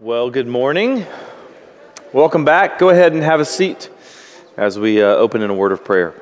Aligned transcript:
Well, 0.00 0.30
good 0.30 0.46
morning. 0.46 1.04
Welcome 2.12 2.44
back. 2.44 2.78
Go 2.78 2.90
ahead 2.90 3.14
and 3.14 3.22
have 3.24 3.40
a 3.40 3.44
seat 3.44 3.90
as 4.56 4.78
we 4.78 5.02
uh, 5.02 5.06
open 5.06 5.42
in 5.42 5.50
a 5.50 5.54
word 5.54 5.72
of 5.72 5.84
prayer. 5.84 6.14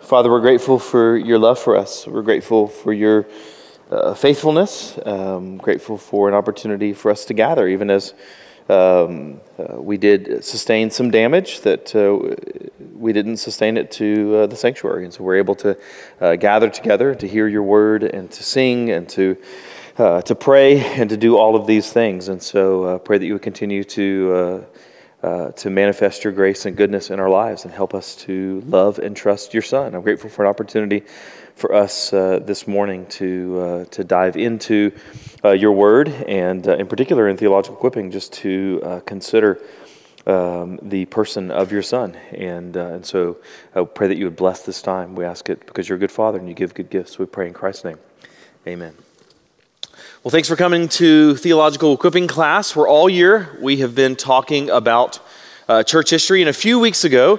Father, 0.00 0.28
we're 0.28 0.40
grateful 0.40 0.80
for 0.80 1.16
your 1.16 1.38
love 1.38 1.60
for 1.60 1.76
us. 1.76 2.04
We're 2.04 2.22
grateful 2.22 2.66
for 2.66 2.92
your 2.92 3.28
uh, 3.92 4.14
faithfulness. 4.14 4.98
Um, 5.06 5.58
grateful 5.58 5.98
for 5.98 6.26
an 6.26 6.34
opportunity 6.34 6.92
for 6.92 7.12
us 7.12 7.24
to 7.26 7.32
gather, 7.34 7.68
even 7.68 7.90
as 7.90 8.12
um, 8.68 9.40
uh, 9.56 9.80
we 9.80 9.98
did 9.98 10.44
sustain 10.44 10.90
some 10.90 11.12
damage 11.12 11.60
that 11.60 11.94
uh, 11.94 12.34
we 12.92 13.12
didn't 13.12 13.36
sustain 13.36 13.76
it 13.76 13.92
to 13.92 14.34
uh, 14.34 14.46
the 14.48 14.56
sanctuary. 14.56 15.04
And 15.04 15.14
so 15.14 15.22
we're 15.22 15.36
able 15.36 15.54
to 15.54 15.78
uh, 16.20 16.34
gather 16.34 16.68
together 16.68 17.14
to 17.14 17.28
hear 17.28 17.46
your 17.46 17.62
word 17.62 18.02
and 18.02 18.28
to 18.32 18.42
sing 18.42 18.90
and 18.90 19.08
to 19.10 19.36
uh, 19.98 20.22
to 20.22 20.34
pray 20.34 20.80
and 20.80 21.10
to 21.10 21.16
do 21.16 21.36
all 21.36 21.56
of 21.56 21.66
these 21.66 21.92
things. 21.92 22.28
And 22.28 22.40
so 22.40 22.84
uh, 22.84 22.98
pray 22.98 23.18
that 23.18 23.26
you 23.26 23.32
would 23.32 23.42
continue 23.42 23.82
to, 23.84 24.64
uh, 25.22 25.26
uh, 25.26 25.50
to 25.52 25.70
manifest 25.70 26.22
your 26.22 26.32
grace 26.32 26.66
and 26.66 26.76
goodness 26.76 27.10
in 27.10 27.18
our 27.18 27.28
lives 27.28 27.64
and 27.64 27.74
help 27.74 27.94
us 27.94 28.14
to 28.16 28.62
love 28.66 28.98
and 29.00 29.16
trust 29.16 29.52
your 29.52 29.62
Son. 29.62 29.94
I'm 29.94 30.02
grateful 30.02 30.30
for 30.30 30.44
an 30.44 30.48
opportunity 30.48 31.02
for 31.56 31.74
us 31.74 32.12
uh, 32.12 32.38
this 32.38 32.68
morning 32.68 33.06
to, 33.06 33.60
uh, 33.60 33.84
to 33.86 34.04
dive 34.04 34.36
into 34.36 34.92
your 35.44 35.72
word 35.72 36.08
and, 36.08 36.66
in 36.66 36.86
particular, 36.86 37.28
in 37.28 37.36
theological 37.36 37.76
equipping, 37.76 38.10
just 38.10 38.32
to 38.34 39.02
consider. 39.06 39.60
Um, 40.26 40.78
the 40.82 41.06
person 41.06 41.50
of 41.50 41.72
your 41.72 41.80
son. 41.80 42.14
And, 42.32 42.76
uh, 42.76 42.88
and 42.88 43.06
so 43.06 43.38
I 43.74 43.82
pray 43.84 44.08
that 44.08 44.18
you 44.18 44.26
would 44.26 44.36
bless 44.36 44.60
this 44.60 44.82
time. 44.82 45.14
We 45.14 45.24
ask 45.24 45.48
it 45.48 45.64
because 45.64 45.88
you're 45.88 45.96
a 45.96 45.98
good 45.98 46.12
father 46.12 46.38
and 46.38 46.46
you 46.46 46.54
give 46.54 46.74
good 46.74 46.90
gifts. 46.90 47.18
We 47.18 47.24
pray 47.24 47.46
in 47.46 47.54
Christ's 47.54 47.84
name. 47.84 47.98
Amen. 48.66 48.94
Well, 50.24 50.32
thanks 50.32 50.48
for 50.48 50.56
coming 50.56 50.88
to 50.88 51.36
theological 51.36 51.94
equipping 51.94 52.26
class, 52.26 52.74
where 52.74 52.88
all 52.88 53.08
year 53.08 53.56
we 53.60 53.76
have 53.76 53.94
been 53.94 54.16
talking 54.16 54.68
about 54.68 55.20
uh, 55.68 55.84
church 55.84 56.10
history. 56.10 56.42
And 56.42 56.48
a 56.48 56.52
few 56.52 56.80
weeks 56.80 57.04
ago, 57.04 57.38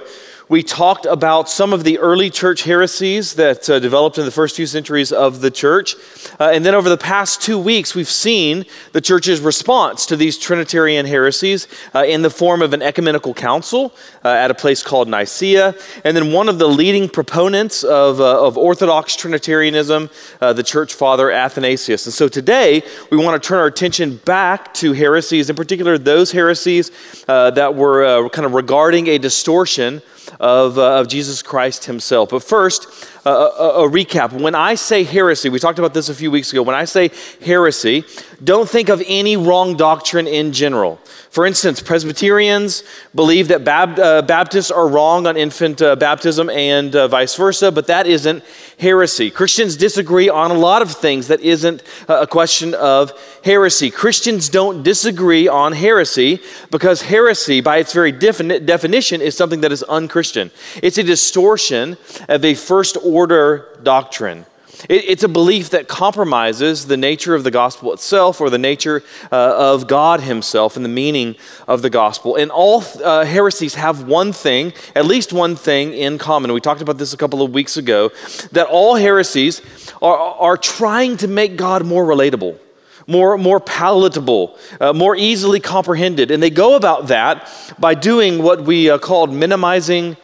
we 0.50 0.64
talked 0.64 1.06
about 1.06 1.48
some 1.48 1.72
of 1.72 1.84
the 1.84 1.96
early 2.00 2.28
church 2.28 2.64
heresies 2.64 3.34
that 3.34 3.70
uh, 3.70 3.78
developed 3.78 4.18
in 4.18 4.24
the 4.24 4.32
first 4.32 4.56
few 4.56 4.66
centuries 4.66 5.12
of 5.12 5.40
the 5.40 5.50
church. 5.50 5.94
Uh, 6.40 6.50
and 6.52 6.64
then 6.64 6.74
over 6.74 6.88
the 6.88 6.96
past 6.96 7.40
two 7.40 7.56
weeks, 7.56 7.94
we've 7.94 8.08
seen 8.08 8.64
the 8.90 9.00
church's 9.00 9.40
response 9.40 10.06
to 10.06 10.16
these 10.16 10.36
Trinitarian 10.36 11.06
heresies 11.06 11.68
uh, 11.94 12.02
in 12.02 12.22
the 12.22 12.30
form 12.30 12.62
of 12.62 12.72
an 12.72 12.82
ecumenical 12.82 13.32
council 13.32 13.94
uh, 14.24 14.28
at 14.28 14.50
a 14.50 14.54
place 14.54 14.82
called 14.82 15.06
Nicaea. 15.06 15.72
And 16.04 16.16
then 16.16 16.32
one 16.32 16.48
of 16.48 16.58
the 16.58 16.68
leading 16.68 17.08
proponents 17.08 17.84
of, 17.84 18.20
uh, 18.20 18.44
of 18.44 18.58
Orthodox 18.58 19.14
Trinitarianism, 19.14 20.10
uh, 20.40 20.52
the 20.52 20.64
church 20.64 20.94
father 20.94 21.30
Athanasius. 21.30 22.06
And 22.06 22.12
so 22.12 22.26
today, 22.26 22.82
we 23.12 23.18
want 23.18 23.40
to 23.40 23.48
turn 23.48 23.58
our 23.58 23.66
attention 23.66 24.16
back 24.24 24.74
to 24.74 24.94
heresies, 24.94 25.48
in 25.48 25.54
particular, 25.54 25.96
those 25.96 26.32
heresies 26.32 26.90
that 27.28 27.76
were 27.76 28.28
kind 28.30 28.46
of 28.46 28.54
regarding 28.54 29.06
a 29.06 29.18
distortion 29.18 30.02
of, 30.38 30.78
uh, 30.78 31.00
of 31.00 31.08
Jesus 31.08 31.42
Christ 31.42 31.86
himself. 31.86 32.30
But 32.30 32.42
first, 32.42 32.86
uh, 33.26 33.30
a, 33.30 33.84
a, 33.84 33.88
recap. 33.88 34.32
When 34.32 34.54
I 34.54 34.74
say 34.74 35.04
heresy, 35.04 35.48
we 35.48 35.58
talked 35.58 35.78
about 35.78 35.92
this 35.92 36.08
a 36.08 36.14
few 36.14 36.30
weeks 36.30 36.52
ago. 36.52 36.62
When 36.62 36.74
I 36.74 36.84
say 36.84 37.10
heresy, 37.44 38.04
don't 38.42 38.68
think 38.68 38.88
of 38.88 39.02
any 39.06 39.36
wrong 39.36 39.76
doctrine 39.76 40.26
in 40.26 40.52
general. 40.52 40.96
For 41.30 41.46
instance, 41.46 41.80
Presbyterians 41.80 42.82
believe 43.14 43.48
that 43.48 43.62
Bab- 43.62 43.98
uh, 43.98 44.22
Baptists 44.22 44.70
are 44.70 44.88
wrong 44.88 45.26
on 45.26 45.36
infant 45.36 45.82
uh, 45.82 45.96
baptism 45.96 46.48
and 46.50 46.96
uh, 46.96 47.08
vice 47.08 47.36
versa, 47.36 47.70
but 47.70 47.86
that 47.88 48.06
isn't 48.06 48.42
heresy. 48.80 49.30
Christians 49.30 49.76
disagree 49.76 50.28
on 50.28 50.50
a 50.50 50.54
lot 50.54 50.82
of 50.82 50.90
things 50.90 51.28
that 51.28 51.40
isn't 51.40 51.82
uh, 52.08 52.20
a 52.22 52.26
question 52.26 52.74
of 52.74 53.12
heresy. 53.44 53.90
Christians 53.90 54.48
don't 54.48 54.82
disagree 54.82 55.46
on 55.46 55.72
heresy 55.72 56.40
because 56.70 57.02
heresy, 57.02 57.60
by 57.60 57.76
its 57.76 57.92
very 57.92 58.12
defini- 58.12 58.64
definition, 58.64 59.20
is 59.20 59.36
something 59.36 59.60
that 59.60 59.70
is 59.72 59.82
unchristian. 59.82 60.50
It's 60.82 60.98
a 60.98 61.02
distortion 61.02 61.96
of 62.28 62.44
a 62.44 62.54
first 62.54 62.96
order 63.04 63.78
doctrine. 63.82 64.46
It's 64.88 65.22
a 65.22 65.28
belief 65.28 65.70
that 65.70 65.88
compromises 65.88 66.86
the 66.86 66.96
nature 66.96 67.34
of 67.34 67.44
the 67.44 67.50
gospel 67.50 67.92
itself 67.92 68.40
or 68.40 68.48
the 68.48 68.58
nature 68.58 69.02
uh, 69.30 69.74
of 69.74 69.86
God 69.86 70.20
Himself 70.20 70.76
and 70.76 70.84
the 70.84 70.90
meaning 70.90 71.36
of 71.68 71.82
the 71.82 71.90
gospel. 71.90 72.36
And 72.36 72.50
all 72.50 72.82
uh, 73.02 73.24
heresies 73.24 73.74
have 73.74 74.04
one 74.04 74.32
thing, 74.32 74.72
at 74.94 75.04
least 75.04 75.32
one 75.32 75.56
thing 75.56 75.92
in 75.92 76.18
common. 76.18 76.52
We 76.52 76.60
talked 76.60 76.82
about 76.82 76.98
this 76.98 77.12
a 77.12 77.16
couple 77.16 77.42
of 77.42 77.52
weeks 77.52 77.76
ago 77.76 78.10
that 78.52 78.66
all 78.68 78.94
heresies 78.94 79.60
are, 80.00 80.16
are 80.16 80.56
trying 80.56 81.16
to 81.18 81.28
make 81.28 81.56
God 81.56 81.84
more 81.84 82.04
relatable 82.04 82.58
more, 83.06 83.36
more 83.36 83.58
palatable, 83.58 84.56
uh, 84.80 84.92
more 84.92 85.16
easily 85.16 85.58
comprehended. 85.58 86.30
And 86.30 86.40
they 86.40 86.50
go 86.50 86.76
about 86.76 87.08
that 87.08 87.50
by 87.78 87.94
doing 87.94 88.40
what 88.40 88.62
we 88.62 88.88
uh, 88.88 88.98
called 88.98 89.32
minimizing 89.32 90.16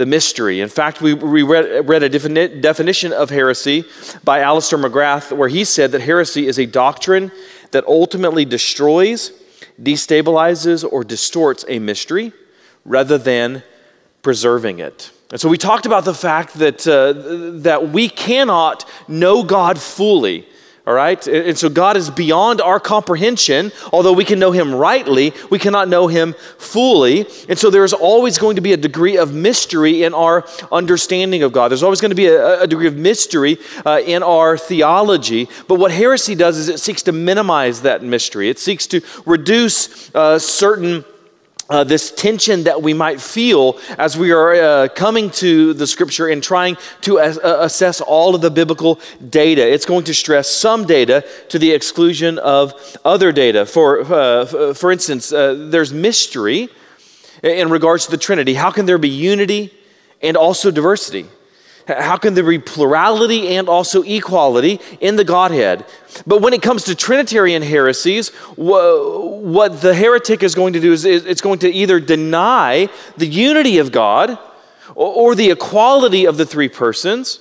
the 0.00 0.06
mystery. 0.06 0.62
In 0.62 0.70
fact, 0.70 1.02
we, 1.02 1.12
we 1.12 1.42
read, 1.42 1.86
read 1.86 2.02
a 2.02 2.08
defini- 2.08 2.62
definition 2.62 3.12
of 3.12 3.28
heresy 3.28 3.84
by 4.24 4.40
Alister 4.40 4.78
McGrath, 4.78 5.30
where 5.30 5.50
he 5.50 5.62
said 5.62 5.92
that 5.92 6.00
heresy 6.00 6.46
is 6.46 6.58
a 6.58 6.64
doctrine 6.64 7.30
that 7.72 7.84
ultimately 7.86 8.46
destroys, 8.46 9.30
destabilizes, 9.80 10.90
or 10.90 11.04
distorts 11.04 11.66
a 11.68 11.78
mystery 11.78 12.32
rather 12.86 13.18
than 13.18 13.62
preserving 14.22 14.78
it. 14.78 15.12
And 15.32 15.38
so 15.38 15.50
we 15.50 15.58
talked 15.58 15.84
about 15.84 16.06
the 16.06 16.14
fact 16.14 16.54
that, 16.54 16.86
uh, 16.88 17.60
that 17.60 17.90
we 17.90 18.08
cannot 18.08 18.88
know 19.06 19.42
God 19.42 19.78
fully 19.78 20.48
all 20.90 20.96
right? 20.96 21.24
And 21.28 21.56
so 21.56 21.68
God 21.68 21.96
is 21.96 22.10
beyond 22.10 22.60
our 22.60 22.80
comprehension. 22.80 23.70
Although 23.92 24.12
we 24.12 24.24
can 24.24 24.40
know 24.40 24.50
Him 24.50 24.74
rightly, 24.74 25.32
we 25.48 25.60
cannot 25.60 25.88
know 25.88 26.08
Him 26.08 26.34
fully. 26.58 27.26
And 27.48 27.56
so 27.56 27.70
there 27.70 27.84
is 27.84 27.92
always 27.92 28.38
going 28.38 28.56
to 28.56 28.60
be 28.60 28.72
a 28.72 28.76
degree 28.76 29.16
of 29.16 29.32
mystery 29.32 30.02
in 30.02 30.14
our 30.14 30.44
understanding 30.72 31.44
of 31.44 31.52
God. 31.52 31.68
There's 31.68 31.84
always 31.84 32.00
going 32.00 32.10
to 32.10 32.16
be 32.16 32.26
a, 32.26 32.62
a 32.62 32.66
degree 32.66 32.88
of 32.88 32.96
mystery 32.96 33.58
uh, 33.86 34.00
in 34.04 34.24
our 34.24 34.58
theology. 34.58 35.48
But 35.68 35.76
what 35.76 35.92
heresy 35.92 36.34
does 36.34 36.58
is 36.58 36.68
it 36.68 36.80
seeks 36.80 37.02
to 37.02 37.12
minimize 37.12 37.82
that 37.82 38.02
mystery, 38.02 38.48
it 38.48 38.58
seeks 38.58 38.88
to 38.88 39.00
reduce 39.24 40.12
uh, 40.12 40.40
certain 40.40 41.04
uh, 41.70 41.84
this 41.84 42.10
tension 42.10 42.64
that 42.64 42.82
we 42.82 42.92
might 42.92 43.20
feel 43.20 43.78
as 43.96 44.18
we 44.18 44.32
are 44.32 44.54
uh, 44.54 44.88
coming 44.88 45.30
to 45.30 45.72
the 45.72 45.86
scripture 45.86 46.26
and 46.26 46.42
trying 46.42 46.76
to 47.00 47.20
as, 47.20 47.38
uh, 47.38 47.58
assess 47.60 48.00
all 48.00 48.34
of 48.34 48.40
the 48.40 48.50
biblical 48.50 49.00
data. 49.28 49.66
It's 49.72 49.86
going 49.86 50.04
to 50.04 50.14
stress 50.14 50.50
some 50.50 50.84
data 50.84 51.24
to 51.48 51.58
the 51.58 51.70
exclusion 51.70 52.38
of 52.38 52.74
other 53.04 53.32
data. 53.32 53.64
For, 53.64 54.00
uh, 54.00 54.74
for 54.74 54.90
instance, 54.90 55.32
uh, 55.32 55.68
there's 55.70 55.92
mystery 55.92 56.68
in 57.42 57.70
regards 57.70 58.06
to 58.06 58.10
the 58.10 58.18
Trinity. 58.18 58.54
How 58.54 58.70
can 58.70 58.86
there 58.86 58.98
be 58.98 59.08
unity 59.08 59.72
and 60.20 60.36
also 60.36 60.70
diversity? 60.70 61.26
How 61.98 62.16
can 62.16 62.34
there 62.34 62.44
be 62.44 62.58
plurality 62.58 63.56
and 63.56 63.68
also 63.68 64.02
equality 64.02 64.80
in 65.00 65.16
the 65.16 65.24
Godhead? 65.24 65.84
But 66.26 66.40
when 66.40 66.52
it 66.52 66.62
comes 66.62 66.84
to 66.84 66.94
Trinitarian 66.94 67.62
heresies, 67.62 68.28
what 68.56 69.80
the 69.80 69.94
heretic 69.94 70.42
is 70.42 70.54
going 70.54 70.74
to 70.74 70.80
do 70.80 70.92
is 70.92 71.04
it's 71.04 71.40
going 71.40 71.60
to 71.60 71.70
either 71.70 72.00
deny 72.00 72.88
the 73.16 73.26
unity 73.26 73.78
of 73.78 73.92
God 73.92 74.38
or 74.94 75.34
the 75.34 75.50
equality 75.50 76.26
of 76.26 76.36
the 76.36 76.46
three 76.46 76.68
persons, 76.68 77.40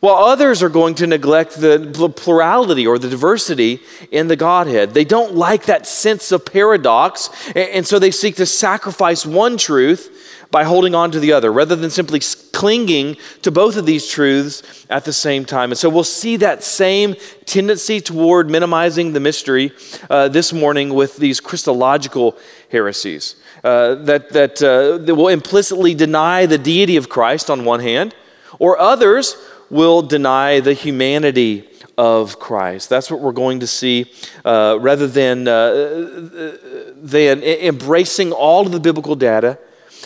while 0.00 0.16
others 0.16 0.62
are 0.62 0.68
going 0.68 0.94
to 0.94 1.06
neglect 1.06 1.58
the 1.60 2.12
plurality 2.14 2.86
or 2.86 2.98
the 2.98 3.08
diversity 3.08 3.80
in 4.10 4.28
the 4.28 4.36
Godhead. 4.36 4.92
They 4.92 5.04
don't 5.04 5.34
like 5.34 5.64
that 5.64 5.86
sense 5.86 6.30
of 6.30 6.44
paradox, 6.44 7.30
and 7.56 7.86
so 7.86 7.98
they 7.98 8.10
seek 8.10 8.36
to 8.36 8.46
sacrifice 8.46 9.24
one 9.24 9.56
truth 9.56 10.33
by 10.54 10.62
holding 10.62 10.94
on 10.94 11.10
to 11.10 11.18
the 11.18 11.32
other 11.32 11.52
rather 11.52 11.74
than 11.74 11.90
simply 11.90 12.20
clinging 12.52 13.16
to 13.42 13.50
both 13.50 13.76
of 13.76 13.86
these 13.86 14.08
truths 14.08 14.86
at 14.88 15.04
the 15.04 15.12
same 15.12 15.44
time. 15.44 15.72
And 15.72 15.76
so 15.76 15.88
we'll 15.88 16.04
see 16.04 16.36
that 16.36 16.62
same 16.62 17.16
tendency 17.44 18.00
toward 18.00 18.48
minimizing 18.48 19.14
the 19.14 19.18
mystery 19.18 19.72
uh, 20.08 20.28
this 20.28 20.52
morning 20.52 20.94
with 20.94 21.16
these 21.16 21.40
Christological 21.40 22.38
heresies 22.70 23.34
uh, 23.64 23.96
that, 24.04 24.30
that, 24.30 24.62
uh, 24.62 24.98
that 24.98 25.16
will 25.16 25.26
implicitly 25.26 25.92
deny 25.92 26.46
the 26.46 26.56
deity 26.56 26.96
of 26.98 27.08
Christ 27.08 27.50
on 27.50 27.64
one 27.64 27.80
hand, 27.80 28.14
or 28.60 28.78
others 28.78 29.36
will 29.70 30.02
deny 30.02 30.60
the 30.60 30.72
humanity 30.72 31.68
of 31.98 32.38
Christ. 32.38 32.88
That's 32.88 33.10
what 33.10 33.20
we're 33.20 33.32
going 33.32 33.58
to 33.58 33.66
see 33.66 34.06
uh, 34.44 34.78
rather 34.80 35.08
than, 35.08 35.48
uh, 35.48 36.60
than 36.94 37.42
embracing 37.42 38.30
all 38.30 38.66
of 38.66 38.70
the 38.70 38.78
biblical 38.78 39.16
data 39.16 39.58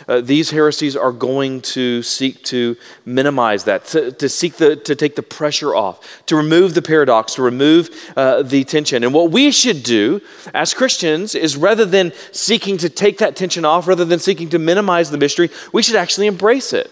uh, 0.07 0.21
these 0.21 0.51
heresies 0.51 0.97
are 0.97 1.13
going 1.13 1.61
to 1.61 2.03
seek 2.03 2.43
to 2.45 2.77
minimize 3.05 3.65
that, 3.65 3.87
to, 3.87 4.13
to, 4.13 4.29
seek 4.29 4.55
the, 4.57 4.77
to 4.77 4.95
take 4.95 5.17
the 5.17 5.23
pressure 5.23 5.75
off, 5.75 6.25
to 6.27 6.37
remove 6.37 6.75
the 6.75 6.83
paradox, 6.83 7.35
to 7.35 7.43
remove 7.43 7.91
uh, 8.17 8.43
the 8.43 8.65
tension. 8.65 9.03
And 9.03 9.13
what 9.13 9.31
we 9.31 9.51
should 9.51 9.83
do 9.83 10.21
as 10.55 10.75
Christians 10.75 11.35
is 11.35 11.57
rather 11.57 11.85
than 11.85 12.13
seeking 12.33 12.79
to 12.79 12.89
take 12.89 13.19
that 13.19 13.37
tension 13.37 13.65
off, 13.65 13.89
rather 13.89 14.05
than 14.05 14.19
seeking 14.19 14.49
to 14.51 14.59
minimize 14.59 15.11
the 15.11 15.19
mystery, 15.19 15.51
we 15.73 15.83
should 15.83 15.97
actually 15.97 16.27
embrace 16.27 16.73
it. 16.73 16.91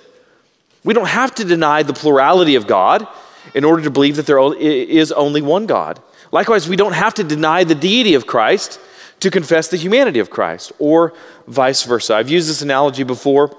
We 0.84 0.94
don't 0.94 1.08
have 1.08 1.34
to 1.36 1.44
deny 1.44 1.82
the 1.82 1.92
plurality 1.92 2.54
of 2.54 2.66
God 2.66 3.06
in 3.54 3.64
order 3.64 3.82
to 3.82 3.90
believe 3.90 4.16
that 4.16 4.26
there 4.26 4.38
is 4.54 5.12
only 5.12 5.42
one 5.42 5.66
God. 5.66 6.00
Likewise, 6.32 6.68
we 6.68 6.76
don't 6.76 6.92
have 6.92 7.14
to 7.14 7.24
deny 7.24 7.64
the 7.64 7.74
deity 7.74 8.14
of 8.14 8.26
Christ 8.26 8.80
to 9.20 9.30
confess 9.30 9.68
the 9.68 9.76
humanity 9.76 10.18
of 10.18 10.30
Christ, 10.30 10.72
or 10.78 11.14
vice 11.46 11.82
versa. 11.82 12.14
I've 12.14 12.30
used 12.30 12.48
this 12.48 12.62
analogy 12.62 13.02
before. 13.02 13.56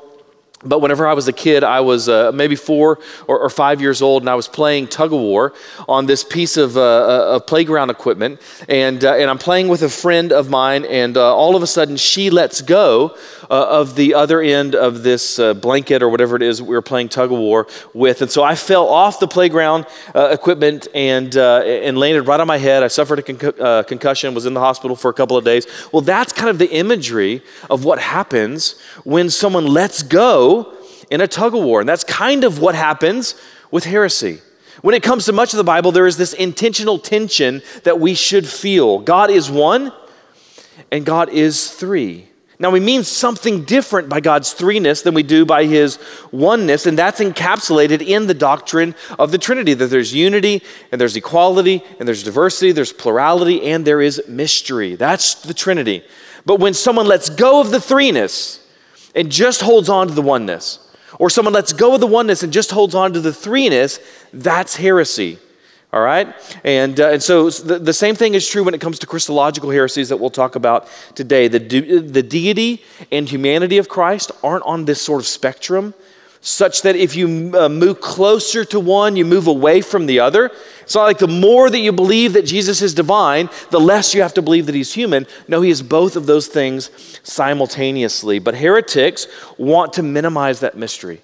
But 0.63 0.79
whenever 0.79 1.05
I 1.05 1.13
was 1.13 1.27
a 1.27 1.33
kid, 1.33 1.63
I 1.63 1.81
was 1.81 2.09
uh, 2.09 2.31
maybe 2.33 2.55
four 2.55 2.97
or, 3.27 3.39
or, 3.39 3.49
five 3.49 3.79
years 3.79 4.01
old, 4.01 4.23
and 4.23 4.29
I 4.29 4.33
was 4.33 4.47
playing 4.47 4.87
tug 4.87 5.13
of 5.13 5.19
war 5.19 5.53
on 5.87 6.07
this 6.07 6.23
piece 6.23 6.57
of, 6.57 6.75
uh, 6.75 6.81
uh, 6.81 7.35
of 7.35 7.45
playground 7.45 7.91
equipment. 7.91 8.41
And, 8.67 9.05
uh, 9.05 9.13
and 9.13 9.29
I'm 9.29 9.37
playing 9.37 9.67
with 9.67 9.83
a 9.83 9.89
friend 9.89 10.31
of 10.31 10.49
mine, 10.49 10.83
and 10.85 11.15
uh, 11.15 11.35
all 11.35 11.55
of 11.55 11.61
a 11.61 11.67
sudden 11.67 11.95
she 11.95 12.31
lets 12.31 12.61
go 12.61 13.15
uh, 13.49 13.67
of 13.69 13.95
the 13.95 14.13
other 14.13 14.41
end 14.41 14.75
of 14.75 15.03
this 15.03 15.39
uh, 15.39 15.53
blanket 15.53 16.01
or 16.03 16.09
whatever 16.09 16.35
it 16.35 16.41
is 16.41 16.61
we 16.61 16.75
were 16.75 16.81
playing 16.81 17.09
tug 17.09 17.31
of 17.31 17.37
war 17.37 17.67
with. 17.93 18.21
And 18.21 18.29
so 18.29 18.43
I 18.43 18.55
fell 18.55 18.87
off 18.87 19.19
the 19.19 19.27
playground 19.27 19.85
uh, 20.13 20.29
equipment 20.31 20.87
and, 20.93 21.35
uh, 21.35 21.61
and 21.63 21.97
landed 21.97 22.23
right 22.23 22.39
on 22.39 22.47
my 22.47 22.57
head. 22.57 22.83
I 22.83 22.87
suffered 22.87 23.19
a 23.19 23.33
con- 23.33 23.83
concussion, 23.85 24.33
was 24.33 24.45
in 24.45 24.53
the 24.53 24.59
hospital 24.59 24.95
for 24.95 25.09
a 25.09 25.13
couple 25.13 25.37
of 25.37 25.45
days. 25.45 25.67
Well, 25.91 26.01
that's 26.01 26.33
kind 26.33 26.49
of 26.49 26.57
the 26.57 26.69
imagery 26.69 27.41
of 27.69 27.85
what 27.85 27.99
happens 27.99 28.79
when 29.03 29.29
someone 29.29 29.65
lets 29.65 30.03
go 30.03 30.75
in 31.09 31.21
a 31.21 31.27
tug 31.27 31.55
of 31.55 31.63
war. 31.63 31.79
And 31.79 31.89
that's 31.89 32.03
kind 32.03 32.43
of 32.43 32.59
what 32.59 32.75
happens 32.75 33.35
with 33.71 33.85
heresy. 33.85 34.41
When 34.81 34.93
it 34.93 35.01
comes 35.01 35.25
to 35.25 35.33
much 35.33 35.53
of 35.53 35.57
the 35.57 35.63
Bible, 35.63 35.91
there 35.91 36.05
is 36.05 36.17
this 36.17 36.33
intentional 36.33 36.99
tension 36.99 37.63
that 37.83 37.99
we 37.99 38.13
should 38.13 38.47
feel. 38.47 38.99
God 38.99 39.31
is 39.31 39.49
one, 39.49 39.91
and 40.91 41.03
God 41.03 41.29
is 41.29 41.71
three. 41.71 42.26
Now, 42.59 42.71
we 42.71 42.79
mean 42.79 43.03
something 43.03 43.65
different 43.65 44.09
by 44.09 44.19
God's 44.19 44.53
threeness 44.53 45.03
than 45.03 45.13
we 45.13 45.21
do 45.21 45.45
by 45.45 45.65
his 45.65 45.99
oneness, 46.31 46.87
and 46.87 46.97
that's 46.97 47.19
encapsulated 47.19 48.01
in 48.01 48.25
the 48.25 48.33
doctrine 48.33 48.95
of 49.19 49.31
the 49.31 49.37
Trinity 49.37 49.75
that 49.75 49.87
there's 49.87 50.11
unity, 50.13 50.63
and 50.91 50.99
there's 50.99 51.15
equality, 51.15 51.83
and 51.99 52.07
there's 52.07 52.23
diversity, 52.23 52.71
there's 52.71 52.91
plurality, 52.91 53.61
and 53.61 53.85
there 53.85 54.01
is 54.01 54.21
mystery. 54.27 54.95
That's 54.95 55.35
the 55.35 55.53
Trinity. 55.53 56.03
But 56.45 56.59
when 56.59 56.73
someone 56.73 57.05
lets 57.05 57.29
go 57.29 57.61
of 57.61 57.69
the 57.69 57.77
threeness, 57.77 58.59
and 59.17 59.31
just 59.31 59.61
holds 59.61 59.89
on 59.89 60.07
to 60.07 60.13
the 60.13 60.21
oneness, 60.21 60.79
or 61.19 61.29
someone 61.29 61.53
lets 61.53 61.73
go 61.73 61.95
of 61.95 62.01
the 62.01 62.07
oneness 62.07 62.43
and 62.43 62.53
just 62.53 62.71
holds 62.71 62.93
on 62.93 63.13
to 63.13 63.19
the 63.19 63.31
threeness, 63.31 63.99
that's 64.31 64.75
heresy. 64.75 65.39
All 65.93 66.01
right? 66.01 66.33
And, 66.63 66.99
uh, 66.99 67.11
and 67.11 67.23
so 67.23 67.49
the, 67.49 67.79
the, 67.79 67.93
same 67.93 68.13
thing 68.13 68.33
is 68.33 68.47
true 68.47 68.63
when 68.63 68.73
it 68.73 68.81
comes 68.81 68.99
to 68.99 69.07
Christological 69.07 69.69
heresies 69.69 70.09
that 70.09 70.17
we'll 70.17 70.29
talk 70.29 70.55
about 70.55 70.87
today. 71.15 71.47
The, 71.47 71.59
the 71.59 72.23
deity 72.23 72.83
and 73.11 73.27
humanity 73.27 73.77
of 73.77 73.87
Christ 73.87 74.31
aren't 74.43 74.65
on 74.65 74.83
this 74.83 75.01
sort 75.01 75.21
of 75.21 75.27
spectrum 75.27 75.93
such 76.41 76.83
that 76.83 76.95
if 76.95 77.15
you 77.15 77.51
uh, 77.57 77.67
move 77.67 77.99
closer 77.99 78.63
to 78.65 78.79
one, 78.79 79.15
you 79.15 79.25
move 79.25 79.47
away 79.47 79.81
from 79.81 80.05
the 80.05 80.19
other. 80.19 80.51
It's 80.81 80.95
not 80.95 81.03
like 81.03 81.17
the 81.17 81.27
more 81.27 81.69
that 81.69 81.79
you 81.79 81.91
believe 81.91 82.33
that 82.33 82.45
Jesus 82.45 82.81
is 82.81 82.93
divine, 82.93 83.49
the 83.71 83.79
less 83.79 84.13
you 84.13 84.21
have 84.21 84.33
to 84.35 84.41
believe 84.41 84.65
that 84.67 84.75
he's 84.75 84.93
human. 84.93 85.27
No, 85.47 85.61
he 85.61 85.69
is 85.69 85.81
both 85.81 86.15
of 86.15 86.25
those 86.25 86.47
things 86.47 86.89
simultaneously. 87.23 88.39
But 88.39 88.55
heretics 88.55 89.27
want 89.57 89.93
to 89.93 90.03
minimize 90.03 90.61
that 90.61 90.77
mystery. 90.77 91.21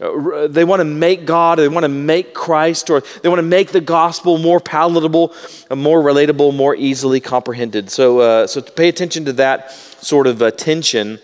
Uh, 0.00 0.48
they 0.48 0.64
want 0.64 0.80
to 0.80 0.84
make 0.84 1.26
God, 1.26 1.58
they 1.58 1.68
want 1.68 1.84
to 1.84 1.88
make 1.88 2.32
Christ, 2.32 2.88
or 2.88 3.02
they 3.22 3.28
want 3.28 3.38
to 3.38 3.46
make 3.46 3.70
the 3.70 3.80
gospel 3.82 4.38
more 4.38 4.58
palatable, 4.58 5.34
uh, 5.70 5.76
more 5.76 6.00
relatable, 6.02 6.54
more 6.54 6.74
easily 6.74 7.20
comprehended. 7.20 7.90
So, 7.90 8.20
uh, 8.20 8.46
so 8.46 8.60
to 8.62 8.72
pay 8.72 8.88
attention 8.88 9.26
to 9.26 9.32
that 9.34 9.72
sort 9.72 10.26
of 10.26 10.40
uh, 10.40 10.52
tension 10.52 11.18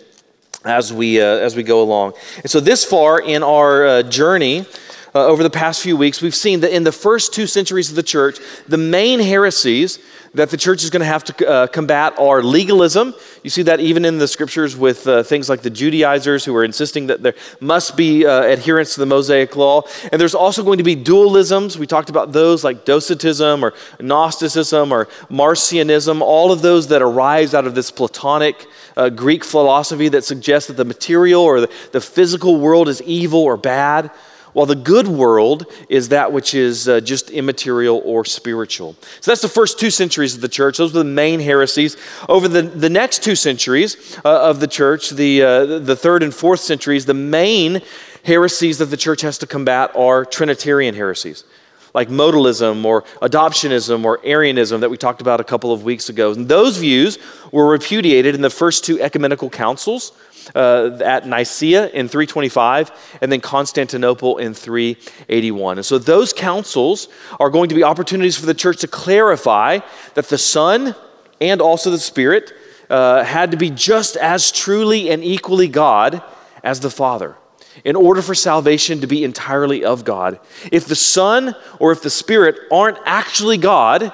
as 0.65 0.93
we, 0.93 1.21
uh, 1.21 1.25
as 1.25 1.57
we 1.57 1.63
go 1.63 1.83
along. 1.83 2.13
And 2.37 2.51
so, 2.51 2.61
this 2.61 2.85
far 2.85 3.21
in 3.21 3.43
our 3.43 3.87
uh, 3.87 4.03
journey, 4.03 4.67
uh, 5.17 5.27
over 5.27 5.43
the 5.43 5.51
past 5.51 5.83
few 5.83 5.97
weeks, 5.97 6.21
we've 6.21 6.35
seen 6.35 6.61
that 6.61 6.75
in 6.75 6.85
the 6.85 6.93
first 6.93 7.33
two 7.33 7.47
centuries 7.47 7.89
of 7.89 7.97
the 7.97 8.03
church, 8.03 8.39
the 8.69 8.77
main 8.77 9.19
heresies 9.19 9.99
that 10.35 10.51
the 10.51 10.57
church 10.57 10.85
is 10.85 10.91
going 10.91 11.01
to 11.01 11.07
have 11.07 11.25
to 11.25 11.49
uh, 11.49 11.67
combat 11.67 12.19
are 12.19 12.43
legalism. 12.43 13.15
You 13.43 13.49
see 13.49 13.63
that 13.63 13.81
even 13.81 14.05
in 14.05 14.19
the 14.19 14.29
scriptures 14.29 14.77
with 14.77 15.07
uh, 15.07 15.23
things 15.23 15.49
like 15.49 15.63
the 15.63 15.71
Judaizers 15.71 16.45
who 16.45 16.55
are 16.55 16.65
insisting 16.65 17.07
that 17.07 17.23
there 17.23 17.35
must 17.61 17.97
be 17.97 18.27
uh, 18.27 18.43
adherence 18.43 18.95
to 18.95 19.01
the 19.01 19.07
Mosaic 19.07 19.57
law. 19.57 19.83
And 20.13 20.21
there's 20.21 20.35
also 20.35 20.63
going 20.63 20.79
to 20.79 20.85
be 20.85 20.95
dualisms. 20.95 21.79
We 21.79 21.87
talked 21.87 22.11
about 22.11 22.33
those 22.33 22.63
like 22.65 22.85
Docetism 22.85 23.65
or 23.65 23.73
Gnosticism 23.99 24.93
or 24.93 25.07
Marcionism, 25.31 26.21
all 26.21 26.53
of 26.53 26.61
those 26.61 26.89
that 26.89 27.01
arise 27.01 27.55
out 27.55 27.67
of 27.67 27.75
this 27.75 27.91
Platonic 27.91 28.67
uh, 28.97 29.09
Greek 29.09 29.45
philosophy 29.45 30.11
that 30.11 30.25
suggests 30.25 30.69
that 30.69 30.77
the 30.77 30.85
material 30.85 31.43
or 31.43 31.63
the, 31.63 31.73
the 31.93 32.01
physical 32.01 32.61
world 32.61 32.89
is 32.89 33.01
evil 33.03 33.41
or 33.41 33.57
bad 33.57 34.11
while 34.57 34.65
the 34.65 34.75
good 34.75 35.07
world 35.07 35.67
is 35.91 36.09
that 36.09 36.33
which 36.33 36.55
is 36.55 36.89
uh, 36.89 36.99
just 36.99 37.29
immaterial 37.29 38.01
or 38.07 38.25
spiritual. 38.25 38.97
So 39.21 39.31
that's 39.31 39.43
the 39.43 39.51
first 39.51 39.79
two 39.79 39.91
centuries 39.91 40.35
of 40.35 40.41
the 40.41 40.49
church. 40.49 40.79
Those 40.79 40.95
were 40.95 41.01
the 41.01 41.05
main 41.05 41.41
heresies. 41.41 41.99
Over 42.27 42.49
the, 42.49 42.63
the 42.63 42.89
next 42.89 43.23
two 43.23 43.35
centuries 43.37 44.19
uh, 44.25 44.49
of 44.49 44.61
the 44.61 44.67
church, 44.67 45.11
the, 45.11 45.43
uh, 45.43 45.67
the 45.81 45.95
third 45.95 46.23
and 46.23 46.33
fourth 46.35 46.61
centuries, 46.61 47.05
the 47.05 47.13
main 47.13 47.83
heresies 48.25 48.79
that 48.79 48.87
the 48.87 48.97
church 48.97 49.21
has 49.21 49.37
to 49.39 49.47
combat 49.47 49.95
are 49.95 50.25
Trinitarian 50.25 50.95
heresies 50.95 51.45
like 51.93 52.09
modalism 52.09 52.85
or 52.85 53.03
adoptionism 53.23 54.05
or 54.05 54.21
Arianism 54.23 54.83
that 54.83 54.91
we 54.91 54.99
talked 54.99 55.23
about 55.23 55.41
a 55.41 55.45
couple 55.45 55.73
of 55.73 55.83
weeks 55.83 56.11
ago. 56.11 56.33
And 56.33 56.47
those 56.47 56.77
views 56.77 57.19
were 57.53 57.67
repudiated 57.67 58.35
in 58.35 58.43
the 58.43 58.51
first 58.51 58.85
two 58.85 59.01
ecumenical 59.01 59.49
councils 59.49 60.13
uh, 60.55 60.99
at 61.05 61.27
Nicaea 61.27 61.89
in 61.89 62.09
325 62.09 63.19
and 63.21 63.31
then 63.31 63.41
Constantinople 63.41 64.39
in 64.39 64.55
381. 64.55 65.79
And 65.79 65.87
so 65.87 65.99
those 65.99 66.33
councils 66.33 67.09
are 67.41 67.51
going 67.51 67.69
to 67.69 67.75
be 67.75 67.83
opportunities 67.83 68.37
for 68.37 68.47
the 68.47 68.55
church 68.55 68.81
to 68.81 68.89
clarify 68.89 69.81
that 70.15 70.29
the 70.29 70.39
Son 70.39 70.95
and 71.41 71.61
also 71.61 71.91
the 71.91 71.99
Spirit 71.99 72.53
uh, 72.89 73.25
had 73.25 73.51
to 73.51 73.57
be 73.57 73.71
just 73.71 74.17
as 74.17 74.51
truly 74.51 75.11
and 75.11 75.25
equally 75.25 75.69
God 75.69 76.23
as 76.63 76.81
the 76.81 76.91
Father 76.91 77.37
in 77.85 77.97
order 77.97 78.23
for 78.23 78.35
salvation 78.35 79.01
to 79.01 79.07
be 79.07 79.25
entirely 79.25 79.85
of 79.85 80.05
God. 80.05 80.41
If 80.73 80.87
the 80.87 80.97
Son 80.97 81.55
or 81.79 81.93
if 81.93 82.03
the 82.03 82.11
Spirit 82.11 82.57
aren't 82.73 82.99
actually 83.05 83.59
God, 83.59 84.13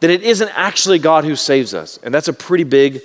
then 0.00 0.10
it 0.10 0.22
isn't 0.22 0.48
actually 0.48 0.98
God 0.98 1.24
who 1.24 1.36
saves 1.36 1.74
us. 1.74 1.98
And 2.02 2.14
that's 2.14 2.28
a 2.28 2.32
pretty 2.32 2.64
big 2.64 3.02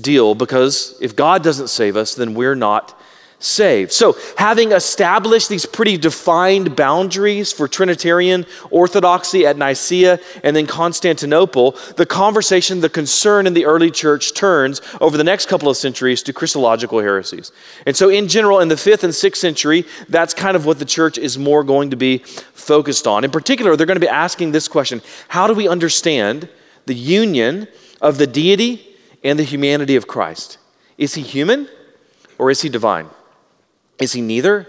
deal 0.00 0.34
because 0.34 0.96
if 1.00 1.16
God 1.16 1.42
doesn't 1.42 1.68
save 1.68 1.96
us, 1.96 2.14
then 2.14 2.34
we're 2.34 2.54
not 2.54 2.98
saved. 3.38 3.92
So, 3.92 4.16
having 4.38 4.72
established 4.72 5.48
these 5.48 5.66
pretty 5.66 5.98
defined 5.98 6.74
boundaries 6.74 7.52
for 7.52 7.68
Trinitarian 7.68 8.46
orthodoxy 8.70 9.46
at 9.46 9.58
Nicaea 9.58 10.18
and 10.42 10.56
then 10.56 10.66
Constantinople, 10.66 11.72
the 11.96 12.06
conversation, 12.06 12.80
the 12.80 12.88
concern 12.88 13.46
in 13.46 13.54
the 13.54 13.66
early 13.66 13.90
church 13.90 14.32
turns 14.34 14.80
over 15.00 15.16
the 15.16 15.24
next 15.24 15.48
couple 15.48 15.68
of 15.68 15.76
centuries 15.76 16.22
to 16.22 16.32
Christological 16.32 17.00
heresies. 17.00 17.52
And 17.84 17.94
so, 17.94 18.08
in 18.08 18.28
general, 18.28 18.60
in 18.60 18.68
the 18.68 18.76
fifth 18.76 19.04
and 19.04 19.14
sixth 19.14 19.40
century, 19.40 19.84
that's 20.08 20.32
kind 20.32 20.56
of 20.56 20.64
what 20.64 20.78
the 20.78 20.84
church 20.84 21.18
is 21.18 21.36
more 21.36 21.62
going 21.62 21.90
to 21.90 21.96
be 21.96 22.18
focused 22.18 23.06
on. 23.06 23.22
In 23.22 23.30
particular, 23.30 23.76
they're 23.76 23.86
going 23.86 23.96
to 23.96 24.00
be 24.00 24.08
asking 24.08 24.52
this 24.52 24.68
question 24.68 25.02
How 25.28 25.46
do 25.46 25.54
we 25.54 25.68
understand 25.68 26.48
the 26.86 26.94
union 26.94 27.68
of 28.00 28.18
the 28.18 28.26
deity 28.26 28.95
and 29.26 29.38
the 29.38 29.44
humanity 29.44 29.96
of 29.96 30.06
Christ. 30.06 30.58
Is 30.96 31.14
he 31.14 31.22
human 31.22 31.68
or 32.38 32.50
is 32.50 32.62
he 32.62 32.68
divine? 32.68 33.08
Is 33.98 34.12
he 34.12 34.20
neither? 34.20 34.68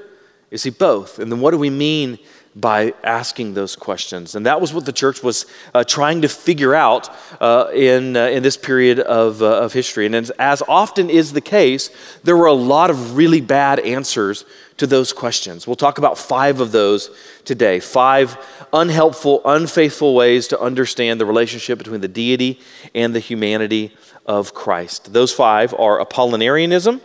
Is 0.49 0.63
he 0.63 0.71
both? 0.71 1.19
And 1.19 1.31
then 1.31 1.41
what 1.41 1.51
do 1.51 1.59
we 1.59 1.69
mean 1.69 2.17
by 2.55 2.95
asking 3.03 3.53
those 3.53 3.75
questions? 3.75 4.33
And 4.33 4.47
that 4.47 4.59
was 4.59 4.73
what 4.73 4.85
the 4.85 4.91
church 4.91 5.21
was 5.21 5.45
uh, 5.75 5.83
trying 5.83 6.23
to 6.23 6.27
figure 6.27 6.73
out 6.73 7.07
uh, 7.39 7.69
in, 7.71 8.17
uh, 8.17 8.27
in 8.27 8.41
this 8.41 8.57
period 8.57 8.99
of, 8.99 9.43
uh, 9.43 9.59
of 9.59 9.73
history. 9.73 10.07
And 10.07 10.15
as, 10.15 10.31
as 10.39 10.63
often 10.67 11.11
is 11.11 11.33
the 11.33 11.41
case, 11.41 11.91
there 12.23 12.35
were 12.35 12.47
a 12.47 12.53
lot 12.53 12.89
of 12.89 13.15
really 13.15 13.41
bad 13.41 13.79
answers 13.81 14.43
to 14.77 14.87
those 14.87 15.13
questions. 15.13 15.67
We'll 15.67 15.75
talk 15.75 15.99
about 15.99 16.17
five 16.17 16.61
of 16.61 16.71
those 16.71 17.11
today. 17.45 17.79
Five 17.79 18.37
unhelpful, 18.73 19.41
unfaithful 19.45 20.15
ways 20.15 20.47
to 20.47 20.59
understand 20.59 21.19
the 21.19 21.25
relationship 21.25 21.77
between 21.77 22.01
the 22.01 22.07
deity 22.07 22.59
and 22.95 23.13
the 23.13 23.19
humanity 23.19 23.93
of 24.27 24.53
Christ. 24.53 25.13
Those 25.13 25.33
five 25.33 25.73
are 25.73 26.03
Apollinarianism, 26.03 27.01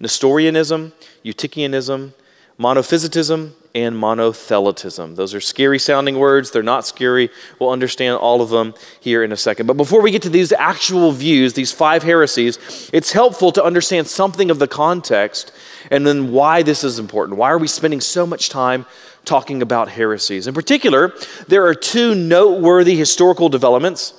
Nestorianism, 0.00 0.92
Eutychianism, 1.24 2.12
monophysitism, 2.58 3.52
and 3.74 3.96
monothelitism. 3.96 5.14
Those 5.14 5.34
are 5.34 5.40
scary 5.40 5.78
sounding 5.78 6.18
words. 6.18 6.50
They're 6.50 6.62
not 6.62 6.86
scary. 6.86 7.30
We'll 7.58 7.70
understand 7.70 8.16
all 8.18 8.42
of 8.42 8.50
them 8.50 8.74
here 9.00 9.22
in 9.22 9.30
a 9.30 9.36
second. 9.36 9.66
But 9.66 9.76
before 9.76 10.02
we 10.02 10.10
get 10.10 10.22
to 10.22 10.30
these 10.30 10.52
actual 10.52 11.12
views, 11.12 11.52
these 11.52 11.72
five 11.72 12.02
heresies, 12.02 12.90
it's 12.92 13.12
helpful 13.12 13.52
to 13.52 13.62
understand 13.62 14.06
something 14.06 14.50
of 14.50 14.58
the 14.58 14.66
context 14.66 15.52
and 15.90 16.06
then 16.06 16.32
why 16.32 16.62
this 16.62 16.82
is 16.82 16.98
important. 16.98 17.38
Why 17.38 17.50
are 17.50 17.58
we 17.58 17.68
spending 17.68 18.00
so 18.00 18.26
much 18.26 18.48
time 18.48 18.86
talking 19.24 19.62
about 19.62 19.88
heresies? 19.88 20.46
In 20.46 20.54
particular, 20.54 21.14
there 21.46 21.66
are 21.66 21.74
two 21.74 22.14
noteworthy 22.14 22.96
historical 22.96 23.48
developments 23.48 24.14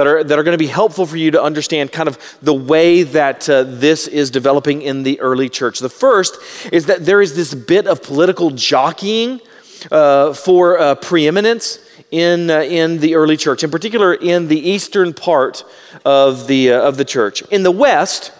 that 0.00 0.06
are, 0.06 0.24
that 0.24 0.38
are 0.38 0.42
going 0.42 0.54
to 0.54 0.58
be 0.58 0.66
helpful 0.66 1.04
for 1.04 1.18
you 1.18 1.30
to 1.30 1.42
understand 1.42 1.92
kind 1.92 2.08
of 2.08 2.18
the 2.40 2.54
way 2.54 3.02
that 3.02 3.46
uh, 3.50 3.64
this 3.64 4.08
is 4.08 4.30
developing 4.30 4.80
in 4.80 5.02
the 5.02 5.20
early 5.20 5.50
church. 5.50 5.78
The 5.78 5.90
first 5.90 6.38
is 6.72 6.86
that 6.86 7.04
there 7.04 7.20
is 7.20 7.36
this 7.36 7.52
bit 7.52 7.86
of 7.86 8.02
political 8.02 8.50
jockeying 8.50 9.42
uh, 9.90 10.32
for 10.32 10.78
uh, 10.78 10.94
preeminence 10.94 11.80
in, 12.10 12.48
uh, 12.48 12.60
in 12.62 12.98
the 13.00 13.14
early 13.14 13.36
church, 13.36 13.62
in 13.62 13.70
particular 13.70 14.14
in 14.14 14.48
the 14.48 14.58
eastern 14.58 15.12
part 15.12 15.64
of 16.06 16.46
the, 16.46 16.72
uh, 16.72 16.80
of 16.80 16.96
the 16.96 17.04
church. 17.04 17.42
In 17.50 17.62
the 17.62 17.70
West, 17.70 18.32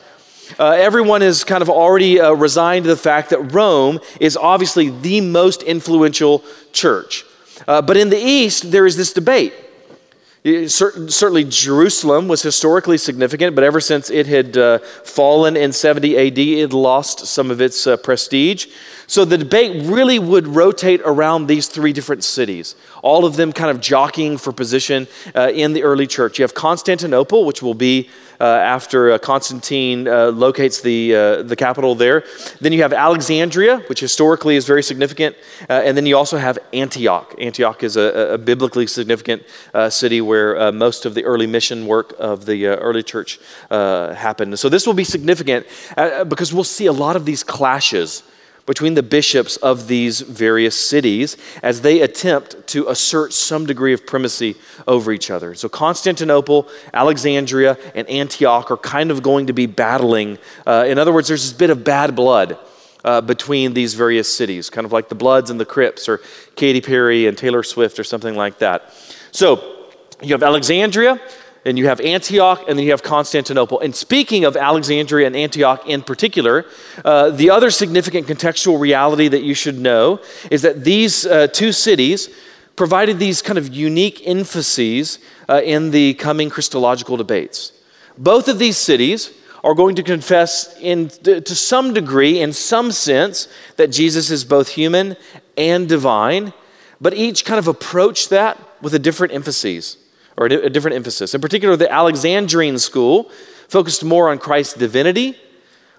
uh, 0.58 0.70
everyone 0.70 1.20
is 1.20 1.44
kind 1.44 1.60
of 1.60 1.68
already 1.68 2.18
uh, 2.18 2.32
resigned 2.32 2.84
to 2.84 2.88
the 2.88 2.96
fact 2.96 3.28
that 3.30 3.52
Rome 3.52 4.00
is 4.18 4.34
obviously 4.34 4.88
the 4.88 5.20
most 5.20 5.62
influential 5.62 6.42
church. 6.72 7.26
Uh, 7.68 7.82
but 7.82 7.98
in 7.98 8.08
the 8.08 8.18
East, 8.18 8.70
there 8.70 8.86
is 8.86 8.96
this 8.96 9.12
debate. 9.12 9.52
Certainly, 10.42 11.44
Jerusalem 11.44 12.26
was 12.26 12.40
historically 12.40 12.96
significant, 12.96 13.54
but 13.54 13.62
ever 13.62 13.78
since 13.78 14.08
it 14.08 14.26
had 14.26 14.56
uh, 14.56 14.78
fallen 14.78 15.54
in 15.54 15.70
70 15.70 16.16
AD, 16.16 16.38
it 16.38 16.72
lost 16.72 17.26
some 17.26 17.50
of 17.50 17.60
its 17.60 17.86
uh, 17.86 17.98
prestige. 17.98 18.68
So 19.10 19.24
the 19.24 19.38
debate 19.38 19.88
really 19.88 20.20
would 20.20 20.46
rotate 20.46 21.00
around 21.04 21.48
these 21.48 21.66
three 21.66 21.92
different 21.92 22.22
cities, 22.22 22.76
all 23.02 23.24
of 23.24 23.34
them 23.34 23.52
kind 23.52 23.68
of 23.68 23.80
jockeying 23.80 24.38
for 24.38 24.52
position 24.52 25.08
uh, 25.34 25.50
in 25.52 25.72
the 25.72 25.82
early 25.82 26.06
church. 26.06 26.38
You 26.38 26.44
have 26.44 26.54
Constantinople, 26.54 27.44
which 27.44 27.60
will 27.60 27.74
be 27.74 28.08
uh, 28.40 28.44
after 28.44 29.10
uh, 29.10 29.18
Constantine 29.18 30.06
uh, 30.06 30.30
locates 30.30 30.80
the, 30.80 31.16
uh, 31.16 31.42
the 31.42 31.56
capital 31.56 31.96
there. 31.96 32.22
Then 32.60 32.72
you 32.72 32.82
have 32.82 32.92
Alexandria, 32.92 33.78
which 33.88 33.98
historically 33.98 34.54
is 34.54 34.64
very 34.64 34.84
significant. 34.84 35.34
And 35.68 35.96
then 35.96 36.06
you 36.06 36.16
also 36.16 36.38
have 36.38 36.60
Antioch. 36.72 37.34
Antioch 37.40 37.82
is 37.82 37.96
a, 37.96 38.34
a 38.34 38.38
biblically 38.38 38.86
significant 38.86 39.42
city 39.88 40.20
where 40.20 40.70
most 40.70 41.04
of 41.04 41.14
the 41.14 41.24
early 41.24 41.48
mission 41.48 41.88
work 41.88 42.14
of 42.20 42.46
the 42.46 42.68
early 42.68 43.02
church 43.02 43.40
happened. 43.70 44.56
So 44.60 44.68
this 44.68 44.86
will 44.86 44.94
be 44.94 45.02
significant 45.02 45.66
because 46.28 46.54
we'll 46.54 46.62
see 46.62 46.86
a 46.86 46.92
lot 46.92 47.16
of 47.16 47.24
these 47.24 47.42
clashes 47.42 48.22
between 48.70 48.94
the 48.94 49.02
bishops 49.02 49.56
of 49.56 49.88
these 49.88 50.20
various 50.20 50.76
cities 50.76 51.36
as 51.60 51.80
they 51.80 52.02
attempt 52.02 52.68
to 52.68 52.86
assert 52.86 53.32
some 53.32 53.66
degree 53.66 53.92
of 53.92 54.06
primacy 54.06 54.54
over 54.86 55.10
each 55.10 55.28
other. 55.28 55.56
So, 55.56 55.68
Constantinople, 55.68 56.68
Alexandria, 56.94 57.76
and 57.96 58.08
Antioch 58.08 58.70
are 58.70 58.76
kind 58.76 59.10
of 59.10 59.24
going 59.24 59.48
to 59.48 59.52
be 59.52 59.66
battling. 59.66 60.38
Uh, 60.64 60.84
in 60.86 61.00
other 61.00 61.12
words, 61.12 61.26
there's 61.26 61.42
this 61.42 61.52
bit 61.52 61.70
of 61.70 61.82
bad 61.82 62.14
blood. 62.14 62.58
Uh, 63.02 63.18
between 63.22 63.72
these 63.72 63.94
various 63.94 64.30
cities, 64.30 64.68
kind 64.68 64.84
of 64.84 64.92
like 64.92 65.08
the 65.08 65.14
Bloods 65.14 65.48
and 65.48 65.58
the 65.58 65.64
Crips, 65.64 66.06
or 66.06 66.20
Katy 66.54 66.82
Perry 66.82 67.26
and 67.26 67.36
Taylor 67.36 67.62
Swift, 67.62 67.98
or 67.98 68.04
something 68.04 68.36
like 68.36 68.58
that. 68.58 68.94
So, 69.32 69.88
you 70.22 70.34
have 70.34 70.42
Alexandria, 70.42 71.18
and 71.64 71.78
you 71.78 71.86
have 71.86 72.00
Antioch, 72.00 72.64
and 72.68 72.78
then 72.78 72.84
you 72.84 72.92
have 72.92 73.02
Constantinople. 73.02 73.80
And 73.80 73.94
speaking 73.94 74.44
of 74.44 74.56
Alexandria 74.56 75.26
and 75.26 75.36
Antioch 75.36 75.86
in 75.86 76.02
particular, 76.02 76.64
uh, 77.04 77.30
the 77.30 77.50
other 77.50 77.70
significant 77.70 78.26
contextual 78.26 78.80
reality 78.80 79.28
that 79.28 79.42
you 79.42 79.54
should 79.54 79.78
know 79.78 80.20
is 80.50 80.62
that 80.62 80.84
these 80.84 81.26
uh, 81.26 81.48
two 81.48 81.72
cities 81.72 82.30
provided 82.76 83.18
these 83.18 83.42
kind 83.42 83.58
of 83.58 83.74
unique 83.74 84.26
emphases 84.26 85.18
uh, 85.48 85.60
in 85.62 85.90
the 85.90 86.14
coming 86.14 86.48
Christological 86.48 87.16
debates. 87.16 87.72
Both 88.16 88.48
of 88.48 88.58
these 88.58 88.78
cities 88.78 89.30
are 89.62 89.74
going 89.74 89.96
to 89.96 90.02
confess 90.02 90.74
in, 90.80 91.08
to 91.08 91.54
some 91.54 91.92
degree, 91.92 92.40
in 92.40 92.54
some 92.54 92.90
sense, 92.90 93.48
that 93.76 93.88
Jesus 93.88 94.30
is 94.30 94.44
both 94.44 94.68
human 94.68 95.16
and 95.58 95.86
divine, 95.86 96.54
but 97.02 97.12
each 97.12 97.44
kind 97.44 97.58
of 97.58 97.68
approach 97.68 98.30
that 98.30 98.58
with 98.80 98.94
a 98.94 98.98
different 98.98 99.34
emphasis 99.34 99.98
or 100.40 100.46
a 100.46 100.70
different 100.70 100.96
emphasis. 100.96 101.34
In 101.34 101.40
particular, 101.42 101.76
the 101.76 101.92
Alexandrian 101.92 102.78
school 102.78 103.30
focused 103.68 104.02
more 104.02 104.30
on 104.30 104.38
Christ's 104.38 104.72
divinity, 104.72 105.36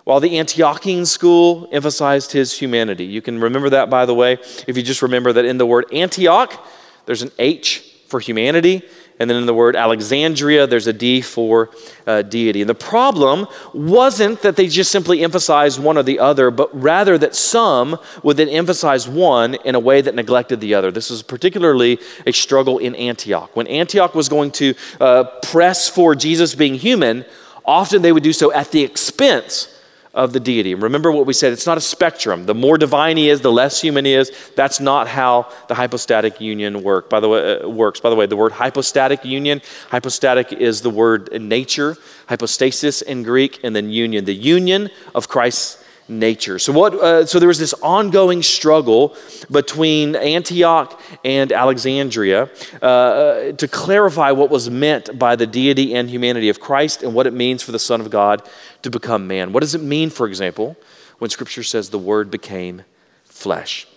while 0.03 0.19
the 0.19 0.31
Antiochian 0.31 1.05
school 1.05 1.69
emphasized 1.71 2.31
his 2.31 2.57
humanity. 2.57 3.05
You 3.05 3.21
can 3.21 3.39
remember 3.39 3.69
that, 3.69 3.91
by 3.91 4.07
the 4.07 4.15
way, 4.15 4.39
if 4.67 4.75
you 4.75 4.81
just 4.81 5.03
remember 5.03 5.31
that 5.31 5.45
in 5.45 5.59
the 5.59 5.65
word 5.67 5.85
Antioch, 5.93 6.59
there's 7.05 7.21
an 7.21 7.31
H 7.37 7.87
for 8.07 8.19
humanity, 8.19 8.81
and 9.21 9.29
then 9.29 9.37
in 9.37 9.45
the 9.45 9.53
word 9.53 9.75
Alexandria, 9.75 10.65
there's 10.65 10.87
a 10.87 10.93
D 10.93 11.21
for 11.21 11.69
uh, 12.07 12.23
deity. 12.23 12.61
And 12.61 12.69
the 12.69 12.73
problem 12.73 13.45
wasn't 13.71 14.41
that 14.41 14.55
they 14.55 14.67
just 14.67 14.91
simply 14.91 15.21
emphasized 15.21 15.79
one 15.79 15.95
or 15.95 16.01
the 16.01 16.17
other, 16.17 16.49
but 16.49 16.69
rather 16.73 17.19
that 17.19 17.35
some 17.35 17.99
would 18.23 18.37
then 18.37 18.49
emphasize 18.49 19.07
one 19.07 19.53
in 19.53 19.75
a 19.75 19.79
way 19.79 20.01
that 20.01 20.15
neglected 20.15 20.59
the 20.59 20.73
other. 20.73 20.89
This 20.89 21.11
was 21.11 21.21
particularly 21.21 21.99
a 22.25 22.33
struggle 22.33 22.79
in 22.79 22.95
Antioch. 22.95 23.55
When 23.55 23.67
Antioch 23.67 24.15
was 24.15 24.27
going 24.27 24.49
to 24.53 24.73
uh, 24.99 25.25
press 25.43 25.87
for 25.87 26.15
Jesus 26.15 26.55
being 26.55 26.73
human, 26.73 27.23
often 27.63 28.01
they 28.01 28.11
would 28.11 28.23
do 28.23 28.33
so 28.33 28.51
at 28.51 28.71
the 28.71 28.83
expense 28.83 29.67
of 30.13 30.33
the 30.33 30.39
deity. 30.39 30.75
Remember 30.75 31.11
what 31.11 31.25
we 31.25 31.33
said, 31.33 31.53
it's 31.53 31.65
not 31.65 31.77
a 31.77 31.81
spectrum. 31.81 32.45
The 32.45 32.53
more 32.53 32.77
divine 32.77 33.17
he 33.17 33.29
is, 33.29 33.41
the 33.41 33.51
less 33.51 33.81
human 33.81 34.03
he 34.03 34.13
is. 34.13 34.31
That's 34.55 34.79
not 34.79 35.07
how 35.07 35.51
the 35.69 35.75
hypostatic 35.75 36.41
union 36.41 36.83
work. 36.83 37.09
By 37.09 37.21
the 37.21 37.29
way, 37.29 37.59
uh, 37.59 37.69
works. 37.69 38.01
By 38.01 38.09
the 38.09 38.15
way, 38.15 38.25
the 38.25 38.35
word 38.35 38.51
hypostatic 38.51 39.23
union, 39.23 39.61
hypostatic 39.89 40.51
is 40.51 40.81
the 40.81 40.89
word 40.89 41.31
nature, 41.41 41.97
hypostasis 42.27 43.01
in 43.01 43.23
Greek, 43.23 43.59
and 43.63 43.75
then 43.75 43.89
union, 43.89 44.25
the 44.25 44.35
union 44.35 44.89
of 45.15 45.29
Christ's 45.29 45.80
nature. 46.11 46.59
So, 46.59 46.73
what, 46.73 46.93
uh, 46.93 47.25
so 47.25 47.39
there 47.39 47.47
was 47.47 47.57
this 47.57 47.73
ongoing 47.81 48.43
struggle 48.43 49.15
between 49.49 50.15
Antioch 50.15 51.01
and 51.23 51.51
Alexandria 51.51 52.49
uh, 52.81 52.85
uh, 52.85 53.51
to 53.53 53.67
clarify 53.67 54.31
what 54.31 54.49
was 54.49 54.69
meant 54.69 55.17
by 55.17 55.35
the 55.35 55.47
deity 55.47 55.95
and 55.95 56.09
humanity 56.09 56.49
of 56.49 56.59
Christ 56.59 57.01
and 57.01 57.13
what 57.13 57.25
it 57.27 57.33
means 57.33 57.63
for 57.63 57.71
the 57.71 57.79
Son 57.79 58.01
of 58.01 58.09
God 58.09 58.47
to 58.83 58.89
become 58.89 59.25
man. 59.27 59.53
What 59.53 59.61
does 59.61 59.73
it 59.73 59.81
mean, 59.81 60.09
for 60.09 60.27
example, 60.27 60.75
when 61.19 61.29
Scripture 61.29 61.63
says 61.63 61.89
the 61.89 61.99
Word 61.99 62.29
became 62.29 62.83
flesh? 63.23 63.87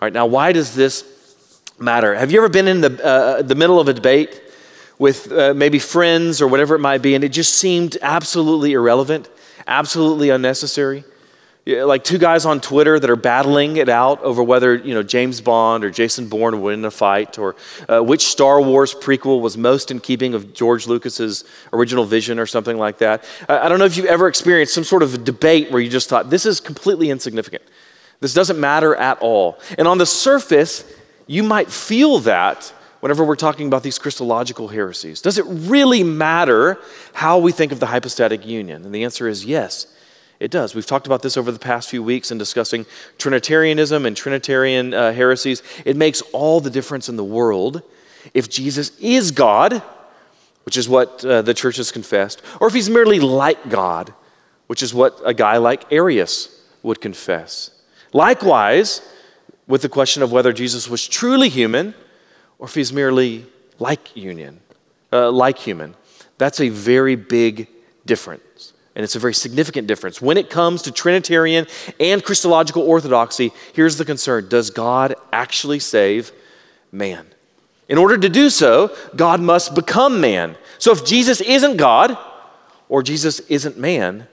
All 0.00 0.06
right, 0.06 0.12
now, 0.12 0.26
why 0.26 0.52
does 0.52 0.74
this 0.74 1.04
matter? 1.78 2.14
Have 2.14 2.32
you 2.32 2.38
ever 2.38 2.48
been 2.48 2.68
in 2.68 2.80
the, 2.80 3.04
uh, 3.04 3.42
the 3.42 3.54
middle 3.54 3.78
of 3.78 3.88
a 3.88 3.92
debate 3.92 4.40
with 4.98 5.30
uh, 5.30 5.54
maybe 5.54 5.78
friends 5.78 6.40
or 6.40 6.48
whatever 6.48 6.74
it 6.74 6.80
might 6.80 7.02
be, 7.02 7.14
and 7.14 7.22
it 7.22 7.30
just 7.30 7.54
seemed 7.54 7.98
absolutely 8.00 8.72
irrelevant, 8.72 9.28
absolutely 9.66 10.30
unnecessary? 10.30 11.04
Like 11.76 12.04
two 12.04 12.18
guys 12.18 12.44
on 12.44 12.60
Twitter 12.60 12.98
that 12.98 13.08
are 13.10 13.16
battling 13.16 13.76
it 13.76 13.88
out 13.88 14.20
over 14.22 14.42
whether 14.42 14.74
you 14.74 14.94
know 14.94 15.02
James 15.02 15.40
Bond 15.40 15.84
or 15.84 15.90
Jason 15.90 16.28
Bourne 16.28 16.60
would 16.60 16.72
win 16.72 16.84
a 16.84 16.90
fight, 16.90 17.38
or 17.38 17.56
uh, 17.88 18.00
which 18.00 18.26
Star 18.26 18.60
Wars 18.60 18.94
prequel 18.94 19.40
was 19.40 19.56
most 19.56 19.90
in 19.90 20.00
keeping 20.00 20.34
of 20.34 20.54
George 20.54 20.86
Lucas's 20.86 21.44
original 21.72 22.04
vision, 22.04 22.38
or 22.38 22.46
something 22.46 22.76
like 22.76 22.98
that. 22.98 23.24
I 23.48 23.68
don't 23.68 23.78
know 23.78 23.84
if 23.84 23.96
you've 23.96 24.06
ever 24.06 24.28
experienced 24.28 24.74
some 24.74 24.84
sort 24.84 25.02
of 25.02 25.24
debate 25.24 25.70
where 25.70 25.80
you 25.80 25.90
just 25.90 26.08
thought 26.08 26.30
this 26.30 26.46
is 26.46 26.60
completely 26.60 27.10
insignificant. 27.10 27.62
This 28.20 28.34
doesn't 28.34 28.60
matter 28.60 28.94
at 28.94 29.18
all. 29.20 29.58
And 29.78 29.88
on 29.88 29.98
the 29.98 30.06
surface, 30.06 30.84
you 31.26 31.42
might 31.42 31.70
feel 31.70 32.18
that 32.20 32.72
whenever 33.00 33.24
we're 33.24 33.36
talking 33.36 33.66
about 33.66 33.82
these 33.82 33.98
Christological 33.98 34.68
heresies. 34.68 35.20
Does 35.20 35.38
it 35.38 35.46
really 35.48 36.04
matter 36.04 36.78
how 37.14 37.38
we 37.38 37.50
think 37.50 37.72
of 37.72 37.80
the 37.80 37.86
hypostatic 37.86 38.46
union? 38.46 38.84
And 38.84 38.94
the 38.94 39.04
answer 39.04 39.26
is 39.26 39.44
yes. 39.44 39.86
It 40.40 40.50
does. 40.50 40.74
We've 40.74 40.86
talked 40.86 41.06
about 41.06 41.20
this 41.20 41.36
over 41.36 41.52
the 41.52 41.58
past 41.58 41.90
few 41.90 42.02
weeks 42.02 42.30
in 42.30 42.38
discussing 42.38 42.86
Trinitarianism 43.18 44.06
and 44.06 44.16
Trinitarian 44.16 44.94
uh, 44.94 45.12
heresies. 45.12 45.62
It 45.84 45.96
makes 45.96 46.22
all 46.32 46.60
the 46.60 46.70
difference 46.70 47.10
in 47.10 47.16
the 47.16 47.24
world 47.24 47.82
if 48.32 48.48
Jesus 48.48 48.98
is 48.98 49.30
God, 49.30 49.82
which 50.64 50.78
is 50.78 50.88
what 50.88 51.22
uh, 51.24 51.42
the 51.42 51.52
church 51.52 51.76
has 51.76 51.92
confessed, 51.92 52.40
or 52.58 52.68
if 52.68 52.74
he's 52.74 52.88
merely 52.88 53.20
like 53.20 53.68
God, 53.68 54.14
which 54.66 54.82
is 54.82 54.94
what 54.94 55.20
a 55.26 55.34
guy 55.34 55.58
like 55.58 55.92
Arius 55.92 56.62
would 56.82 57.02
confess. 57.02 57.70
Likewise, 58.14 59.02
with 59.66 59.82
the 59.82 59.88
question 59.88 60.22
of 60.22 60.32
whether 60.32 60.52
Jesus 60.54 60.88
was 60.88 61.06
truly 61.06 61.50
human 61.50 61.94
or 62.58 62.66
if 62.66 62.74
he's 62.74 62.92
merely 62.92 63.46
like 63.78 64.16
union, 64.16 64.60
uh, 65.12 65.30
like 65.30 65.58
human. 65.58 65.94
That's 66.38 66.60
a 66.60 66.70
very 66.70 67.14
big 67.14 67.68
difference. 68.06 68.42
And 68.94 69.04
it's 69.04 69.16
a 69.16 69.20
very 69.20 69.34
significant 69.34 69.86
difference. 69.86 70.20
When 70.20 70.36
it 70.36 70.50
comes 70.50 70.82
to 70.82 70.92
Trinitarian 70.92 71.66
and 72.00 72.24
Christological 72.24 72.82
orthodoxy, 72.82 73.52
here's 73.72 73.96
the 73.96 74.04
concern 74.04 74.48
Does 74.48 74.70
God 74.70 75.14
actually 75.32 75.78
save 75.78 76.32
man? 76.90 77.26
In 77.88 77.98
order 77.98 78.16
to 78.18 78.28
do 78.28 78.50
so, 78.50 78.96
God 79.16 79.40
must 79.40 79.74
become 79.74 80.20
man. 80.20 80.56
So 80.78 80.92
if 80.92 81.04
Jesus 81.04 81.40
isn't 81.40 81.76
God 81.76 82.16
or 82.88 83.02
Jesus 83.02 83.40
isn't 83.40 83.78
man, 83.78 84.26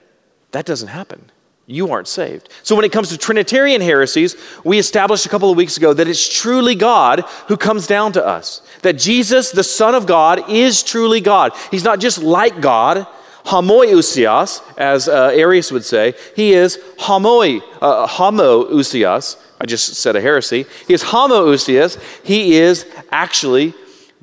that 0.52 0.64
doesn't 0.64 0.88
happen. 0.88 1.30
You 1.66 1.90
aren't 1.92 2.08
saved. 2.08 2.48
So 2.62 2.74
when 2.74 2.86
it 2.86 2.92
comes 2.92 3.10
to 3.10 3.18
Trinitarian 3.18 3.82
heresies, 3.82 4.36
we 4.64 4.78
established 4.78 5.26
a 5.26 5.28
couple 5.28 5.50
of 5.50 5.56
weeks 5.56 5.76
ago 5.76 5.92
that 5.92 6.08
it's 6.08 6.26
truly 6.40 6.74
God 6.74 7.20
who 7.48 7.58
comes 7.58 7.86
down 7.86 8.12
to 8.12 8.26
us. 8.26 8.62
That 8.80 8.94
Jesus, 8.94 9.50
the 9.50 9.62
Son 9.62 9.94
of 9.94 10.06
God, 10.06 10.48
is 10.48 10.82
truly 10.82 11.20
God. 11.20 11.52
He's 11.70 11.84
not 11.84 12.00
just 12.00 12.22
like 12.22 12.62
God, 12.62 13.06
homoiousios, 13.48 14.62
as 14.76 15.08
uh, 15.08 15.30
Arius 15.34 15.72
would 15.72 15.84
say. 15.84 16.14
He 16.36 16.52
is 16.52 16.78
homoi, 16.98 17.62
uh, 17.80 18.06
homoousios. 18.06 19.36
I 19.60 19.66
just 19.66 19.94
said 19.94 20.16
a 20.16 20.20
heresy. 20.20 20.66
He 20.86 20.94
is 20.94 21.02
homoousios. 21.02 21.98
He 22.22 22.56
is 22.56 22.86
actually 23.10 23.74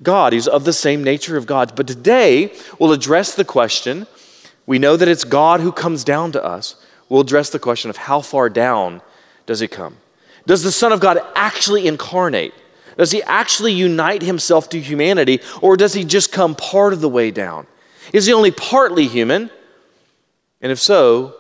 God. 0.04 0.34
He's 0.34 0.48
of 0.48 0.64
the 0.64 0.74
same 0.74 1.04
nature 1.04 1.38
of 1.38 1.46
God. 1.46 1.76
But 1.76 1.88
today, 1.88 2.54
we'll 2.80 2.92
address 2.92 3.36
the 3.36 3.46
question. 3.46 4.08
We 4.66 4.80
know 4.80 4.96
that 4.96 5.08
it's 5.08 5.24
God 5.24 5.60
who 5.60 5.72
comes 5.72 6.04
down 6.04 6.32
to 6.34 6.44
us. 6.44 6.76
We'll 7.10 7.22
address 7.22 7.50
the 7.50 7.60
question 7.60 7.90
of 7.90 7.98
how 7.98 8.22
far 8.22 8.50
down 8.50 9.02
does 9.46 9.60
he 9.60 9.68
come? 9.68 9.98
Does 10.46 10.64
the 10.64 10.72
Son 10.72 10.92
of 10.92 11.00
God 11.00 11.20
actually 11.36 11.88
incarnate? 11.88 12.54
Does 12.98 13.12
he 13.12 13.22
actually 13.24 13.74
unite 13.74 14.22
himself 14.22 14.70
to 14.70 14.80
humanity, 14.80 15.42
or 15.62 15.76
does 15.76 15.94
he 15.94 16.06
just 16.06 16.32
come 16.32 16.56
part 16.56 16.94
of 16.94 17.02
the 17.02 17.10
way 17.10 17.30
down? 17.30 17.68
Is 18.14 18.26
he 18.26 18.34
only 18.34 18.52
partly 18.52 19.08
human? 19.08 19.50
And 20.62 20.72
if 20.72 20.80
so, 20.80 21.36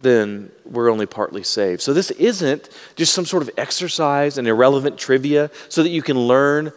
then 0.00 0.50
we're 0.64 0.90
only 0.90 1.06
partly 1.06 1.42
saved. 1.42 1.80
So 1.80 1.92
this 1.92 2.10
isn't 2.12 2.68
just 2.96 3.14
some 3.14 3.24
sort 3.24 3.42
of 3.42 3.50
exercise 3.56 4.36
and 4.36 4.46
irrelevant 4.46 4.98
trivia 4.98 5.50
so 5.68 5.82
that 5.82 5.90
you 5.90 6.02
can 6.02 6.18
learn 6.18 6.72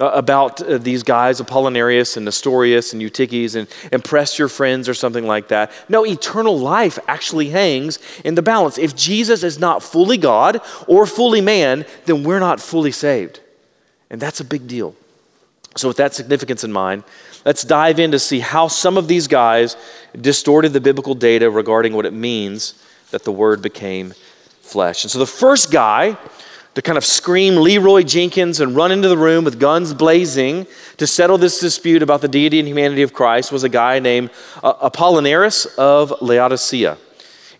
uh, 0.00 0.10
about 0.14 0.62
uh, 0.62 0.78
these 0.78 1.02
guys, 1.02 1.40
Apollinarius 1.40 2.16
and 2.16 2.24
Nestorius 2.24 2.94
and 2.94 3.02
Eutyches, 3.02 3.54
and 3.54 3.68
impress 3.92 4.38
your 4.38 4.48
friends 4.48 4.88
or 4.88 4.94
something 4.94 5.26
like 5.26 5.48
that. 5.48 5.70
No, 5.90 6.06
eternal 6.06 6.58
life 6.58 6.98
actually 7.06 7.50
hangs 7.50 7.98
in 8.24 8.34
the 8.34 8.42
balance. 8.42 8.78
If 8.78 8.96
Jesus 8.96 9.42
is 9.42 9.58
not 9.58 9.82
fully 9.82 10.16
God 10.16 10.62
or 10.86 11.06
fully 11.06 11.42
man, 11.42 11.84
then 12.06 12.24
we're 12.24 12.40
not 12.40 12.60
fully 12.60 12.92
saved. 12.92 13.40
And 14.08 14.20
that's 14.20 14.40
a 14.40 14.44
big 14.44 14.66
deal. 14.66 14.94
So, 15.76 15.88
with 15.88 15.98
that 15.98 16.14
significance 16.14 16.64
in 16.64 16.72
mind, 16.72 17.04
let's 17.44 17.62
dive 17.62 17.98
in 17.98 18.10
to 18.12 18.18
see 18.18 18.40
how 18.40 18.68
some 18.68 18.96
of 18.96 19.08
these 19.08 19.26
guys 19.26 19.76
distorted 20.18 20.72
the 20.72 20.80
biblical 20.80 21.14
data 21.14 21.50
regarding 21.50 21.94
what 21.94 22.06
it 22.06 22.12
means 22.12 22.74
that 23.10 23.24
the 23.24 23.32
Word 23.32 23.62
became 23.62 24.14
flesh. 24.60 25.04
And 25.04 25.10
so, 25.10 25.18
the 25.18 25.26
first 25.26 25.70
guy 25.70 26.16
to 26.74 26.82
kind 26.82 26.96
of 26.96 27.04
scream 27.04 27.56
Leroy 27.56 28.02
Jenkins 28.02 28.60
and 28.60 28.76
run 28.76 28.92
into 28.92 29.08
the 29.08 29.18
room 29.18 29.44
with 29.44 29.58
guns 29.58 29.92
blazing 29.92 30.66
to 30.98 31.06
settle 31.06 31.36
this 31.36 31.58
dispute 31.58 32.02
about 32.02 32.20
the 32.20 32.28
deity 32.28 32.60
and 32.60 32.68
humanity 32.68 33.02
of 33.02 33.12
Christ 33.12 33.50
was 33.50 33.64
a 33.64 33.68
guy 33.68 33.98
named 33.98 34.30
uh, 34.62 34.88
Apollinaris 34.88 35.76
of 35.76 36.14
Laodicea 36.20 36.96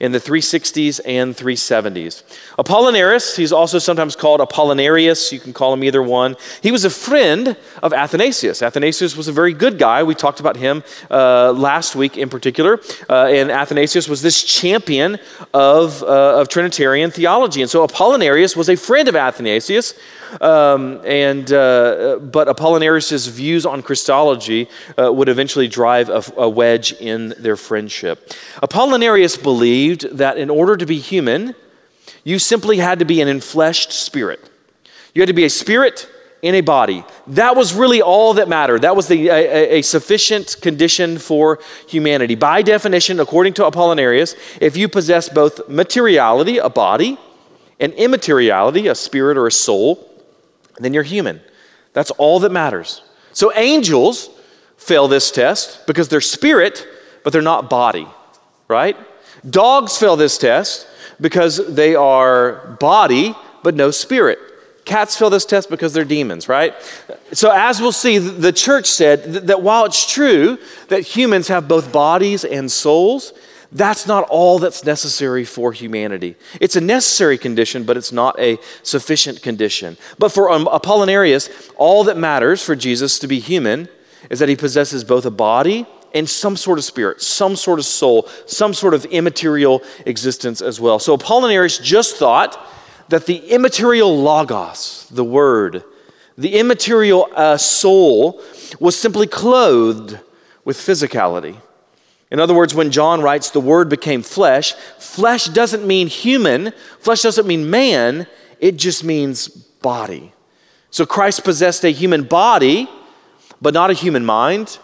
in 0.01 0.13
the 0.13 0.19
360s 0.19 1.01
and 1.05 1.37
370s. 1.37 2.23
Apollinaris, 2.59 3.37
he's 3.37 3.53
also 3.53 3.79
sometimes 3.79 4.17
called 4.17 4.41
Apollinarius, 4.41 5.31
you 5.31 5.39
can 5.39 5.53
call 5.53 5.75
him 5.75 5.85
either 5.85 6.03
one. 6.03 6.37
He 6.63 6.73
was 6.73 6.87
a 6.87 6.91
friend 6.91 7.55
of 7.83 7.93
Athanasius. 7.93 8.63
Athanasius 8.63 9.15
was 9.15 9.29
a 9.29 9.33
very 9.33 9.53
good 9.53 9.79
guy. 9.79 10.03
We 10.03 10.15
talked 10.15 10.41
about 10.41 10.57
him 10.57 10.83
uh, 11.11 11.53
last 11.53 11.95
week 11.95 12.17
in 12.17 12.31
particular. 12.31 12.81
Uh, 13.11 13.27
and 13.27 13.51
Athanasius 13.51 14.09
was 14.09 14.23
this 14.23 14.43
champion 14.43 15.19
of, 15.53 16.03
uh, 16.03 16.41
of 16.41 16.49
Trinitarian 16.49 17.11
theology. 17.11 17.61
And 17.61 17.71
so 17.71 17.87
Apollinarius 17.87 18.57
was 18.57 18.71
a 18.71 18.77
friend 18.77 19.07
of 19.07 19.17
Athanasius. 19.17 19.95
Um, 20.41 21.01
and, 21.05 21.53
uh, 21.53 22.19
but 22.23 22.49
Apollinarius' 22.49 23.29
views 23.29 23.67
on 23.67 23.83
Christology 23.83 24.69
uh, 24.97 25.13
would 25.13 25.29
eventually 25.29 25.69
drive 25.69 26.09
a, 26.09 26.23
a 26.37 26.49
wedge 26.49 26.93
in 26.93 27.35
their 27.37 27.57
friendship. 27.57 28.31
Apollinarius 28.63 29.43
believed 29.43 29.90
that 29.97 30.39
in 30.39 30.51
order 30.51 30.77
to 30.77 30.87
be 30.87 30.99
human, 30.99 31.55
you 32.25 32.39
simply 32.39 32.79
had 32.79 32.99
to 32.99 33.05
be 33.05 33.21
an 33.21 33.29
enfleshed 33.29 33.93
spirit. 33.93 34.51
You 35.15 35.23
had 35.23 35.29
to 35.29 35.33
be 35.33 35.45
a 35.45 35.51
spirit 35.51 36.09
in 36.43 36.55
a 36.55 36.61
body. 36.61 37.05
That 37.27 37.57
was 37.57 37.75
really 37.75 38.01
all 38.01 38.35
that 38.35 38.49
mattered. 38.49 38.83
That 38.83 38.97
was 38.97 39.09
the, 39.09 39.29
a, 39.29 39.79
a, 39.79 39.83
sufficient 39.83 40.57
condition 40.63 41.19
for 41.19 41.59
humanity. 41.87 42.35
By 42.35 42.63
definition, 42.63 43.21
according 43.21 43.55
to 43.55 43.63
Apollinarius, 43.63 44.37
if 44.61 44.77
you 44.77 44.89
possess 44.89 45.29
both 45.29 45.69
materiality, 45.69 46.59
a 46.59 46.71
body, 46.71 47.19
and 47.79 47.93
immateriality, 47.95 48.87
a 48.89 48.95
spirit 48.95 49.37
or 49.37 49.47
a 49.47 49.53
soul, 49.53 50.07
then 50.79 50.95
you're 50.95 51.03
human. 51.03 51.41
That's 51.93 52.11
all 52.13 52.41
that 52.41 52.53
matters. 52.53 53.03
So 53.33 53.53
angels 53.55 54.31
fail 54.77 55.09
this 55.09 55.31
test 55.31 55.87
because 55.87 56.09
they're 56.09 56.21
spirit, 56.21 56.87
but 57.23 57.33
they're 57.33 57.43
not 57.43 57.69
body, 57.69 58.09
right? 58.69 58.97
Dogs 59.49 59.97
fail 59.97 60.17
this 60.17 60.39
test 60.39 60.87
because 61.21 61.75
they 61.75 61.95
are 61.95 62.77
body, 62.81 63.35
but 63.63 63.75
no 63.75 63.91
spirit. 63.91 64.39
Cats 64.85 65.17
fail 65.17 65.31
this 65.31 65.45
test 65.45 65.71
because 65.71 65.93
they're 65.93 66.05
demons, 66.05 66.49
right? 66.49 66.75
So, 67.33 67.51
as 67.51 67.81
we'll 67.81 67.93
see, 67.93 68.19
the 68.19 68.53
church 68.53 68.87
said 68.87 69.25
that 69.47 69.63
while 69.63 69.85
it's 69.85 70.11
true 70.11 70.59
that 70.89 71.03
humans 71.03 71.49
have 71.49 71.69
both 71.69 71.93
bodies 71.93 72.45
and 72.45 72.71
souls, 72.71 73.33
that's 73.73 74.07
not 74.07 74.25
all 74.29 74.59
that's 74.59 74.85
necessary 74.85 75.45
for 75.45 75.73
humanity. 75.73 76.35
It's 76.61 76.75
a 76.75 76.81
necessary 76.81 77.39
condition, 77.39 77.85
but 77.85 77.97
it's 77.97 78.11
not 78.11 78.39
a 78.41 78.59
sufficient 78.83 79.43
condition. 79.43 79.97
But 80.19 80.31
for 80.31 80.51
um, 80.51 80.67
Apollinarius, 80.67 81.71
all 81.77 82.03
that 82.05 82.17
matters 82.17 82.65
for 82.65 82.75
Jesus 82.75 83.19
to 83.21 83.29
be 83.29 83.39
human 83.39 83.89
is 84.29 84.41
that 84.41 84.49
he 84.49 84.57
possesses 84.57 85.05
both 85.05 85.25
a 85.25 85.31
body 85.31 85.87
and 86.15 86.29
some 86.29 86.57
sort 86.57 86.79
of 86.79 86.85
spirit, 86.85 87.21
some 87.21 87.57
sort 87.57 87.79
of 87.79 87.85
soul, 87.85 88.29
some 88.47 88.75
sort 88.75 88.95
of 88.95 89.05
immaterial 89.07 89.83
existence 90.07 90.61
as 90.61 90.81
well. 90.81 90.99
So 90.99 91.17
Apollinaris 91.17 91.83
just 91.83 92.17
thought 92.17 92.67
that 93.09 93.27
the 93.27 93.39
immaterial 93.51 94.21
logos, 94.23 95.07
the 95.11 95.25
word, 95.25 95.85
the 96.39 96.55
immaterial 96.55 97.29
uh, 97.35 97.57
soul, 97.57 98.41
was 98.79 98.97
simply 98.97 99.27
clothed 99.27 100.19
with 100.65 100.77
physicality. 100.77 101.57
In 102.31 102.39
other 102.39 102.55
words, 102.55 102.75
when 102.75 102.93
John 102.93 103.21
writes, 103.21 103.51
the 103.51 103.61
word 103.61 103.89
became 103.89 104.23
flesh, 104.23 104.75
flesh 104.99 105.47
doesn't 105.47 105.85
mean 105.85 106.07
human, 106.07 106.73
flesh 107.01 107.23
doesn't 107.23 107.47
mean 107.47 107.69
man, 107.69 108.27
it 108.61 108.77
just 108.77 109.03
means 109.03 109.49
body. 109.49 110.33
So 110.91 111.05
Christ 111.05 111.43
possessed 111.43 111.85
a 111.85 111.91
human 111.91 112.25
body, 112.25 112.89
but 113.61 113.75
not 113.75 113.91
a 113.91 113.95
human 113.95 114.25
mind 114.25 114.79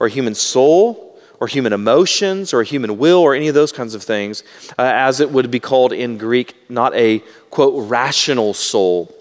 or 0.00 0.06
a 0.06 0.10
human 0.10 0.34
soul 0.34 1.06
or 1.38 1.46
human 1.46 1.72
emotions 1.72 2.52
or 2.52 2.62
human 2.62 2.98
will 2.98 3.18
or 3.18 3.34
any 3.34 3.48
of 3.48 3.54
those 3.54 3.72
kinds 3.72 3.94
of 3.94 4.02
things, 4.02 4.42
uh, 4.78 4.82
as 4.82 5.20
it 5.20 5.30
would 5.30 5.50
be 5.50 5.60
called 5.60 5.92
in 5.92 6.18
Greek, 6.18 6.54
not 6.68 6.94
a 6.94 7.22
quote, 7.50 7.88
rational 7.88 8.52
soul. 8.52 9.14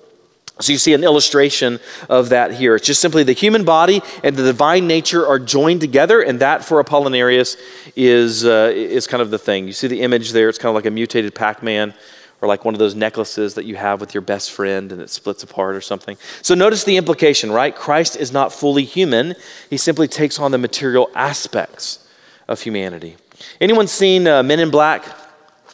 So 0.62 0.74
you 0.74 0.78
see 0.78 0.94
an 0.94 1.06
illustration 1.06 1.80
of 2.10 2.30
that 2.30 2.54
here. 2.54 2.76
It's 2.76 2.86
just 2.86 3.00
simply 3.00 3.24
the 3.24 3.32
human 3.32 3.64
body 3.64 4.02
and 4.24 4.36
the 4.36 4.44
divine 4.44 4.88
nature 4.88 5.26
are 5.26 5.40
joined 5.40 5.80
together, 5.80 6.22
and 6.22 6.42
that 6.42 6.66
for 6.66 6.84
Apollinarius 6.84 7.56
is, 7.96 8.44
uh, 8.44 8.72
is 8.76 9.08
kind 9.08 9.22
of 9.22 9.32
the 9.32 9.40
thing. 9.40 9.68
You 9.68 9.74
see 9.74 9.88
the 9.88 10.02
image 10.02 10.34
there, 10.34 10.50
it's 10.50 10.58
kind 10.58 10.70
of 10.70 10.76
like 10.76 10.86
a 10.86 10.92
mutated 10.92 11.34
Pac 11.34 11.64
Man 11.64 11.94
or 12.42 12.48
like 12.48 12.64
one 12.64 12.74
of 12.74 12.80
those 12.80 12.96
necklaces 12.96 13.56
that 13.56 13.66
you 13.66 13.76
have 13.76 14.00
with 14.00 14.14
your 14.14 14.22
best 14.22 14.52
friend 14.52 14.92
and 14.92 15.02
it 15.02 15.10
splits 15.10 15.44
apart 15.44 15.76
or 15.76 15.82
something. 15.82 16.18
So 16.42 16.56
notice 16.56 16.84
the 16.84 16.98
implication, 16.98 17.52
right? 17.52 17.76
Christ 17.76 18.16
is 18.16 18.32
not 18.32 18.54
fully 18.54 18.86
human, 18.86 19.36
he 19.70 19.78
simply 19.78 20.08
takes 20.08 20.40
on 20.40 20.52
the 20.52 20.58
material 20.58 21.10
aspects 21.16 22.08
of 22.48 22.62
humanity. 22.62 23.18
Anyone 23.60 23.88
seen 23.88 24.28
uh, 24.28 24.44
Men 24.44 24.60
in 24.60 24.70
Black? 24.70 25.06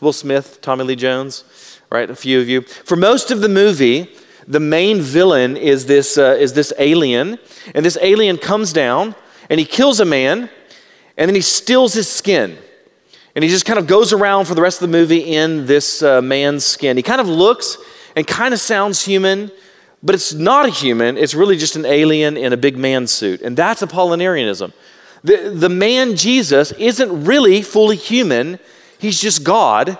Will 0.01 0.13
Smith, 0.13 0.60
Tommy 0.62 0.84
Lee 0.84 0.95
Jones, 0.95 1.80
right? 1.89 2.10
A 2.10 2.15
few 2.15 2.41
of 2.41 2.49
you. 2.49 2.62
For 2.62 2.95
most 2.95 3.32
of 3.32 3.41
the 3.41 3.49
movie, 3.49 4.10
the 4.47 4.60
main 4.60 5.01
villain 5.01 5.58
is 5.58 5.86
this, 5.86 6.17
uh, 6.17 6.38
is 6.39 6.54
this 6.54 6.73
alien, 6.78 7.39
and 7.73 7.86
this 7.86 7.97
alien 8.01 8.38
comes 8.38 8.73
down 8.73 9.15
and 9.49 9.60
he 9.60 9.65
kills 9.65 9.99
a 9.99 10.06
man, 10.06 10.49
and 11.17 11.30
then 11.30 11.36
he 11.36 11.41
steals 11.41 11.93
his 11.93 12.10
skin. 12.10 12.58
And 13.36 13.43
he 13.43 13.50
just 13.50 13.65
kind 13.65 13.78
of 13.78 13.86
goes 13.86 14.13
around 14.13 14.45
for 14.45 14.56
the 14.56 14.62
rest 14.62 14.82
of 14.82 14.89
the 14.89 14.98
movie 14.98 15.19
in 15.19 15.65
this 15.65 16.02
uh, 16.02 16.21
man's 16.21 16.63
skin. 16.65 16.95
He 16.95 17.04
kind 17.04 17.19
of 17.19 17.28
looks 17.28 17.78
and 18.15 18.26
kind 18.26 18.54
of 18.54 18.62
sounds 18.62 19.04
human, 19.04 19.52
but 20.02 20.15
it's 20.15 20.34
not 20.34 20.65
a 20.65 20.69
human. 20.69 21.17
It's 21.17 21.36
really 21.36 21.58
just 21.58 21.76
an 21.76 21.86
alien 21.86 22.38
in 22.38 22.54
a 22.54 22.58
big 22.58 22.78
man 22.78 23.08
suit. 23.08 23.41
And 23.41 23.58
that's 23.58 23.82
Apollinarianism. 23.82 24.71
The, 25.24 25.52
the 25.54 25.69
man 25.69 26.15
Jesus 26.15 26.71
isn't 26.74 27.26
really 27.26 27.62
fully 27.62 27.98
human, 27.98 28.60
he's 29.00 29.19
just 29.19 29.43
God 29.43 29.98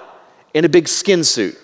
in 0.54 0.64
a 0.64 0.70
big 0.70 0.88
skin 0.88 1.24
suit. 1.24 1.58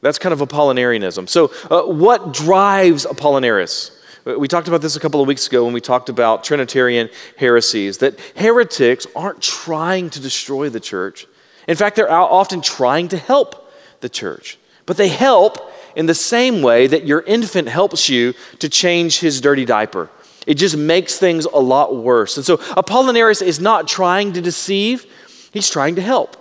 That's 0.00 0.18
kind 0.18 0.32
of 0.32 0.38
Apollinarianism. 0.38 1.28
So, 1.28 1.50
uh, 1.70 1.82
what 1.82 2.32
drives 2.32 3.04
Apollinaris? 3.06 3.97
Uh, 4.28 4.38
we 4.38 4.48
talked 4.48 4.68
about 4.68 4.82
this 4.82 4.96
a 4.96 5.00
couple 5.00 5.20
of 5.20 5.26
weeks 5.26 5.46
ago 5.46 5.64
when 5.64 5.72
we 5.72 5.80
talked 5.80 6.08
about 6.08 6.44
Trinitarian 6.44 7.08
heresies, 7.38 7.98
that 7.98 8.18
heretics 8.36 9.06
aren't 9.16 9.40
trying 9.40 10.10
to 10.10 10.20
destroy 10.20 10.68
the 10.68 10.80
church. 10.80 11.26
In 11.66 11.76
fact, 11.76 11.96
they're 11.96 12.10
often 12.10 12.60
trying 12.60 13.08
to 13.08 13.16
help 13.16 13.72
the 14.00 14.08
church. 14.08 14.58
But 14.86 14.96
they 14.96 15.08
help 15.08 15.72
in 15.96 16.06
the 16.06 16.14
same 16.14 16.62
way 16.62 16.86
that 16.86 17.06
your 17.06 17.20
infant 17.22 17.68
helps 17.68 18.08
you 18.08 18.34
to 18.58 18.68
change 18.68 19.20
his 19.20 19.40
dirty 19.40 19.64
diaper. 19.64 20.10
It 20.46 20.54
just 20.54 20.76
makes 20.76 21.18
things 21.18 21.44
a 21.44 21.58
lot 21.58 21.96
worse. 21.96 22.36
And 22.36 22.44
so 22.46 22.56
Apollinaris 22.56 23.42
is 23.42 23.60
not 23.60 23.86
trying 23.86 24.32
to 24.32 24.40
deceive, 24.40 25.04
he's 25.52 25.68
trying 25.68 25.94
to 25.96 26.02
help 26.02 26.36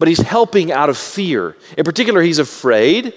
but 0.00 0.08
he's 0.08 0.20
helping 0.20 0.72
out 0.72 0.88
of 0.88 0.96
fear. 0.96 1.54
In 1.76 1.84
particular, 1.84 2.22
he's 2.22 2.38
afraid 2.38 3.12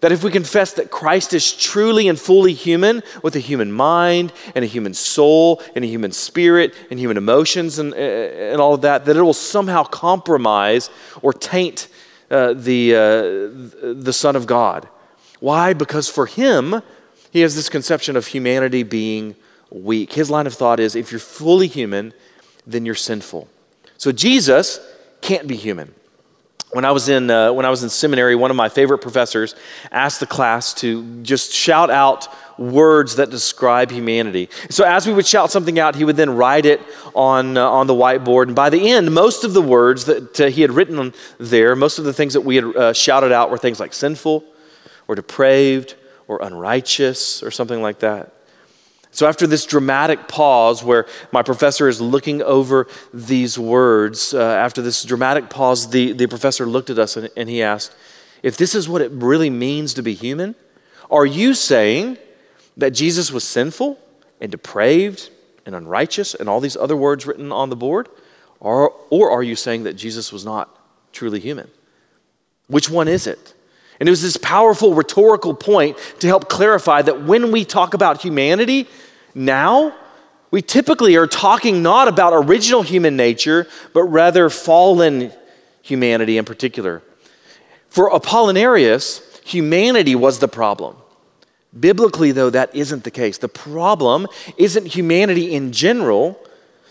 that 0.00 0.12
if 0.12 0.24
we 0.24 0.30
confess 0.30 0.72
that 0.74 0.90
Christ 0.90 1.34
is 1.34 1.52
truly 1.52 2.08
and 2.08 2.18
fully 2.18 2.54
human 2.54 3.02
with 3.22 3.36
a 3.36 3.38
human 3.38 3.70
mind 3.70 4.32
and 4.54 4.64
a 4.64 4.68
human 4.68 4.94
soul 4.94 5.62
and 5.74 5.84
a 5.84 5.88
human 5.88 6.12
spirit 6.12 6.74
and 6.90 6.98
human 6.98 7.16
emotions 7.16 7.78
and, 7.78 7.94
and 7.94 8.60
all 8.60 8.74
of 8.74 8.80
that, 8.80 9.04
that 9.04 9.16
it 9.16 9.22
will 9.22 9.34
somehow 9.34 9.84
compromise 9.84 10.90
or 11.22 11.32
taint 11.32 11.88
uh, 12.30 12.54
the, 12.54 12.94
uh, 12.94 13.92
the 13.94 14.12
Son 14.12 14.36
of 14.36 14.46
God. 14.46 14.88
Why? 15.40 15.72
Because 15.74 16.08
for 16.08 16.26
him, 16.26 16.82
he 17.30 17.40
has 17.40 17.54
this 17.54 17.68
conception 17.68 18.16
of 18.16 18.26
humanity 18.26 18.82
being 18.82 19.36
weak. 19.70 20.12
His 20.12 20.30
line 20.30 20.46
of 20.46 20.54
thought 20.54 20.80
is 20.80 20.96
if 20.96 21.12
you're 21.12 21.18
fully 21.18 21.66
human, 21.66 22.12
then 22.66 22.86
you're 22.86 22.94
sinful. 22.94 23.48
So 23.98 24.12
Jesus 24.12 24.80
can't 25.20 25.46
be 25.46 25.56
human. 25.56 25.94
When 26.72 26.84
I, 26.84 26.92
was 26.92 27.08
in, 27.08 27.30
uh, 27.30 27.52
when 27.52 27.66
I 27.66 27.70
was 27.70 27.82
in 27.82 27.88
seminary, 27.88 28.36
one 28.36 28.50
of 28.50 28.56
my 28.56 28.68
favorite 28.68 28.98
professors 28.98 29.56
asked 29.90 30.20
the 30.20 30.26
class 30.26 30.72
to 30.74 31.20
just 31.22 31.52
shout 31.52 31.90
out 31.90 32.28
words 32.60 33.16
that 33.16 33.28
describe 33.30 33.90
humanity. 33.90 34.48
So 34.68 34.84
as 34.84 35.04
we 35.04 35.12
would 35.12 35.26
shout 35.26 35.50
something 35.50 35.80
out, 35.80 35.96
he 35.96 36.04
would 36.04 36.16
then 36.16 36.30
write 36.30 36.66
it 36.66 36.80
on, 37.14 37.56
uh, 37.56 37.68
on 37.68 37.88
the 37.88 37.94
whiteboard. 37.94 38.44
And 38.44 38.54
by 38.54 38.70
the 38.70 38.90
end, 38.90 39.12
most 39.12 39.42
of 39.42 39.52
the 39.52 39.62
words 39.62 40.04
that 40.04 40.40
uh, 40.40 40.46
he 40.46 40.60
had 40.60 40.70
written 40.70 41.12
there, 41.38 41.74
most 41.74 41.98
of 41.98 42.04
the 42.04 42.12
things 42.12 42.34
that 42.34 42.42
we 42.42 42.56
had 42.56 42.64
uh, 42.64 42.92
shouted 42.92 43.32
out 43.32 43.50
were 43.50 43.58
things 43.58 43.80
like 43.80 43.92
sinful 43.92 44.44
or 45.08 45.16
depraved 45.16 45.96
or 46.28 46.38
unrighteous 46.40 47.42
or 47.42 47.50
something 47.50 47.82
like 47.82 47.98
that. 48.00 48.32
So, 49.12 49.26
after 49.26 49.46
this 49.46 49.66
dramatic 49.66 50.28
pause 50.28 50.84
where 50.84 51.06
my 51.32 51.42
professor 51.42 51.88
is 51.88 52.00
looking 52.00 52.42
over 52.42 52.86
these 53.12 53.58
words, 53.58 54.32
uh, 54.32 54.40
after 54.40 54.82
this 54.82 55.02
dramatic 55.02 55.50
pause, 55.50 55.90
the, 55.90 56.12
the 56.12 56.26
professor 56.28 56.64
looked 56.64 56.90
at 56.90 56.98
us 56.98 57.16
and, 57.16 57.28
and 57.36 57.48
he 57.48 57.62
asked, 57.62 57.94
If 58.42 58.56
this 58.56 58.74
is 58.74 58.88
what 58.88 59.02
it 59.02 59.10
really 59.10 59.50
means 59.50 59.94
to 59.94 60.02
be 60.02 60.14
human, 60.14 60.54
are 61.10 61.26
you 61.26 61.54
saying 61.54 62.18
that 62.76 62.90
Jesus 62.90 63.32
was 63.32 63.42
sinful 63.42 63.98
and 64.40 64.50
depraved 64.50 65.30
and 65.66 65.74
unrighteous 65.74 66.34
and 66.34 66.48
all 66.48 66.60
these 66.60 66.76
other 66.76 66.96
words 66.96 67.26
written 67.26 67.50
on 67.50 67.68
the 67.68 67.76
board? 67.76 68.08
Or, 68.60 68.94
or 69.10 69.30
are 69.30 69.42
you 69.42 69.56
saying 69.56 69.84
that 69.84 69.94
Jesus 69.94 70.32
was 70.32 70.44
not 70.44 70.78
truly 71.12 71.40
human? 71.40 71.68
Which 72.68 72.88
one 72.88 73.08
is 73.08 73.26
it? 73.26 73.54
And 73.98 74.08
it 74.08 74.10
was 74.10 74.22
this 74.22 74.36
powerful 74.38 74.94
rhetorical 74.94 75.52
point 75.52 75.98
to 76.20 76.26
help 76.26 76.48
clarify 76.48 77.02
that 77.02 77.22
when 77.22 77.52
we 77.52 77.64
talk 77.64 77.92
about 77.92 78.22
humanity 78.22 78.88
now, 79.34 79.94
we 80.50 80.62
typically 80.62 81.16
are 81.16 81.26
talking 81.26 81.82
not 81.82 82.08
about 82.08 82.32
original 82.32 82.82
human 82.82 83.16
nature, 83.16 83.66
but 83.92 84.02
rather 84.04 84.50
fallen 84.50 85.32
humanity 85.82 86.38
in 86.38 86.44
particular. 86.44 87.02
For 87.88 88.10
Apollinarius, 88.10 89.44
humanity 89.44 90.14
was 90.14 90.38
the 90.38 90.48
problem. 90.48 90.96
Biblically, 91.78 92.32
though, 92.32 92.50
that 92.50 92.74
isn't 92.74 93.04
the 93.04 93.10
case. 93.10 93.38
The 93.38 93.48
problem 93.48 94.26
isn't 94.56 94.86
humanity 94.86 95.54
in 95.54 95.72
general, 95.72 96.38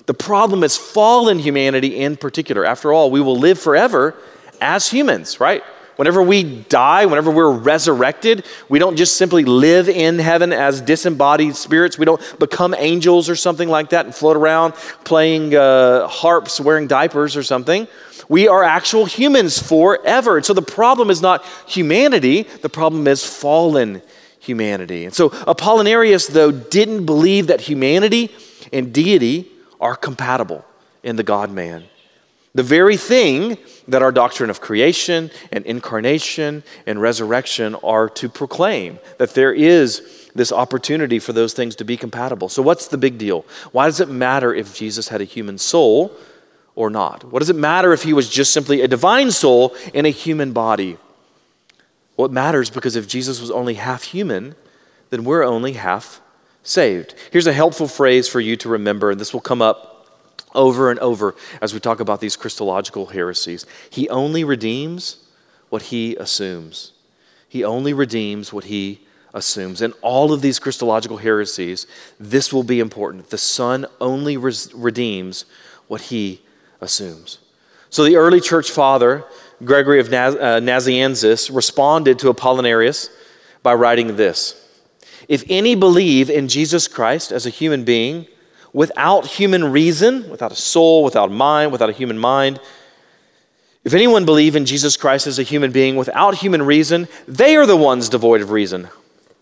the 0.05 0.13
problem 0.13 0.63
is 0.63 0.75
fallen 0.75 1.37
humanity 1.37 1.97
in 1.97 2.17
particular. 2.17 2.65
After 2.65 2.91
all, 2.91 3.11
we 3.11 3.21
will 3.21 3.37
live 3.37 3.59
forever 3.59 4.15
as 4.59 4.89
humans, 4.89 5.39
right? 5.39 5.63
Whenever 5.99 6.23
we 6.23 6.43
die, 6.69 7.05
whenever 7.07 7.29
we're 7.29 7.51
resurrected, 7.51 8.45
we 8.69 8.79
don't 8.79 8.95
just 8.95 9.17
simply 9.17 9.43
live 9.43 9.89
in 9.89 10.17
heaven 10.17 10.53
as 10.53 10.79
disembodied 10.79 11.57
spirits. 11.57 11.97
We 11.97 12.05
don't 12.05 12.21
become 12.39 12.73
angels 12.73 13.27
or 13.29 13.35
something 13.35 13.67
like 13.67 13.89
that 13.89 14.05
and 14.05 14.15
float 14.15 14.37
around 14.37 14.75
playing 15.03 15.55
uh, 15.55 16.07
harps, 16.07 16.57
wearing 16.57 16.87
diapers 16.87 17.35
or 17.35 17.43
something. 17.43 17.85
We 18.29 18.47
are 18.47 18.63
actual 18.63 19.07
humans 19.07 19.61
forever. 19.61 20.37
And 20.37 20.45
so 20.45 20.53
the 20.53 20.61
problem 20.61 21.09
is 21.09 21.21
not 21.21 21.43
humanity, 21.67 22.43
the 22.43 22.69
problem 22.69 23.05
is 23.05 23.25
fallen 23.25 24.01
humanity. 24.39 25.03
And 25.03 25.13
so 25.13 25.31
Apollinarius, 25.31 26.29
though, 26.29 26.53
didn't 26.53 27.07
believe 27.07 27.47
that 27.47 27.59
humanity 27.59 28.31
and 28.71 28.93
deity 28.93 29.51
are 29.81 29.97
compatible 29.97 30.63
in 31.03 31.17
the 31.17 31.23
God 31.23 31.51
man. 31.51 31.83
The 32.55 32.63
very 32.63 32.97
thing 32.97 33.57
that 33.87 34.01
our 34.01 34.11
doctrine 34.11 34.49
of 34.49 34.59
creation 34.59 35.29
and 35.51 35.65
incarnation 35.65 36.63
and 36.87 36.99
resurrection 36.99 37.75
are 37.75 38.09
to 38.09 38.27
proclaim 38.27 38.99
that 39.19 39.35
there 39.35 39.53
is 39.53 40.29
this 40.33 40.51
opportunity 40.51 41.19
for 41.19 41.31
those 41.31 41.53
things 41.53 41.75
to 41.75 41.83
be 41.83 41.95
compatible. 41.95 42.49
So, 42.49 42.61
what's 42.61 42.87
the 42.87 42.97
big 42.97 43.17
deal? 43.17 43.45
Why 43.71 43.85
does 43.85 43.99
it 43.99 44.09
matter 44.09 44.53
if 44.53 44.75
Jesus 44.75 45.09
had 45.09 45.21
a 45.21 45.25
human 45.25 45.57
soul 45.57 46.11
or 46.75 46.89
not? 46.89 47.23
What 47.25 47.39
does 47.39 47.49
it 47.49 47.55
matter 47.55 47.93
if 47.93 48.03
he 48.03 48.13
was 48.13 48.29
just 48.29 48.51
simply 48.51 48.81
a 48.81 48.87
divine 48.87 49.31
soul 49.31 49.75
in 49.93 50.05
a 50.05 50.11
human 50.11 50.51
body? 50.51 50.97
Well, 52.17 52.25
it 52.25 52.31
matters 52.31 52.69
because 52.69 52.95
if 52.95 53.07
Jesus 53.07 53.39
was 53.39 53.51
only 53.51 53.75
half 53.75 54.03
human, 54.03 54.55
then 55.09 55.23
we're 55.23 55.43
only 55.43 55.73
half 55.73 56.19
saved. 56.63 57.15
Here's 57.31 57.47
a 57.47 57.53
helpful 57.53 57.87
phrase 57.87 58.27
for 58.27 58.39
you 58.39 58.55
to 58.57 58.69
remember, 58.69 59.11
and 59.11 59.19
this 59.19 59.33
will 59.33 59.41
come 59.41 59.61
up 59.61 59.98
over 60.55 60.89
and 60.89 60.99
over 60.99 61.35
as 61.61 61.73
we 61.73 61.79
talk 61.79 61.99
about 61.99 62.21
these 62.21 62.35
Christological 62.35 63.07
heresies. 63.07 63.65
He 63.89 64.09
only 64.09 64.43
redeems 64.43 65.17
what 65.69 65.83
he 65.83 66.15
assumes. 66.15 66.91
He 67.47 67.63
only 67.63 67.93
redeems 67.93 68.51
what 68.53 68.65
he 68.65 69.01
assumes. 69.33 69.81
In 69.81 69.91
all 70.01 70.31
of 70.33 70.41
these 70.41 70.59
Christological 70.59 71.17
heresies, 71.17 71.87
this 72.19 72.51
will 72.51 72.63
be 72.63 72.79
important. 72.79 73.29
The 73.29 73.37
Son 73.37 73.85
only 73.99 74.37
redeems 74.37 75.45
what 75.87 76.01
he 76.01 76.41
assumes. 76.81 77.39
So 77.89 78.03
the 78.03 78.17
early 78.17 78.39
church 78.39 78.69
father, 78.71 79.23
Gregory 79.63 79.99
of 79.99 80.09
Naz- 80.09 80.35
uh, 80.35 80.59
Nazianzus, 80.59 81.53
responded 81.53 82.19
to 82.19 82.33
Apollinarius 82.33 83.09
by 83.63 83.73
writing 83.73 84.15
this 84.15 84.55
If 85.27 85.43
any 85.49 85.75
believe 85.75 86.29
in 86.29 86.47
Jesus 86.47 86.87
Christ 86.87 87.31
as 87.31 87.45
a 87.45 87.49
human 87.49 87.83
being, 87.83 88.27
without 88.73 89.25
human 89.25 89.71
reason, 89.71 90.29
without 90.29 90.51
a 90.51 90.55
soul, 90.55 91.03
without 91.03 91.29
a 91.29 91.33
mind, 91.33 91.71
without 91.71 91.89
a 91.89 91.93
human 91.93 92.17
mind. 92.17 92.59
If 93.83 93.93
anyone 93.93 94.25
believe 94.25 94.55
in 94.55 94.65
Jesus 94.65 94.97
Christ 94.97 95.25
as 95.25 95.39
a 95.39 95.43
human 95.43 95.71
being 95.71 95.95
without 95.95 96.35
human 96.35 96.61
reason, 96.61 97.07
they 97.27 97.55
are 97.55 97.65
the 97.65 97.77
ones 97.77 98.09
devoid 98.09 98.41
of 98.41 98.51
reason. 98.51 98.89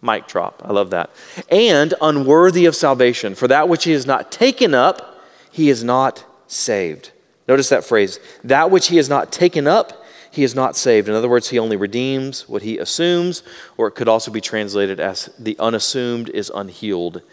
Mic 0.02 0.28
drop. 0.28 0.62
I 0.64 0.72
love 0.72 0.92
that. 0.92 1.10
And 1.50 1.94
unworthy 2.02 2.66
of 2.66 2.76
salvation. 2.76 3.34
For 3.34 3.48
that 3.48 3.68
which 3.68 3.84
he 3.84 3.92
has 3.92 4.06
not 4.06 4.32
taken 4.32 4.74
up, 4.74 5.22
he 5.52 5.70
is 5.70 5.84
not 5.84 6.24
saved. 6.48 7.12
Notice 7.48 7.70
that 7.70 7.84
phrase. 7.84 8.20
That 8.44 8.70
which 8.70 8.88
he 8.88 8.98
has 8.98 9.10
not 9.10 9.32
taken 9.32 9.66
up, 9.66 10.06
he 10.30 10.44
is 10.44 10.54
not 10.54 10.76
saved. 10.76 11.10
In 11.10 11.16
other 11.16 11.30
words, 11.30 11.50
he 11.50 11.58
only 11.58 11.78
redeems 11.78 12.48
what 12.48 12.62
he 12.62 12.78
assumes, 12.78 13.42
or 13.76 13.88
it 13.88 13.96
could 13.96 14.08
also 14.08 14.30
be 14.30 14.42
translated 14.42 15.00
as 15.00 15.30
the 15.40 15.58
unassumed 15.58 16.30
is 16.30 16.52
unhealed. 16.54 17.24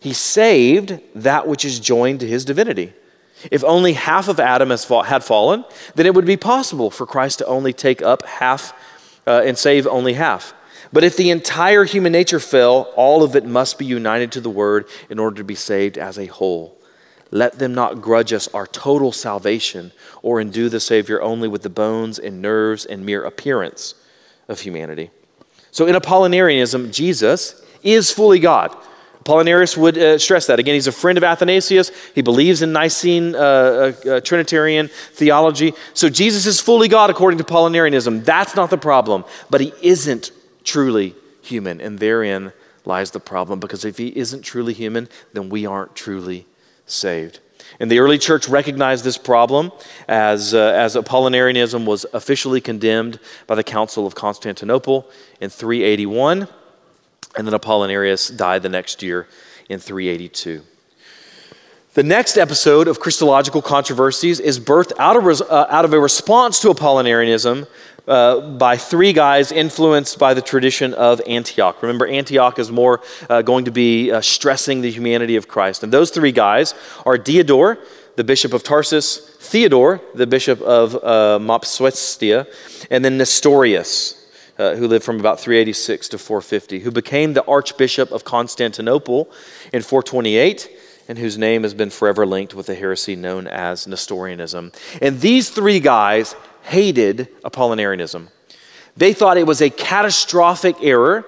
He 0.00 0.12
saved 0.12 1.00
that 1.14 1.46
which 1.46 1.64
is 1.64 1.80
joined 1.80 2.20
to 2.20 2.26
his 2.26 2.44
divinity. 2.44 2.92
If 3.50 3.64
only 3.64 3.92
half 3.92 4.28
of 4.28 4.40
Adam 4.40 4.70
had 4.70 5.24
fallen, 5.24 5.64
then 5.94 6.06
it 6.06 6.14
would 6.14 6.24
be 6.26 6.36
possible 6.36 6.90
for 6.90 7.06
Christ 7.06 7.38
to 7.38 7.46
only 7.46 7.72
take 7.72 8.02
up 8.02 8.24
half 8.26 8.72
uh, 9.26 9.42
and 9.44 9.58
save 9.58 9.86
only 9.86 10.14
half. 10.14 10.54
But 10.92 11.04
if 11.04 11.16
the 11.16 11.30
entire 11.30 11.84
human 11.84 12.12
nature 12.12 12.40
fell, 12.40 12.92
all 12.96 13.22
of 13.22 13.36
it 13.36 13.44
must 13.44 13.78
be 13.78 13.84
united 13.84 14.32
to 14.32 14.40
the 14.40 14.50
Word 14.50 14.86
in 15.10 15.18
order 15.18 15.36
to 15.36 15.44
be 15.44 15.54
saved 15.54 15.98
as 15.98 16.18
a 16.18 16.26
whole. 16.26 16.78
Let 17.30 17.58
them 17.58 17.74
not 17.74 18.00
grudge 18.00 18.32
us 18.32 18.48
our 18.54 18.66
total 18.66 19.12
salvation 19.12 19.92
or 20.22 20.40
endue 20.40 20.68
the 20.68 20.80
Savior 20.80 21.20
only 21.20 21.48
with 21.48 21.62
the 21.62 21.68
bones 21.68 22.18
and 22.18 22.40
nerves 22.40 22.84
and 22.84 23.04
mere 23.04 23.24
appearance 23.24 23.94
of 24.48 24.60
humanity. 24.60 25.10
So 25.72 25.86
in 25.86 25.96
Apollinarianism, 25.96 26.92
Jesus 26.92 27.62
is 27.82 28.12
fully 28.12 28.38
God. 28.38 28.74
Apollinarius 29.26 29.76
would 29.76 29.98
uh, 29.98 30.18
stress 30.18 30.46
that. 30.46 30.60
Again, 30.60 30.74
he's 30.74 30.86
a 30.86 30.92
friend 30.92 31.18
of 31.18 31.24
Athanasius. 31.24 31.90
He 32.14 32.22
believes 32.22 32.62
in 32.62 32.72
Nicene 32.72 33.34
uh, 33.34 33.38
uh, 33.38 34.10
uh, 34.10 34.20
Trinitarian 34.20 34.88
theology. 35.14 35.74
So 35.94 36.08
Jesus 36.08 36.46
is 36.46 36.60
fully 36.60 36.86
God 36.86 37.10
according 37.10 37.38
to 37.38 37.44
Apollinarianism. 37.44 38.24
That's 38.24 38.54
not 38.54 38.70
the 38.70 38.78
problem. 38.78 39.24
But 39.50 39.60
he 39.60 39.72
isn't 39.82 40.30
truly 40.62 41.16
human, 41.42 41.80
and 41.80 41.98
therein 41.98 42.52
lies 42.84 43.10
the 43.10 43.20
problem. 43.20 43.58
Because 43.58 43.84
if 43.84 43.98
he 43.98 44.08
isn't 44.16 44.42
truly 44.42 44.72
human, 44.72 45.08
then 45.32 45.48
we 45.48 45.66
aren't 45.66 45.96
truly 45.96 46.46
saved. 46.86 47.40
And 47.80 47.90
the 47.90 47.98
early 47.98 48.18
church 48.18 48.48
recognized 48.48 49.02
this 49.04 49.18
problem 49.18 49.72
as, 50.06 50.54
uh, 50.54 50.58
as 50.58 50.94
Apollinarianism 50.94 51.84
was 51.84 52.06
officially 52.12 52.60
condemned 52.60 53.18
by 53.48 53.56
the 53.56 53.64
Council 53.64 54.06
of 54.06 54.14
Constantinople 54.14 55.10
in 55.40 55.50
381. 55.50 56.46
And 57.36 57.46
then 57.46 57.58
Apollinarius 57.58 58.34
died 58.36 58.62
the 58.62 58.68
next 58.68 59.02
year 59.02 59.28
in 59.68 59.78
382. 59.78 60.62
The 61.94 62.02
next 62.02 62.36
episode 62.36 62.88
of 62.88 63.00
Christological 63.00 63.62
controversies 63.62 64.38
is 64.38 64.60
birthed 64.60 64.92
out 64.98 65.16
of, 65.16 65.40
uh, 65.40 65.66
out 65.70 65.84
of 65.86 65.94
a 65.94 66.00
response 66.00 66.60
to 66.60 66.68
Apollinarianism 66.68 67.66
uh, 68.06 68.40
by 68.40 68.76
three 68.76 69.12
guys 69.12 69.50
influenced 69.50 70.18
by 70.18 70.34
the 70.34 70.42
tradition 70.42 70.94
of 70.94 71.20
Antioch. 71.26 71.82
Remember, 71.82 72.06
Antioch 72.06 72.58
is 72.58 72.70
more 72.70 73.00
uh, 73.30 73.42
going 73.42 73.64
to 73.64 73.70
be 73.70 74.12
uh, 74.12 74.20
stressing 74.20 74.82
the 74.82 74.90
humanity 74.90 75.36
of 75.36 75.48
Christ. 75.48 75.82
And 75.82 75.92
those 75.92 76.10
three 76.10 76.32
guys 76.32 76.74
are 77.04 77.16
Diodore, 77.16 77.78
the 78.16 78.24
bishop 78.24 78.52
of 78.52 78.62
Tarsus, 78.62 79.18
Theodore, 79.18 80.00
the 80.14 80.26
bishop 80.26 80.60
of 80.60 80.94
uh, 80.96 81.38
Mopsuestia, 81.40 82.46
and 82.90 83.04
then 83.04 83.18
Nestorius, 83.18 84.25
uh, 84.58 84.74
who 84.74 84.88
lived 84.88 85.04
from 85.04 85.20
about 85.20 85.40
386 85.40 86.08
to 86.08 86.18
450, 86.18 86.80
who 86.80 86.90
became 86.90 87.34
the 87.34 87.44
Archbishop 87.44 88.10
of 88.10 88.24
Constantinople 88.24 89.30
in 89.72 89.82
428, 89.82 90.70
and 91.08 91.18
whose 91.18 91.38
name 91.38 91.62
has 91.62 91.74
been 91.74 91.90
forever 91.90 92.26
linked 92.26 92.54
with 92.54 92.66
the 92.66 92.74
heresy 92.74 93.16
known 93.16 93.46
as 93.46 93.86
Nestorianism. 93.86 94.72
And 95.00 95.20
these 95.20 95.50
three 95.50 95.80
guys 95.80 96.34
hated 96.62 97.28
Apollinarianism. 97.42 98.28
They 98.96 99.12
thought 99.12 99.36
it 99.36 99.46
was 99.46 99.60
a 99.60 99.70
catastrophic 99.70 100.76
error 100.82 101.24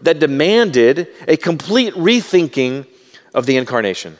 that 0.00 0.18
demanded 0.18 1.08
a 1.28 1.36
complete 1.36 1.94
rethinking 1.94 2.86
of 3.34 3.46
the 3.46 3.56
incarnation. 3.56 4.16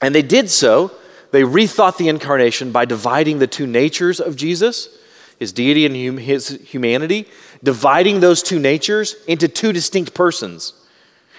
And 0.00 0.14
they 0.14 0.22
did 0.22 0.48
so. 0.48 0.92
They 1.32 1.42
rethought 1.42 1.96
the 1.96 2.08
incarnation 2.08 2.70
by 2.70 2.84
dividing 2.84 3.40
the 3.40 3.48
two 3.48 3.66
natures 3.66 4.20
of 4.20 4.36
Jesus 4.36 4.96
his 5.38 5.52
deity 5.52 5.86
and 5.86 5.96
hum- 5.96 6.18
his 6.18 6.48
humanity, 6.64 7.26
dividing 7.62 8.20
those 8.20 8.42
two 8.42 8.58
natures 8.58 9.16
into 9.26 9.48
two 9.48 9.72
distinct 9.72 10.14
persons, 10.14 10.72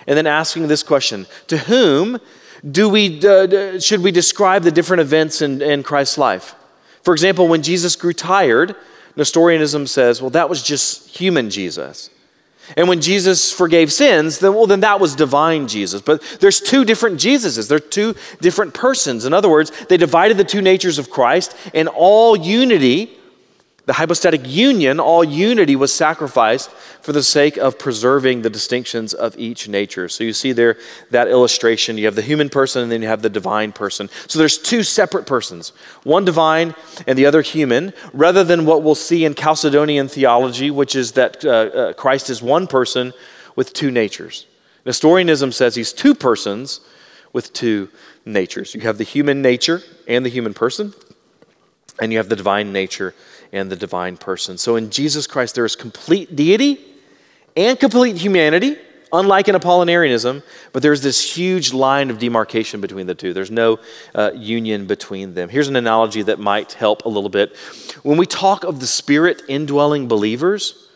and 0.05 0.17
then 0.17 0.27
asking 0.27 0.67
this 0.67 0.83
question 0.83 1.25
To 1.47 1.57
whom 1.57 2.19
do 2.69 2.89
we, 2.89 3.25
uh, 3.25 3.79
should 3.79 4.01
we 4.01 4.11
describe 4.11 4.63
the 4.63 4.71
different 4.71 5.01
events 5.01 5.41
in, 5.41 5.61
in 5.61 5.83
Christ's 5.83 6.17
life? 6.17 6.55
For 7.03 7.13
example, 7.13 7.47
when 7.47 7.61
Jesus 7.61 7.95
grew 7.95 8.13
tired, 8.13 8.75
Nestorianism 9.15 9.87
says, 9.87 10.21
well, 10.21 10.29
that 10.31 10.49
was 10.49 10.61
just 10.61 11.15
human 11.15 11.49
Jesus. 11.49 12.09
And 12.75 12.89
when 12.89 12.99
Jesus 12.99 13.51
forgave 13.51 13.91
sins, 13.93 14.39
then, 14.39 14.53
well, 14.53 14.67
then 14.67 14.81
that 14.81 14.99
was 14.99 15.15
divine 15.15 15.67
Jesus. 15.67 16.01
But 16.01 16.21
there's 16.39 16.59
two 16.59 16.83
different 16.83 17.17
Jesuses. 17.17 17.69
They're 17.69 17.79
two 17.79 18.15
different 18.41 18.73
persons. 18.73 19.25
In 19.25 19.33
other 19.33 19.49
words, 19.49 19.71
they 19.87 19.97
divided 19.97 20.37
the 20.37 20.43
two 20.43 20.61
natures 20.61 20.99
of 20.99 21.09
Christ, 21.09 21.55
and 21.73 21.87
all 21.87 22.35
unity 22.35 23.16
the 23.87 23.93
hypostatic 23.93 24.41
union, 24.45 24.99
all 24.99 25.23
unity 25.23 25.77
was 25.77 25.93
sacrificed 25.93 26.69
for 27.01 27.13
the 27.13 27.23
sake 27.23 27.55
of 27.55 27.79
preserving 27.79 28.41
the 28.41 28.49
distinctions 28.49 29.13
of 29.13 29.33
each 29.39 29.69
nature. 29.69 30.09
So 30.09 30.25
you 30.25 30.33
see 30.33 30.51
there 30.51 30.75
that 31.11 31.29
illustration. 31.29 31.97
You 31.97 32.03
have 32.03 32.15
the 32.15 32.21
human 32.21 32.49
person 32.49 32.83
and 32.83 32.91
then 32.91 33.01
you 33.01 33.07
have 33.07 33.21
the 33.21 33.29
divine 33.29 33.71
person. 33.71 34.09
So 34.27 34.39
there's 34.39 34.57
two 34.57 34.83
separate 34.83 35.25
persons, 35.25 35.69
one 36.03 36.25
divine 36.25 36.75
and 37.07 37.17
the 37.17 37.25
other 37.25 37.41
human, 37.41 37.93
rather 38.11 38.43
than 38.43 38.65
what 38.65 38.83
we'll 38.83 38.93
see 38.93 39.23
in 39.23 39.33
Chalcedonian 39.35 40.11
theology, 40.11 40.69
which 40.69 40.93
is 40.93 41.13
that 41.13 41.45
uh, 41.45 41.49
uh, 41.49 41.93
Christ 41.93 42.29
is 42.29 42.41
one 42.41 42.67
person 42.67 43.13
with 43.55 43.71
two 43.71 43.89
natures. 43.89 44.47
Nestorianism 44.85 45.53
says 45.53 45.75
he's 45.75 45.93
two 45.93 46.13
persons 46.13 46.81
with 47.31 47.53
two 47.53 47.87
natures. 48.25 48.75
You 48.75 48.81
have 48.81 48.97
the 48.97 49.05
human 49.05 49.41
nature 49.41 49.81
and 50.09 50.25
the 50.25 50.29
human 50.29 50.53
person, 50.53 50.93
and 52.01 52.11
you 52.11 52.17
have 52.17 52.27
the 52.27 52.35
divine 52.35 52.73
nature 52.73 53.13
and 53.51 53.71
the 53.71 53.75
divine 53.75 54.17
person. 54.17 54.57
So 54.57 54.75
in 54.75 54.89
Jesus 54.89 55.27
Christ, 55.27 55.55
there 55.55 55.65
is 55.65 55.75
complete 55.75 56.35
deity 56.35 56.79
and 57.55 57.79
complete 57.79 58.17
humanity, 58.17 58.77
unlike 59.11 59.47
in 59.47 59.55
Apollinarianism, 59.55 60.43
but 60.73 60.83
there's 60.83 61.01
this 61.01 61.37
huge 61.37 61.73
line 61.73 62.09
of 62.09 62.19
demarcation 62.19 62.81
between 62.81 63.07
the 63.07 63.15
two. 63.15 63.33
There's 63.33 63.51
no 63.51 63.79
uh, 64.13 64.31
union 64.35 64.85
between 64.85 65.33
them. 65.33 65.49
Here's 65.49 65.67
an 65.67 65.75
analogy 65.75 66.21
that 66.23 66.39
might 66.39 66.73
help 66.73 67.05
a 67.05 67.09
little 67.09 67.29
bit. 67.29 67.55
When 68.03 68.17
we 68.17 68.25
talk 68.25 68.63
of 68.63 68.79
the 68.79 68.87
Spirit 68.87 69.41
indwelling 69.47 70.07
believers, 70.07 70.89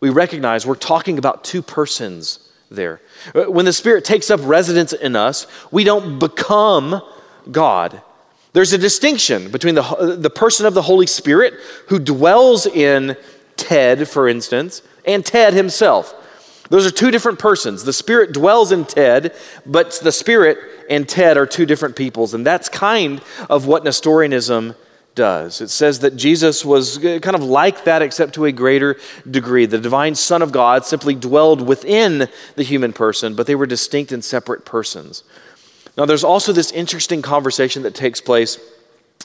we 0.00 0.10
recognize 0.10 0.66
we're 0.66 0.76
talking 0.76 1.18
about 1.18 1.44
two 1.44 1.62
persons 1.62 2.50
there. 2.70 3.00
Uh, 3.34 3.44
when 3.44 3.64
the 3.64 3.72
Spirit 3.72 4.04
takes 4.04 4.30
up 4.30 4.40
residence 4.42 4.92
in 4.92 5.16
us, 5.16 5.46
we 5.70 5.84
don't 5.84 6.18
become 6.18 7.02
God. 7.50 8.02
There's 8.58 8.72
a 8.72 8.78
distinction 8.78 9.52
between 9.52 9.76
the, 9.76 10.16
the 10.18 10.30
person 10.30 10.66
of 10.66 10.74
the 10.74 10.82
Holy 10.82 11.06
Spirit 11.06 11.54
who 11.86 12.00
dwells 12.00 12.66
in 12.66 13.16
Ted, 13.56 14.08
for 14.08 14.28
instance, 14.28 14.82
and 15.04 15.24
Ted 15.24 15.54
himself. 15.54 16.12
Those 16.68 16.84
are 16.84 16.90
two 16.90 17.12
different 17.12 17.38
persons. 17.38 17.84
The 17.84 17.92
Spirit 17.92 18.32
dwells 18.32 18.72
in 18.72 18.84
Ted, 18.84 19.32
but 19.64 20.00
the 20.02 20.10
Spirit 20.10 20.58
and 20.90 21.08
Ted 21.08 21.36
are 21.36 21.46
two 21.46 21.66
different 21.66 21.94
peoples. 21.94 22.34
And 22.34 22.44
that's 22.44 22.68
kind 22.68 23.22
of 23.48 23.66
what 23.68 23.84
Nestorianism 23.84 24.74
does. 25.14 25.60
It 25.60 25.68
says 25.68 26.00
that 26.00 26.16
Jesus 26.16 26.64
was 26.64 27.04
uh, 27.04 27.20
kind 27.22 27.36
of 27.36 27.44
like 27.44 27.84
that, 27.84 28.02
except 28.02 28.34
to 28.34 28.46
a 28.46 28.50
greater 28.50 28.96
degree. 29.30 29.66
The 29.66 29.78
divine 29.78 30.16
Son 30.16 30.42
of 30.42 30.50
God 30.50 30.84
simply 30.84 31.14
dwelled 31.14 31.64
within 31.64 32.28
the 32.56 32.64
human 32.64 32.92
person, 32.92 33.36
but 33.36 33.46
they 33.46 33.54
were 33.54 33.66
distinct 33.66 34.10
and 34.10 34.24
separate 34.24 34.64
persons. 34.64 35.22
Now, 35.98 36.04
there's 36.04 36.22
also 36.22 36.52
this 36.52 36.70
interesting 36.70 37.22
conversation 37.22 37.82
that 37.82 37.92
takes 37.92 38.20
place 38.20 38.60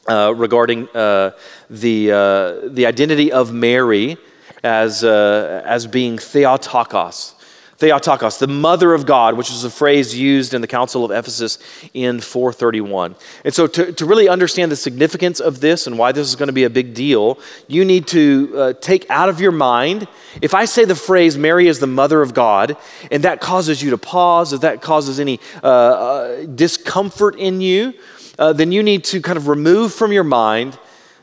uh, 0.08 0.34
regarding 0.36 0.90
uh, 0.90 1.32
the, 1.70 2.12
uh, 2.12 2.68
the 2.68 2.88
identity 2.88 3.32
of 3.32 3.54
Mary 3.54 4.18
as, 4.64 5.04
uh, 5.04 5.62
as 5.66 5.86
being 5.86 6.18
Theotokos. 6.18 7.36
Theotokos, 7.78 8.38
the 8.38 8.48
mother 8.48 8.94
of 8.94 9.06
God, 9.06 9.36
which 9.36 9.50
is 9.50 9.64
a 9.64 9.70
phrase 9.70 10.18
used 10.18 10.54
in 10.54 10.62
the 10.62 10.68
Council 10.68 11.04
of 11.04 11.12
Ephesus 11.12 11.58
in 11.94 12.22
431. 12.22 13.16
And 13.44 13.54
so, 13.54 13.68
to, 13.68 13.92
to 13.92 14.06
really 14.06 14.30
understand 14.30 14.72
the 14.72 14.76
significance 14.76 15.40
of 15.40 15.60
this 15.60 15.88
and 15.88 15.98
why 15.98 16.12
this 16.12 16.28
is 16.28 16.36
going 16.36 16.48
to 16.48 16.54
be 16.54 16.64
a 16.64 16.70
big 16.70 16.94
deal, 16.94 17.40
you 17.68 17.84
need 17.84 18.08
to 18.08 18.54
uh, 18.56 18.74
take 18.80 19.10
out 19.10 19.30
of 19.30 19.42
your 19.42 19.52
mind 19.52 20.08
if 20.42 20.54
I 20.54 20.66
say 20.66 20.86
the 20.86 20.96
phrase, 20.96 21.38
Mary 21.38 21.68
is 21.68 21.80
the 21.80 21.88
mother 21.88 22.22
of 22.22 22.34
God, 22.34 22.78
and 23.12 23.24
that 23.24 23.40
causes 23.40 23.82
you 23.82 23.92
to 23.92 23.98
pause, 23.98 24.54
if 24.54 24.62
that 24.62 24.82
causes 24.82 25.20
any 25.20 25.40
uh, 25.62 25.68
uh, 25.68 26.46
discomfort 26.46 27.36
in 27.36 27.62
you, 27.62 27.94
uh, 28.40 28.54
then 28.54 28.72
you 28.72 28.82
need 28.82 29.04
to 29.06 29.22
kind 29.22 29.38
of 29.38 29.48
remove 29.48 29.94
from 29.94 30.12
your 30.12 30.24
mind 30.24 30.78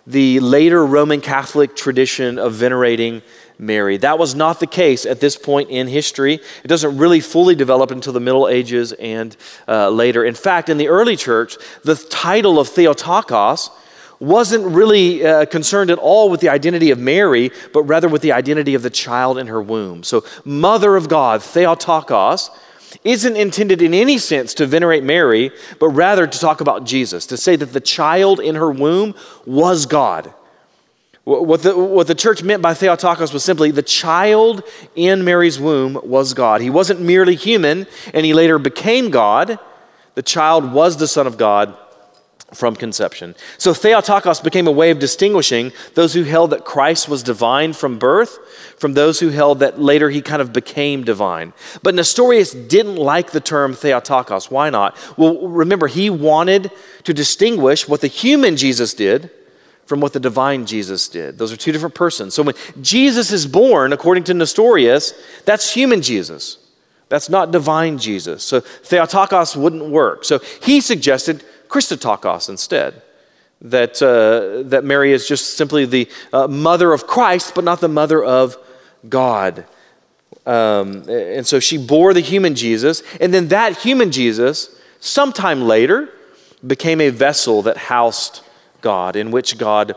the 0.07 0.41
later 0.41 0.85
Roman 0.85 1.21
Catholic 1.21 1.77
tradition 1.77 2.39
of 2.39 2.55
venerating 2.55 3.23
Mary. 3.61 3.99
That 3.99 4.19
was 4.19 4.35
not 4.35 4.59
the 4.59 4.67
case 4.67 5.05
at 5.05 5.21
this 5.21 5.37
point 5.37 5.71
in 5.71 5.87
history. 5.87 6.41
It 6.65 6.69
doesn't 6.69 6.97
really 6.97 7.21
fully 7.21 7.55
develop 7.55 7.91
until 7.91 8.13
the 8.13 8.21
Middle 8.21 8.49
Ages 8.49 8.93
and 8.93 9.37
uh, 9.69 9.91
later. 9.91 10.25
In 10.25 10.35
fact, 10.35 10.69
in 10.69 10.79
the 10.79 10.89
early 10.89 11.17
church, 11.17 11.57
the 11.85 11.95
title 11.95 12.59
of 12.59 12.69
Theotokos 12.69 13.71
wasn't 14.19 14.65
really 14.67 15.25
uh, 15.25 15.47
concerned 15.47 15.91
at 15.91 15.99
all 15.99 16.29
with 16.31 16.41
the 16.41 16.49
identity 16.49 16.91
of 16.91 16.99
Mary, 16.99 17.51
but 17.73 17.83
rather 17.85 18.09
with 18.09 18.23
the 18.23 18.33
identity 18.33 18.75
of 18.75 18.83
the 18.83 18.91
child 18.91 19.39
in 19.39 19.47
her 19.47 19.63
womb. 19.63 20.03
So, 20.03 20.25
Mother 20.45 20.97
of 20.97 21.09
God, 21.09 21.43
Theotokos, 21.43 22.51
isn't 23.05 23.37
intended 23.37 23.81
in 23.81 23.95
any 23.95 24.19
sense 24.19 24.53
to 24.55 24.67
venerate 24.67 25.05
Mary, 25.05 25.53
but 25.79 25.89
rather 25.89 26.27
to 26.27 26.39
talk 26.39 26.61
about 26.61 26.85
Jesus, 26.85 27.27
to 27.27 27.37
say 27.37 27.57
that 27.57 27.73
the 27.73 27.81
child 27.81 28.41
in 28.41 28.57
her 28.57 28.71
womb 28.71 29.15
was 29.47 29.87
God. 29.87 30.35
What 31.25 31.63
the, 31.63 31.77
what 31.77 32.07
the 32.07 32.15
church 32.15 32.43
meant 32.43 32.63
by 32.63 32.75
Theotokos 32.75 33.33
was 33.33 33.45
simply 33.45 33.71
the 33.71 33.83
child 33.83 34.65
in 34.97 35.25
Mary's 35.25 35.61
womb 35.61 36.01
was 36.03 36.33
God. 36.35 36.61
He 36.61 36.71
wasn't 36.71 37.01
merely 37.01 37.37
human, 37.37 37.87
and 38.15 38.25
he 38.25 38.33
later 38.33 38.59
became 38.59 39.11
God. 39.11 39.59
The 40.15 40.23
child 40.23 40.73
was 40.73 40.97
the 40.97 41.07
Son 41.07 41.27
of 41.27 41.37
God 41.37 41.77
from 42.55 42.75
conception. 42.75 43.35
So 43.59 43.73
Theotokos 43.73 44.41
became 44.41 44.67
a 44.67 44.73
way 44.73 44.91
of 44.91 44.99
distinguishing 44.99 45.73
those 45.95 46.15
who 46.15 46.25
held 46.25 46.51
that 46.51 46.65
Christ 46.65 47.09
was 47.09 47.23
divine 47.23 47.75
from 47.75 47.99
birth 47.99 48.39
from 48.77 48.95
those 48.95 49.21
who 49.21 49.29
held 49.29 49.61
that 49.61 49.81
later 49.81 50.11
he 50.11 50.23
kind 50.23 50.43
of 50.43 50.53
became 50.53 51.05
divine. 51.05 51.53
But 51.83 51.95
Nestorius 51.95 52.53
didn't 52.53 52.97
like 52.97 53.31
the 53.31 53.41
term 53.41 53.75
Theotokos. 53.75 54.51
Why 54.51 54.71
not? 54.71 54.97
Well, 55.19 55.47
remember, 55.47 55.87
he 55.87 56.11
wanted 56.11 56.73
to 57.05 57.15
distinguish 57.15 57.87
what 57.87 58.01
the 58.01 58.07
human 58.07 58.57
Jesus 58.57 58.95
did 58.95 59.31
from 59.91 60.01
what 60.01 60.13
the 60.13 60.21
divine 60.21 60.67
Jesus 60.67 61.09
did. 61.09 61.37
Those 61.37 61.53
are 61.53 61.57
two 61.57 61.73
different 61.73 61.97
persons. 61.97 62.33
So 62.33 62.45
when 62.45 62.55
Jesus 62.81 63.33
is 63.33 63.45
born, 63.45 63.93
according 63.93 64.23
to 64.25 64.35
Nestorius, 64.35 65.15
that's 65.47 65.75
human 65.75 66.01
Jesus. 66.01 66.59
That's 67.09 67.29
not 67.29 67.51
divine 67.51 67.99
Jesus. 67.99 68.45
So 68.45 68.61
Theotokos 68.61 69.57
wouldn't 69.57 69.91
work. 69.91 70.25
So 70.25 70.39
he 70.63 70.81
suggested 70.81 71.43
Christotokos 71.67 72.49
instead. 72.49 73.03
That, 73.63 74.01
uh, 74.01 74.63
that 74.69 74.85
Mary 74.85 75.11
is 75.13 75.27
just 75.27 75.57
simply 75.57 75.87
the 75.87 76.09
uh, 76.33 76.47
mother 76.47 76.93
of 76.93 77.09
Christ, 77.09 77.57
but 77.57 77.65
not 77.65 77.81
the 77.81 77.89
mother 77.89 78.23
of 78.23 78.57
God. 79.09 79.67
Um, 80.47 81.03
and 81.11 81.45
so 81.45 81.59
she 81.59 81.79
bore 81.79 82.15
the 82.15 82.21
human 82.21 82.55
Jesus, 82.55 83.03
and 83.21 83.35
then 83.35 83.49
that 83.49 83.77
human 83.79 84.13
Jesus, 84.13 84.71
sometime 85.01 85.63
later, 85.63 86.11
became 86.65 87.01
a 87.01 87.11
vessel 87.11 87.63
that 87.63 87.77
housed 87.77 88.43
God, 88.81 89.17
in 89.17 89.31
which 89.31 89.59
God 89.59 89.97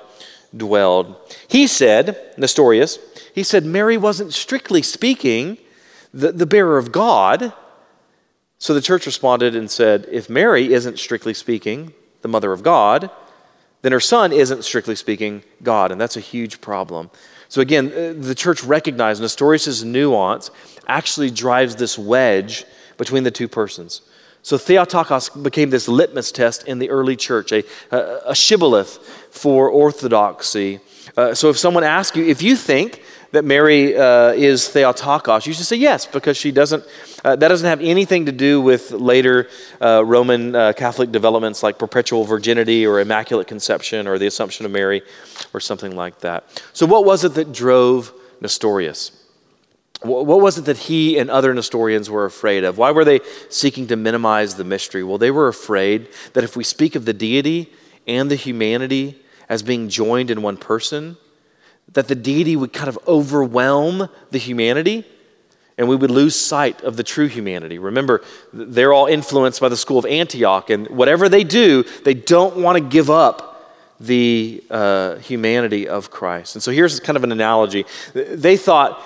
dwelled. 0.55 1.15
He 1.47 1.67
said, 1.67 2.33
Nestorius, 2.37 2.99
he 3.33 3.43
said, 3.43 3.65
Mary 3.65 3.97
wasn't 3.97 4.33
strictly 4.33 4.81
speaking 4.81 5.57
the, 6.13 6.31
the 6.31 6.45
bearer 6.45 6.77
of 6.77 6.91
God, 6.91 7.53
so 8.59 8.73
the 8.73 8.81
church 8.81 9.05
responded 9.05 9.55
and 9.55 9.69
said, 9.69 10.07
if 10.11 10.29
Mary 10.29 10.73
isn't 10.73 10.99
strictly 10.99 11.33
speaking 11.33 11.93
the 12.21 12.27
mother 12.27 12.53
of 12.53 12.63
God, 12.63 13.09
then 13.81 13.91
her 13.91 13.99
son 13.99 14.31
isn't 14.31 14.63
strictly 14.63 14.95
speaking 14.95 15.43
God, 15.61 15.91
and 15.91 15.99
that's 15.99 16.15
a 16.15 16.21
huge 16.21 16.61
problem. 16.61 17.09
So 17.49 17.61
again, 17.61 17.87
uh, 17.91 18.13
the 18.17 18.33
church 18.33 18.63
recognized 18.63 19.21
Nestorius' 19.21 19.83
nuance 19.83 20.49
actually 20.87 21.29
drives 21.29 21.75
this 21.75 21.99
wedge 21.99 22.63
between 22.97 23.23
the 23.23 23.31
two 23.31 23.47
persons. 23.47 24.01
So 24.43 24.57
Theotokos 24.57 25.29
became 25.29 25.69
this 25.69 25.87
litmus 25.87 26.31
test 26.31 26.67
in 26.67 26.77
the 26.77 26.89
early 26.89 27.15
church, 27.15 27.53
a, 27.53 27.63
a, 27.91 28.19
a 28.27 28.35
shibboleth 28.35 28.97
for 29.31 29.69
orthodoxy. 29.69 30.81
Uh, 31.15 31.33
so 31.33 31.49
if 31.49 31.57
someone 31.57 31.85
asks 31.85 32.17
you, 32.17 32.25
if 32.25 32.41
you 32.41 32.57
think 32.57 33.01
that 33.31 33.45
Mary 33.45 33.95
uh, 33.95 34.31
is 34.33 34.67
Theotokos, 34.67 35.47
you 35.47 35.53
should 35.53 35.65
say 35.65 35.77
yes, 35.77 36.05
because 36.05 36.35
she 36.35 36.51
doesn't, 36.51 36.83
uh, 37.23 37.37
that 37.37 37.47
doesn't 37.47 37.67
have 37.67 37.79
anything 37.79 38.25
to 38.25 38.33
do 38.33 38.59
with 38.59 38.91
later 38.91 39.47
uh, 39.81 40.03
Roman 40.05 40.53
uh, 40.53 40.73
Catholic 40.73 41.11
developments 41.11 41.63
like 41.63 41.79
perpetual 41.79 42.25
virginity 42.25 42.85
or 42.85 42.99
immaculate 42.99 43.47
conception 43.47 44.07
or 44.07 44.19
the 44.19 44.27
Assumption 44.27 44.65
of 44.65 44.73
Mary 44.73 45.03
or 45.53 45.61
something 45.61 45.95
like 45.95 46.19
that. 46.19 46.43
So, 46.73 46.85
what 46.85 47.05
was 47.05 47.23
it 47.23 47.33
that 47.35 47.53
drove 47.53 48.13
Nestorius? 48.41 49.22
What 50.03 50.41
was 50.41 50.57
it 50.57 50.65
that 50.65 50.77
he 50.77 51.17
and 51.17 51.29
other 51.29 51.53
Nestorians 51.53 52.09
were 52.09 52.25
afraid 52.25 52.65
of? 52.65 52.77
Why 52.77 52.91
were 52.91 53.05
they 53.05 53.21
seeking 53.49 53.87
to 53.87 53.95
minimize 53.95 54.55
the 54.55 54.65
mystery? 54.65 55.03
Well, 55.03 55.17
they 55.17 55.31
were 55.31 55.47
afraid 55.47 56.09
that 56.33 56.43
if 56.43 56.57
we 56.57 56.63
speak 56.65 56.95
of 56.95 57.05
the 57.05 57.13
deity 57.13 57.71
and 58.05 58.29
the 58.29 58.35
humanity 58.35 59.21
as 59.47 59.63
being 59.63 59.87
joined 59.87 60.29
in 60.29 60.41
one 60.41 60.57
person, 60.57 61.15
that 61.93 62.09
the 62.09 62.15
deity 62.15 62.55
would 62.55 62.73
kind 62.73 62.89
of 62.89 62.99
overwhelm 63.07 64.09
the 64.31 64.37
humanity 64.37 65.05
and 65.77 65.87
we 65.87 65.95
would 65.95 66.11
lose 66.11 66.35
sight 66.35 66.81
of 66.81 66.97
the 66.97 67.03
true 67.03 67.27
humanity. 67.27 67.79
Remember, 67.79 68.21
they're 68.51 68.93
all 68.93 69.07
influenced 69.07 69.59
by 69.59 69.69
the 69.69 69.77
school 69.77 69.97
of 69.97 70.05
Antioch, 70.05 70.69
and 70.69 70.87
whatever 70.89 71.29
they 71.29 71.43
do, 71.43 71.83
they 72.03 72.13
don't 72.13 72.57
want 72.57 72.77
to 72.77 72.83
give 72.83 73.09
up 73.09 73.53
the 73.99 74.63
uh, 74.69 75.15
humanity 75.15 75.87
of 75.87 76.11
Christ. 76.11 76.55
And 76.55 76.63
so 76.63 76.71
here's 76.71 76.99
kind 76.99 77.15
of 77.15 77.23
an 77.23 77.31
analogy. 77.31 77.85
They 78.13 78.57
thought 78.57 79.01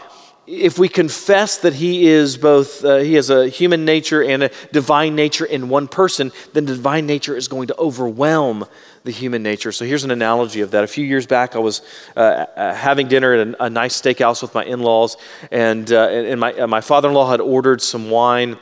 if 0.48 0.80
we 0.80 0.88
confess 0.88 1.58
that 1.58 1.74
he 1.74 2.08
is 2.08 2.38
both 2.38 2.84
uh, 2.86 2.98
he 2.98 3.16
has 3.16 3.30
a 3.30 3.50
human 3.50 3.84
nature 3.84 4.24
and 4.24 4.44
a 4.44 4.52
divine 4.72 5.14
nature 5.14 5.46
in 5.46 5.68
one 5.68 5.88
person 5.88 6.32
then 6.54 6.66
the 6.66 6.74
divine 6.74 7.06
nature 7.06 7.36
is 7.36 7.50
going 7.50 7.68
to 7.68 7.78
overwhelm 7.78 8.66
the 9.04 9.12
human 9.12 9.42
nature. 9.42 9.72
So 9.72 9.86
here's 9.86 10.04
an 10.04 10.12
analogy 10.12 10.62
of 10.62 10.72
that. 10.72 10.84
A 10.84 10.88
few 10.88 11.06
years 11.06 11.26
back 11.26 11.56
i 11.56 11.60
was 11.60 11.82
uh, 12.16 12.46
having 12.56 13.08
dinner 13.08 13.34
at 13.34 13.48
a, 13.48 13.66
a, 13.66 13.70
nice 13.70 14.00
steakhouse 14.00 14.42
with 14.42 14.54
my 14.54 14.64
in-laws 14.64 15.18
and, 15.52 15.92
uh, 15.92 16.08
and 16.10 16.40
my, 16.40 16.54
uh, 16.54 16.68
my 16.68 16.82
father-in-law 16.82 17.30
had 17.30 17.42
ordered 17.42 17.82
some 17.82 18.10
wine 18.10 18.58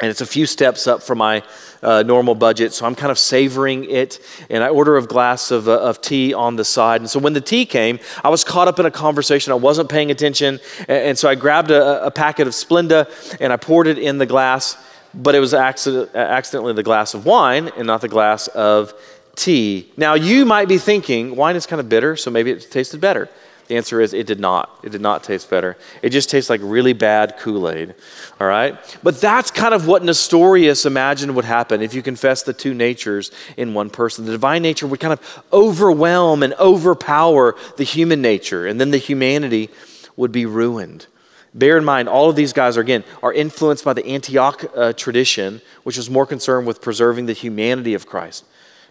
and 0.00 0.10
it's 0.10 0.20
a 0.20 0.26
few 0.26 0.46
steps 0.46 0.86
up 0.86 1.02
from 1.02 1.18
my 1.18 1.42
uh, 1.82 2.04
normal 2.04 2.36
budget, 2.36 2.72
so 2.72 2.86
I'm 2.86 2.94
kind 2.94 3.10
of 3.10 3.18
savoring 3.18 3.90
it. 3.90 4.20
And 4.48 4.62
I 4.62 4.68
order 4.68 4.96
a 4.96 5.04
glass 5.04 5.50
of, 5.50 5.68
uh, 5.68 5.80
of 5.80 6.00
tea 6.00 6.32
on 6.32 6.54
the 6.56 6.64
side. 6.64 7.00
And 7.00 7.10
so 7.10 7.18
when 7.18 7.32
the 7.32 7.40
tea 7.40 7.66
came, 7.66 7.98
I 8.22 8.28
was 8.28 8.44
caught 8.44 8.68
up 8.68 8.78
in 8.78 8.86
a 8.86 8.90
conversation. 8.92 9.52
I 9.52 9.56
wasn't 9.56 9.88
paying 9.88 10.10
attention. 10.10 10.60
And, 10.80 10.90
and 10.90 11.18
so 11.18 11.28
I 11.28 11.34
grabbed 11.34 11.72
a, 11.72 12.04
a, 12.06 12.10
packet 12.12 12.46
of 12.46 12.52
Splenda 12.52 13.08
and 13.40 13.52
I 13.52 13.56
poured 13.56 13.88
it 13.88 13.98
in 13.98 14.18
the 14.18 14.26
glass, 14.26 14.76
but 15.14 15.34
it 15.34 15.40
was 15.40 15.52
accident, 15.52 16.14
accidentally 16.14 16.74
the 16.74 16.82
glass 16.84 17.14
of 17.14 17.26
wine 17.26 17.70
and 17.76 17.86
not 17.86 18.00
the 18.00 18.08
glass 18.08 18.46
of 18.48 18.94
tea. 19.34 19.90
Now, 19.96 20.14
you 20.14 20.44
might 20.44 20.68
be 20.68 20.78
thinking, 20.78 21.34
wine 21.34 21.56
is 21.56 21.66
kind 21.66 21.80
of 21.80 21.88
bitter, 21.88 22.16
so 22.16 22.30
maybe 22.30 22.50
it 22.52 22.70
tasted 22.70 23.00
better. 23.00 23.28
The 23.68 23.76
answer 23.76 24.00
is 24.00 24.14
it 24.14 24.26
did 24.26 24.40
not. 24.40 24.80
It 24.82 24.92
did 24.92 25.02
not 25.02 25.22
taste 25.22 25.48
better. 25.50 25.76
It 26.02 26.08
just 26.08 26.30
tastes 26.30 26.48
like 26.48 26.60
really 26.64 26.94
bad 26.94 27.36
Kool 27.38 27.70
Aid. 27.70 27.94
All 28.40 28.46
right? 28.46 28.78
But 29.02 29.20
that's 29.20 29.50
kind 29.50 29.74
of 29.74 29.86
what 29.86 30.02
Nestorius 30.02 30.86
imagined 30.86 31.36
would 31.36 31.44
happen 31.44 31.82
if 31.82 31.92
you 31.92 32.02
confess 32.02 32.42
the 32.42 32.54
two 32.54 32.72
natures 32.72 33.30
in 33.58 33.74
one 33.74 33.90
person. 33.90 34.24
The 34.24 34.32
divine 34.32 34.62
nature 34.62 34.86
would 34.86 35.00
kind 35.00 35.12
of 35.12 35.44
overwhelm 35.52 36.42
and 36.42 36.54
overpower 36.54 37.56
the 37.76 37.84
human 37.84 38.22
nature, 38.22 38.66
and 38.66 38.80
then 38.80 38.90
the 38.90 38.98
humanity 38.98 39.68
would 40.16 40.32
be 40.32 40.46
ruined. 40.46 41.06
Bear 41.54 41.76
in 41.76 41.84
mind, 41.84 42.08
all 42.08 42.30
of 42.30 42.36
these 42.36 42.52
guys 42.54 42.76
are, 42.76 42.80
again, 42.80 43.04
are 43.22 43.32
influenced 43.32 43.84
by 43.84 43.92
the 43.92 44.06
Antioch 44.06 44.64
uh, 44.74 44.92
tradition, 44.94 45.60
which 45.82 45.96
was 45.96 46.08
more 46.08 46.26
concerned 46.26 46.66
with 46.66 46.80
preserving 46.80 47.26
the 47.26 47.32
humanity 47.32 47.94
of 47.94 48.06
Christ. 48.06 48.44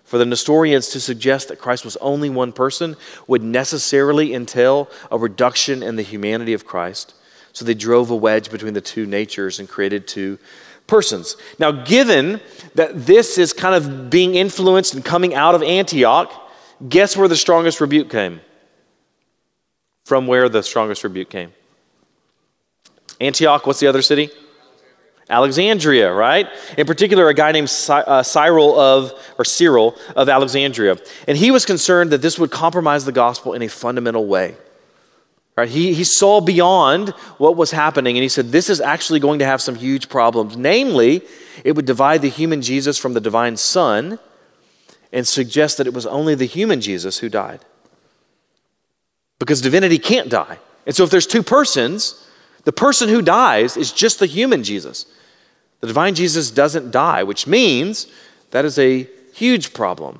For 0.07 0.17
the 0.17 0.25
Nestorians 0.25 0.87
to 0.91 1.01
suggest 1.01 1.49
that 1.49 1.59
Christ 1.59 1.83
was 1.83 1.97
only 1.97 2.29
one 2.29 2.53
person 2.53 2.95
would 3.27 3.43
necessarily 3.43 4.33
entail 4.33 4.89
a 5.11 5.17
reduction 5.17 5.83
in 5.83 5.97
the 5.97 6.01
humanity 6.01 6.53
of 6.53 6.65
Christ. 6.65 7.13
So 7.51 7.65
they 7.65 7.73
drove 7.73 8.09
a 8.09 8.15
wedge 8.15 8.49
between 8.49 8.73
the 8.73 8.79
two 8.79 9.05
natures 9.05 9.59
and 9.59 9.67
created 9.67 10.07
two 10.07 10.39
persons. 10.87 11.35
Now, 11.59 11.71
given 11.71 12.39
that 12.75 13.05
this 13.05 13.37
is 13.37 13.51
kind 13.51 13.75
of 13.75 14.09
being 14.09 14.35
influenced 14.35 14.93
and 14.93 15.03
coming 15.03 15.35
out 15.35 15.55
of 15.55 15.61
Antioch, 15.61 16.31
guess 16.87 17.17
where 17.17 17.27
the 17.27 17.35
strongest 17.35 17.81
rebuke 17.81 18.09
came? 18.09 18.39
From 20.05 20.25
where 20.25 20.47
the 20.47 20.63
strongest 20.63 21.03
rebuke 21.03 21.29
came? 21.29 21.51
Antioch, 23.19 23.67
what's 23.67 23.81
the 23.81 23.87
other 23.87 24.01
city? 24.01 24.29
Alexandria, 25.29 26.13
right? 26.13 26.47
In 26.77 26.87
particular, 26.87 27.27
a 27.27 27.33
guy 27.33 27.51
named 27.51 27.69
uh, 27.89 28.23
Cyril 28.23 28.79
of, 28.79 29.13
or 29.37 29.43
Cyril 29.43 29.95
of 30.15 30.29
Alexandria. 30.29 30.97
And 31.27 31.37
he 31.37 31.51
was 31.51 31.65
concerned 31.65 32.11
that 32.11 32.21
this 32.21 32.39
would 32.39 32.49
compromise 32.49 33.03
the 33.03 33.11
gospel 33.11 33.53
in 33.53 33.61
a 33.61 33.67
fundamental 33.67 34.25
way. 34.25 34.55
Right? 35.57 35.67
He, 35.67 35.93
he 35.93 36.03
saw 36.03 36.39
beyond 36.39 37.09
what 37.39 37.57
was 37.57 37.71
happening 37.71 38.15
and 38.15 38.21
he 38.21 38.29
said, 38.29 38.51
This 38.51 38.69
is 38.69 38.79
actually 38.79 39.19
going 39.19 39.39
to 39.39 39.45
have 39.45 39.59
some 39.59 39.75
huge 39.75 40.07
problems. 40.07 40.55
Namely, 40.55 41.23
it 41.63 41.75
would 41.75 41.85
divide 41.85 42.21
the 42.21 42.29
human 42.29 42.61
Jesus 42.61 42.97
from 42.97 43.13
the 43.13 43.19
divine 43.19 43.57
Son 43.57 44.19
and 45.11 45.27
suggest 45.27 45.77
that 45.77 45.87
it 45.87 45.93
was 45.93 46.05
only 46.05 46.35
the 46.35 46.45
human 46.45 46.79
Jesus 46.79 47.17
who 47.17 47.27
died. 47.27 47.61
Because 49.39 49.59
divinity 49.59 49.97
can't 49.97 50.29
die. 50.29 50.59
And 50.85 50.95
so 50.95 51.03
if 51.03 51.09
there's 51.09 51.27
two 51.27 51.43
persons, 51.43 52.23
the 52.63 52.71
person 52.71 53.09
who 53.09 53.21
dies 53.21 53.77
is 53.77 53.91
just 53.91 54.19
the 54.19 54.25
human 54.27 54.63
Jesus. 54.63 55.05
The 55.81 55.87
divine 55.87 56.15
Jesus 56.15 56.51
doesn't 56.51 56.91
die, 56.91 57.23
which 57.23 57.47
means 57.47 58.07
that 58.51 58.65
is 58.65 58.79
a 58.79 59.07
huge 59.33 59.73
problem 59.73 60.19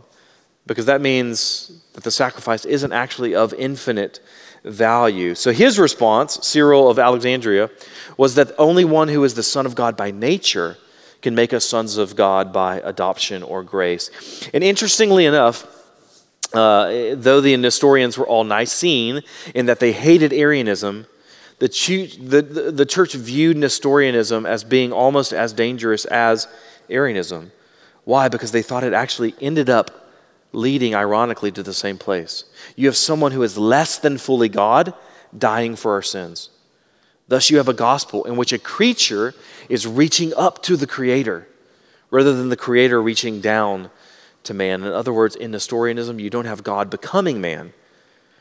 because 0.67 0.86
that 0.86 1.02
means 1.02 1.72
that 1.93 2.04
the 2.04 2.12
sacrifice 2.12 2.65
isn't 2.65 2.91
actually 2.91 3.34
of 3.34 3.54
infinite 3.54 4.20
value. 4.63 5.34
So 5.34 5.52
his 5.52 5.80
response, 5.80 6.46
Cyril 6.46 6.89
of 6.89 7.00
Alexandria, 7.00 7.70
was 8.17 8.36
that 8.36 8.52
only 8.58 8.86
one 8.86 9.08
who 9.08 9.24
is 9.24 9.34
the 9.34 9.43
Son 9.43 9.65
of 9.65 9.76
God 9.76 9.96
by 9.96 10.12
nature 10.12 10.78
can 11.22 11.34
make 11.34 11.54
us 11.54 11.65
sons 11.65 11.98
of 11.98 12.15
God 12.15 12.54
by 12.54 12.80
adoption 12.82 13.41
or 13.43 13.63
grace. 13.63 14.12
And 14.54 14.63
interestingly 14.63 15.26
enough, 15.26 15.65
uh, 16.54 17.15
though 17.15 17.41
the 17.41 17.56
Nestorians 17.58 18.17
were 18.17 18.28
all 18.28 18.43
Nicene 18.43 19.22
in 19.56 19.65
that 19.65 19.80
they 19.80 19.91
hated 19.91 20.32
Arianism, 20.32 21.08
the, 21.60 21.67
the, 22.41 22.72
the 22.72 22.86
church 22.86 23.13
viewed 23.13 23.58
Nestorianism 23.58 24.46
as 24.46 24.63
being 24.63 24.93
almost 24.93 25.34
as 25.34 25.54
dangerous 25.54 26.06
as 26.06 26.48
Arianism. 26.89 27.52
Why? 28.04 28.30
Because 28.30 28.52
they 28.52 28.62
thought 28.62 28.84
it 28.84 28.93
actually 28.93 29.34
ended 29.41 29.70
up 29.70 30.08
leading, 30.54 30.96
ironically, 30.96 31.52
to 31.52 31.63
the 31.63 31.74
same 31.74 31.98
place. 31.98 32.46
You 32.76 32.88
have 32.88 32.96
someone 32.96 33.32
who 33.32 33.43
is 33.43 33.58
less 33.58 33.98
than 33.98 34.17
fully 34.17 34.50
God 34.50 34.93
dying 35.38 35.76
for 35.76 35.93
our 35.93 36.02
sins. 36.02 36.50
Thus, 37.28 37.50
you 37.50 37.58
have 37.58 37.67
a 37.67 37.74
gospel 37.74 38.24
in 38.24 38.38
which 38.38 38.54
a 38.54 38.60
creature 38.60 39.34
is 39.67 39.86
reaching 39.86 40.34
up 40.36 40.63
to 40.63 40.78
the 40.78 40.88
Creator 40.88 41.48
rather 42.10 42.34
than 42.34 42.50
the 42.50 42.56
Creator 42.56 43.02
reaching 43.02 43.41
down 43.41 43.89
to 44.43 44.54
man. 44.54 44.84
In 44.84 44.93
other 44.93 45.12
words, 45.12 45.36
in 45.36 45.52
Nestorianism, 45.52 46.20
you 46.20 46.30
don't 46.30 46.46
have 46.46 46.63
God 46.63 46.89
becoming 46.89 47.41
man. 47.41 47.74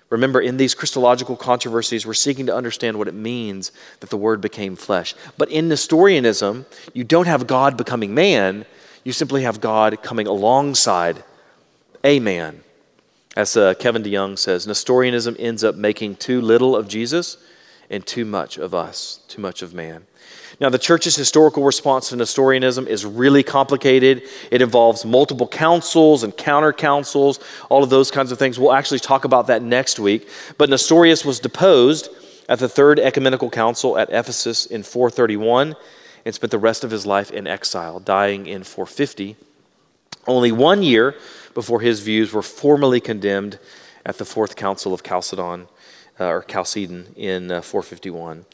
Remember, 0.08 0.40
in 0.40 0.56
these 0.56 0.74
Christological 0.74 1.36
controversies, 1.36 2.06
we're 2.06 2.14
seeking 2.14 2.46
to 2.46 2.54
understand 2.54 2.98
what 2.98 3.08
it 3.08 3.14
means 3.14 3.72
that 4.00 4.10
the 4.10 4.16
Word 4.16 4.40
became 4.40 4.76
flesh. 4.76 5.14
But 5.36 5.50
in 5.50 5.68
Nestorianism, 5.68 6.66
you 6.92 7.02
don't 7.02 7.26
have 7.26 7.46
God 7.46 7.76
becoming 7.76 8.14
man, 8.14 8.66
you 9.02 9.12
simply 9.12 9.42
have 9.42 9.60
God 9.60 10.02
coming 10.02 10.26
alongside 10.26 11.24
a 12.04 12.20
man. 12.20 12.62
As 13.36 13.56
uh, 13.56 13.74
Kevin 13.74 14.02
DeYoung 14.02 14.38
says, 14.38 14.66
Nestorianism 14.66 15.36
ends 15.38 15.64
up 15.64 15.74
making 15.74 16.16
too 16.16 16.40
little 16.40 16.76
of 16.76 16.88
Jesus 16.88 17.36
and 17.90 18.06
too 18.06 18.24
much 18.24 18.58
of 18.58 18.74
us, 18.74 19.20
too 19.28 19.40
much 19.40 19.62
of 19.62 19.74
man. 19.74 20.06
Now, 20.58 20.70
the 20.70 20.78
church's 20.78 21.16
historical 21.16 21.64
response 21.64 22.08
to 22.08 22.16
Nestorianism 22.16 22.86
is 22.88 23.04
really 23.04 23.42
complicated. 23.42 24.22
It 24.50 24.62
involves 24.62 25.04
multiple 25.04 25.46
councils 25.46 26.22
and 26.22 26.34
counter 26.36 26.72
councils, 26.72 27.40
all 27.68 27.82
of 27.82 27.90
those 27.90 28.10
kinds 28.10 28.32
of 28.32 28.38
things. 28.38 28.58
We'll 28.58 28.72
actually 28.72 29.00
talk 29.00 29.24
about 29.24 29.48
that 29.48 29.62
next 29.62 29.98
week. 29.98 30.28
But 30.56 30.70
Nestorius 30.70 31.24
was 31.24 31.40
deposed 31.40 32.08
at 32.48 32.58
the 32.58 32.68
Third 32.68 32.98
Ecumenical 32.98 33.50
Council 33.50 33.98
at 33.98 34.08
Ephesus 34.10 34.66
in 34.66 34.82
431 34.82 35.76
and 36.24 36.34
spent 36.34 36.50
the 36.50 36.58
rest 36.58 36.84
of 36.84 36.90
his 36.90 37.04
life 37.06 37.30
in 37.30 37.46
exile, 37.46 38.00
dying 38.00 38.46
in 38.46 38.64
450, 38.64 39.36
only 40.26 40.52
one 40.52 40.82
year 40.82 41.14
before 41.54 41.80
his 41.80 42.00
views 42.00 42.32
were 42.32 42.42
formally 42.42 43.00
condemned 43.00 43.58
at 44.04 44.18
the 44.18 44.24
Fourth 44.24 44.56
Council 44.56 44.92
of 44.92 45.02
Chalcedon, 45.02 45.68
uh, 46.18 46.26
or 46.26 46.42
Chalcedon, 46.42 47.14
in 47.16 47.50
uh, 47.50 47.60
451. 47.60 48.44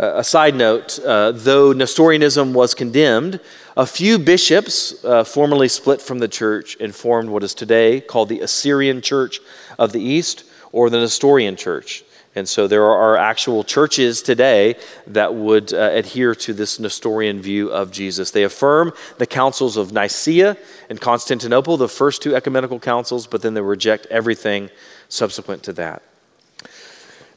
Uh, 0.00 0.12
a 0.16 0.24
side 0.24 0.54
note 0.54 0.98
uh, 1.00 1.32
though 1.32 1.72
Nestorianism 1.72 2.54
was 2.54 2.74
condemned, 2.74 3.40
a 3.76 3.86
few 3.86 4.18
bishops 4.18 5.04
uh, 5.04 5.24
formally 5.24 5.68
split 5.68 6.00
from 6.00 6.18
the 6.18 6.28
church 6.28 6.76
and 6.80 6.94
formed 6.94 7.28
what 7.28 7.42
is 7.42 7.54
today 7.54 8.00
called 8.00 8.28
the 8.28 8.40
Assyrian 8.40 9.00
Church 9.00 9.40
of 9.78 9.92
the 9.92 10.00
East 10.00 10.44
or 10.72 10.90
the 10.90 10.98
Nestorian 10.98 11.56
Church. 11.56 12.04
And 12.34 12.48
so 12.48 12.66
there 12.66 12.84
are 12.84 13.16
actual 13.16 13.62
churches 13.62 14.22
today 14.22 14.76
that 15.06 15.34
would 15.34 15.74
uh, 15.74 15.90
adhere 15.92 16.34
to 16.36 16.54
this 16.54 16.80
Nestorian 16.80 17.42
view 17.42 17.70
of 17.70 17.92
Jesus. 17.92 18.30
They 18.30 18.44
affirm 18.44 18.92
the 19.18 19.26
councils 19.26 19.76
of 19.76 19.92
Nicaea 19.92 20.56
and 20.88 20.98
Constantinople, 20.98 21.76
the 21.76 21.88
first 21.88 22.22
two 22.22 22.34
ecumenical 22.34 22.80
councils, 22.80 23.26
but 23.26 23.42
then 23.42 23.52
they 23.52 23.60
reject 23.60 24.06
everything 24.06 24.70
subsequent 25.08 25.62
to 25.64 25.74
that. 25.74 26.02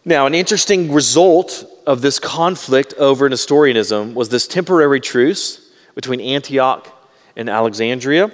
Now, 0.07 0.27
an 0.27 0.35
interesting 0.35 0.93
result 0.93 1.65
of 1.87 2.01
this 2.01 2.19
conflict 2.19 2.93
over 2.99 3.27
Nestorianism 3.27 4.13
was 4.13 4.29
this 4.29 4.45
temporary 4.45 5.01
truce 5.01 5.67
between 5.95 6.21
Antioch 6.21 6.87
and 7.35 7.49
Alexandria. 7.49 8.29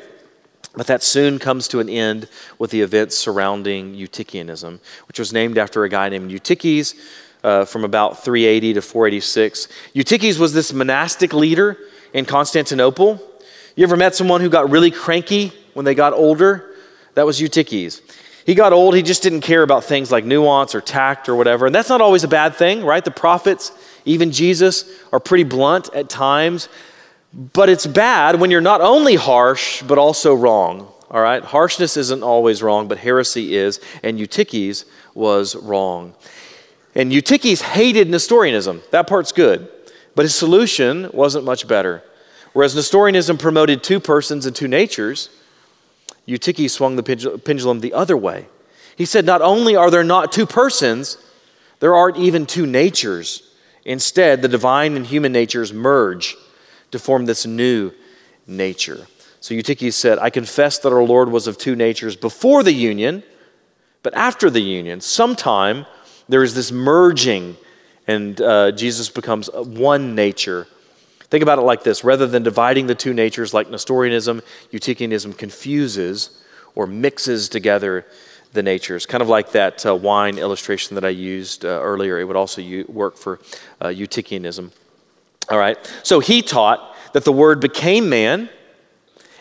But 0.75 0.87
that 0.87 1.01
soon 1.01 1.39
comes 1.39 1.69
to 1.69 1.79
an 1.79 1.87
end 1.87 2.27
with 2.59 2.71
the 2.71 2.81
events 2.81 3.17
surrounding 3.17 3.95
Eutychianism, 3.95 4.79
which 5.07 5.17
was 5.17 5.31
named 5.31 5.57
after 5.57 5.85
a 5.85 5.89
guy 5.89 6.09
named 6.09 6.29
Eutyches 6.29 6.93
uh, 7.41 7.63
from 7.63 7.85
about 7.85 8.21
380 8.21 8.73
to 8.73 8.81
486. 8.81 9.69
Eutyches 9.93 10.39
was 10.39 10.51
this 10.53 10.73
monastic 10.73 11.31
leader 11.31 11.77
in 12.11 12.25
Constantinople. 12.25 13.21
You 13.77 13.83
ever 13.85 13.95
met 13.95 14.13
someone 14.13 14.41
who 14.41 14.49
got 14.49 14.69
really 14.69 14.91
cranky 14.91 15.53
when 15.73 15.85
they 15.85 15.95
got 15.95 16.11
older? 16.11 16.75
That 17.15 17.25
was 17.25 17.39
Eutyches. 17.39 18.01
He 18.45 18.55
got 18.55 18.73
old, 18.73 18.95
he 18.95 19.03
just 19.03 19.23
didn't 19.23 19.41
care 19.41 19.63
about 19.63 19.83
things 19.83 20.11
like 20.11 20.25
nuance 20.25 20.73
or 20.73 20.81
tact 20.81 21.29
or 21.29 21.35
whatever. 21.35 21.67
And 21.67 21.75
that's 21.75 21.89
not 21.89 22.01
always 22.01 22.23
a 22.23 22.27
bad 22.27 22.55
thing, 22.55 22.83
right? 22.83 23.03
The 23.03 23.11
prophets, 23.11 23.71
even 24.05 24.31
Jesus, 24.31 24.85
are 25.11 25.19
pretty 25.19 25.43
blunt 25.43 25.93
at 25.93 26.09
times. 26.09 26.67
But 27.33 27.69
it's 27.69 27.85
bad 27.85 28.39
when 28.39 28.51
you're 28.51 28.61
not 28.61 28.81
only 28.81 29.15
harsh, 29.15 29.83
but 29.83 29.97
also 29.97 30.33
wrong. 30.33 30.91
All 31.09 31.21
right? 31.21 31.43
Harshness 31.43 31.97
isn't 31.97 32.23
always 32.23 32.63
wrong, 32.63 32.87
but 32.87 32.97
heresy 32.97 33.55
is. 33.55 33.79
And 34.03 34.17
Eutyches 34.17 34.85
was 35.13 35.55
wrong. 35.55 36.13
And 36.95 37.11
Eutyches 37.11 37.61
hated 37.61 38.09
Nestorianism. 38.09 38.81
That 38.91 39.07
part's 39.07 39.31
good. 39.31 39.69
But 40.15 40.23
his 40.23 40.35
solution 40.35 41.09
wasn't 41.13 41.45
much 41.45 41.67
better. 41.67 42.03
Whereas 42.53 42.75
Nestorianism 42.75 43.37
promoted 43.37 43.83
two 43.83 43.99
persons 43.99 44.45
and 44.45 44.55
two 44.55 44.67
natures, 44.67 45.29
Eutyches 46.25 46.73
swung 46.73 46.95
the 46.95 47.39
pendulum 47.43 47.79
the 47.79 47.93
other 47.93 48.15
way. 48.15 48.47
He 48.95 49.05
said, 49.05 49.25
Not 49.25 49.41
only 49.41 49.75
are 49.75 49.89
there 49.89 50.03
not 50.03 50.31
two 50.31 50.45
persons, 50.45 51.17
there 51.79 51.95
aren't 51.95 52.17
even 52.17 52.45
two 52.45 52.65
natures. 52.65 53.51
Instead, 53.83 54.41
the 54.41 54.47
divine 54.47 54.95
and 54.95 55.05
human 55.05 55.31
natures 55.31 55.73
merge 55.73 56.35
to 56.91 56.99
form 56.99 57.25
this 57.25 57.45
new 57.45 57.91
nature. 58.45 59.07
So 59.39 59.55
Eutyches 59.55 59.95
said, 59.95 60.19
I 60.19 60.29
confess 60.29 60.77
that 60.79 60.93
our 60.93 61.03
Lord 61.03 61.31
was 61.31 61.47
of 61.47 61.57
two 61.57 61.75
natures 61.75 62.15
before 62.15 62.61
the 62.61 62.73
union, 62.73 63.23
but 64.03 64.13
after 64.13 64.51
the 64.51 64.61
union, 64.61 65.01
sometime 65.01 65.87
there 66.29 66.43
is 66.43 66.53
this 66.53 66.71
merging, 66.71 67.57
and 68.07 68.39
uh, 68.39 68.71
Jesus 68.71 69.09
becomes 69.09 69.49
one 69.51 70.13
nature. 70.13 70.67
Think 71.31 71.43
about 71.43 71.59
it 71.59 71.61
like 71.61 71.83
this 71.83 72.03
rather 72.03 72.27
than 72.27 72.43
dividing 72.43 72.87
the 72.87 72.93
two 72.93 73.13
natures 73.13 73.53
like 73.53 73.69
Nestorianism, 73.69 74.41
Eutychianism 74.71 75.37
confuses 75.37 76.43
or 76.75 76.85
mixes 76.85 77.47
together 77.47 78.05
the 78.51 78.61
natures. 78.61 79.05
Kind 79.05 79.21
of 79.21 79.29
like 79.29 79.53
that 79.53 79.85
uh, 79.85 79.95
wine 79.95 80.37
illustration 80.37 80.95
that 80.95 81.05
I 81.05 81.09
used 81.09 81.63
uh, 81.63 81.69
earlier. 81.69 82.19
It 82.19 82.25
would 82.25 82.35
also 82.35 82.61
u- 82.61 82.85
work 82.89 83.15
for 83.15 83.39
uh, 83.79 83.87
Eutychianism. 83.87 84.71
All 85.49 85.57
right. 85.57 85.77
So 86.03 86.19
he 86.19 86.41
taught 86.41 86.95
that 87.13 87.23
the 87.23 87.31
Word 87.31 87.61
became 87.61 88.09
man 88.09 88.49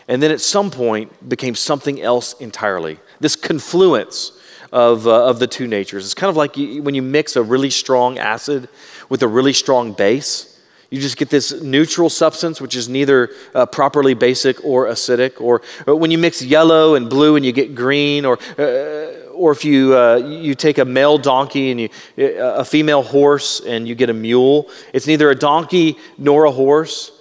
and 0.07 0.23
then 0.23 0.31
at 0.31 0.39
some 0.39 0.71
point 0.71 1.27
became 1.27 1.55
something 1.55 2.01
else 2.01 2.33
entirely. 2.39 2.99
This 3.19 3.35
confluence 3.35 4.31
of, 4.71 5.07
uh, 5.07 5.25
of 5.27 5.39
the 5.39 5.47
two 5.47 5.67
natures. 5.67 6.05
It's 6.05 6.13
kind 6.13 6.29
of 6.29 6.37
like 6.37 6.55
you, 6.55 6.81
when 6.83 6.95
you 6.95 7.01
mix 7.01 7.35
a 7.35 7.43
really 7.43 7.69
strong 7.69 8.17
acid 8.17 8.69
with 9.09 9.23
a 9.23 9.27
really 9.27 9.53
strong 9.53 9.91
base. 9.91 10.50
You 10.91 10.99
just 10.99 11.15
get 11.15 11.29
this 11.29 11.53
neutral 11.61 12.09
substance, 12.09 12.59
which 12.59 12.75
is 12.75 12.89
neither 12.89 13.29
uh, 13.55 13.65
properly 13.65 14.13
basic 14.13 14.63
or 14.65 14.87
acidic. 14.87 15.39
Or, 15.39 15.61
or, 15.87 15.95
when 15.95 16.11
you 16.11 16.17
mix 16.17 16.41
yellow 16.41 16.95
and 16.95 17.09
blue 17.09 17.37
and 17.37 17.45
you 17.45 17.53
get 17.53 17.73
green, 17.73 18.25
or, 18.25 18.37
uh, 18.59 19.31
or 19.31 19.53
if 19.53 19.63
you, 19.63 19.97
uh, 19.97 20.17
you 20.17 20.53
take 20.53 20.79
a 20.79 20.85
male 20.85 21.17
donkey 21.17 21.71
and 21.71 21.79
you, 21.79 21.89
uh, 22.19 22.55
a 22.57 22.65
female 22.65 23.03
horse 23.03 23.61
and 23.61 23.87
you 23.87 23.95
get 23.95 24.09
a 24.09 24.13
mule, 24.13 24.69
it's 24.93 25.07
neither 25.07 25.29
a 25.29 25.35
donkey 25.35 25.97
nor 26.17 26.43
a 26.43 26.51
horse. 26.51 27.13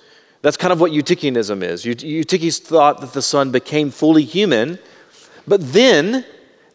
That's 0.42 0.56
kind 0.56 0.72
of 0.72 0.80
what 0.80 0.90
Eutychianism 0.90 1.62
is. 1.62 1.84
Eutyches 1.84 2.58
thought 2.58 3.00
that 3.02 3.12
the 3.12 3.22
Son 3.22 3.52
became 3.52 3.92
fully 3.92 4.24
human, 4.24 4.80
but 5.46 5.72
then 5.72 6.24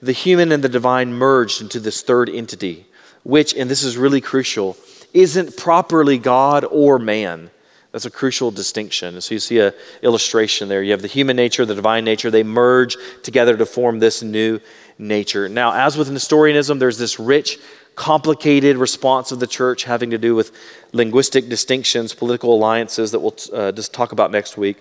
the 0.02 0.14
human 0.14 0.54
and 0.54 0.64
the 0.64 0.70
divine 0.70 1.12
merged 1.12 1.62
into 1.62 1.82
this 1.82 2.04
third 2.04 2.30
entity, 2.30 2.86
which, 3.24 3.54
and 3.54 3.70
this 3.70 3.84
is 3.84 3.98
really 3.98 4.22
crucial, 4.22 4.78
isn't 5.16 5.58
properly 5.58 6.18
God 6.18 6.66
or 6.70 7.00
man. 7.00 7.50
That's 7.92 8.06
a 8.06 8.12
crucial 8.12 8.52
distinction. 8.52 9.22
So 9.22 9.34
you 9.34 9.40
see 9.40 9.60
an 9.60 9.72
illustration 10.02 10.68
there. 10.68 10.84
You 10.84 10.92
have 10.92 11.02
the 11.02 11.08
human 11.08 11.38
nature, 11.38 11.66
the 11.66 11.76
divine 11.76 12.04
nature, 12.04 12.30
they 12.30 12.44
merge 12.44 12.98
together 13.24 13.56
to 13.56 13.66
form 13.66 14.00
this 14.00 14.22
new 14.22 14.60
nature. 15.00 15.48
Now, 15.48 15.74
as 15.74 15.98
with 15.98 16.12
Nestorianism, 16.12 16.78
there's 16.78 16.98
this 16.98 17.20
rich 17.20 17.58
complicated 17.96 18.76
response 18.76 19.32
of 19.32 19.40
the 19.40 19.48
church 19.48 19.86
having 19.86 20.10
to 20.10 20.18
do 20.18 20.36
with 20.36 20.52
linguistic 20.92 21.48
distinctions, 21.48 22.14
political 22.14 22.54
alliances 22.54 23.12
that 23.12 23.22
we'll 23.22 23.36
uh, 23.54 23.72
just 23.72 23.94
talk 23.94 24.12
about 24.12 24.32
next 24.32 24.58
week. 24.58 24.78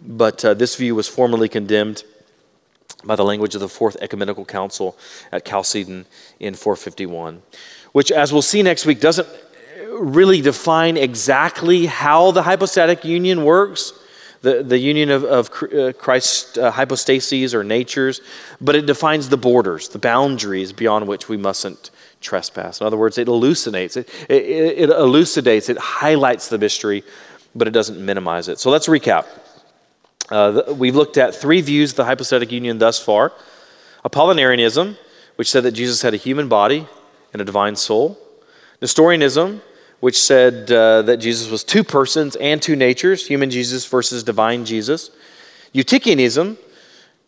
But 0.00 0.42
uh, 0.42 0.54
this 0.54 0.74
view 0.74 0.94
was 0.94 1.06
formally 1.06 1.50
condemned 1.50 2.02
by 3.04 3.16
the 3.16 3.24
language 3.24 3.54
of 3.54 3.60
the 3.60 3.68
Fourth 3.68 3.96
Ecumenical 4.00 4.44
Council 4.44 4.96
at 5.30 5.44
Chalcedon 5.44 6.06
in 6.40 6.54
451, 6.54 7.42
which, 7.92 8.10
as 8.10 8.32
we'll 8.32 8.42
see 8.42 8.62
next 8.62 8.86
week, 8.86 9.00
doesn't 9.00 9.28
really 9.90 10.40
define 10.40 10.96
exactly 10.96 11.86
how 11.86 12.30
the 12.30 12.42
hypostatic 12.42 13.04
union 13.04 13.44
works 13.44 13.92
the, 14.42 14.62
the 14.62 14.78
union 14.78 15.10
of, 15.10 15.24
of 15.24 15.50
uh, 15.72 15.92
Christ's 15.92 16.58
uh, 16.58 16.70
hypostases 16.72 17.54
or 17.54 17.62
natures, 17.62 18.20
but 18.60 18.74
it 18.74 18.86
defines 18.86 19.28
the 19.28 19.36
borders, 19.36 19.88
the 19.88 19.98
boundaries 19.98 20.72
beyond 20.72 21.06
which 21.06 21.28
we 21.28 21.36
mustn't 21.36 21.90
trespass. 22.20 22.80
In 22.80 22.86
other 22.86 22.96
words, 22.96 23.18
it 23.18 23.28
elucidates, 23.28 23.96
it, 23.96 24.10
it, 24.28 24.42
it 24.42 24.90
elucidates, 24.90 25.68
it 25.68 25.78
highlights 25.78 26.48
the 26.48 26.58
mystery, 26.58 27.04
but 27.54 27.68
it 27.68 27.70
doesn't 27.70 28.04
minimize 28.04 28.48
it. 28.48 28.58
So 28.58 28.70
let's 28.70 28.88
recap. 28.88 29.26
Uh, 30.28 30.74
we've 30.76 30.96
looked 30.96 31.18
at 31.18 31.34
three 31.34 31.60
views 31.60 31.90
of 31.90 31.96
the 31.96 32.04
hypostatic 32.04 32.50
union 32.52 32.78
thus 32.78 32.98
far 32.98 33.32
Apollinarianism, 34.04 34.96
which 35.36 35.48
said 35.48 35.62
that 35.62 35.72
Jesus 35.72 36.02
had 36.02 36.14
a 36.14 36.16
human 36.16 36.48
body 36.48 36.88
and 37.32 37.40
a 37.40 37.44
divine 37.44 37.76
soul, 37.76 38.18
Nestorianism, 38.80 39.62
which 40.00 40.20
said 40.20 40.70
uh, 40.72 41.02
that 41.02 41.18
Jesus 41.18 41.50
was 41.50 41.62
two 41.62 41.84
persons 41.84 42.36
and 42.36 42.60
two 42.60 42.74
natures, 42.74 43.26
human 43.26 43.50
Jesus 43.50 43.86
versus 43.86 44.22
divine 44.22 44.64
Jesus, 44.64 45.10
Eutychianism, 45.74 46.56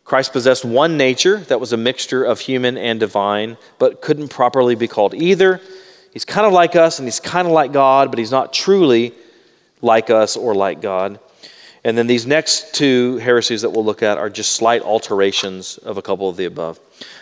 Christ 0.05 0.33
possessed 0.33 0.65
one 0.65 0.97
nature 0.99 1.39
that 1.39 1.61
was 1.61 1.73
a 1.73 1.79
mixture 1.79 2.25
of 2.25 2.41
human 2.41 2.77
and 2.77 3.01
divine, 3.01 3.57
but 3.79 4.03
couldn't 4.03 4.29
properly 4.29 4.75
be 4.75 4.87
called 4.87 5.15
either. 5.15 5.61
He's 6.13 6.27
kind 6.27 6.47
of 6.47 6.53
like 6.53 6.77
us 6.77 6.99
and 6.99 7.09
he's 7.09 7.21
kind 7.21 7.49
of 7.49 7.53
like 7.53 7.73
God, 7.73 8.11
but 8.11 8.19
he's 8.19 8.31
not 8.31 8.53
truly 8.53 9.15
like 9.81 10.11
us 10.11 10.37
or 10.37 10.55
like 10.55 10.83
God. 10.83 11.19
And 11.85 11.97
then 11.97 12.07
these 12.07 12.27
next 12.27 12.75
two 12.75 13.17
heresies 13.19 13.63
that 13.63 13.71
we'll 13.71 13.85
look 13.85 14.03
at 14.03 14.19
are 14.19 14.31
just 14.31 14.53
slight 14.53 14.83
alterations 14.83 15.79
of 15.79 15.97
a 15.97 16.03
couple 16.03 16.29
of 16.29 16.37
the 16.37 16.45
above. 16.45 16.79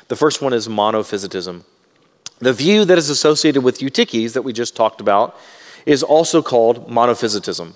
The 0.08 0.16
first 0.16 0.42
one 0.42 0.52
is 0.52 0.68
monophysitism. 0.68 1.64
The 2.42 2.52
view 2.52 2.84
that 2.86 2.98
is 2.98 3.08
associated 3.08 3.62
with 3.62 3.78
Eutyches 3.78 4.32
that 4.32 4.42
we 4.42 4.52
just 4.52 4.74
talked 4.74 5.00
about 5.00 5.38
is 5.86 6.02
also 6.02 6.42
called 6.42 6.88
monophysitism. 6.90 7.72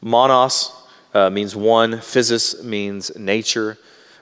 Monos 0.00 0.72
uh, 1.12 1.28
means 1.28 1.54
one, 1.54 1.92
physis 1.98 2.64
means 2.64 3.14
nature. 3.14 3.76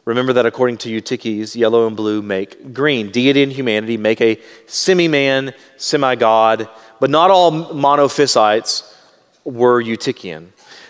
Remember 0.04 0.32
that 0.32 0.46
according 0.46 0.78
to 0.78 0.88
Eutyches, 0.88 1.54
yellow 1.54 1.86
and 1.86 1.96
blue 1.96 2.22
make 2.22 2.74
green. 2.74 3.12
Deity 3.12 3.44
and 3.44 3.52
humanity 3.52 3.96
make 3.96 4.20
a 4.20 4.40
semi 4.66 5.06
man, 5.06 5.54
semi 5.76 6.16
God, 6.16 6.68
but 6.98 7.08
not 7.08 7.30
all 7.30 7.52
monophysites 7.52 8.92
were 9.44 9.80
Eutychian. 9.80 10.48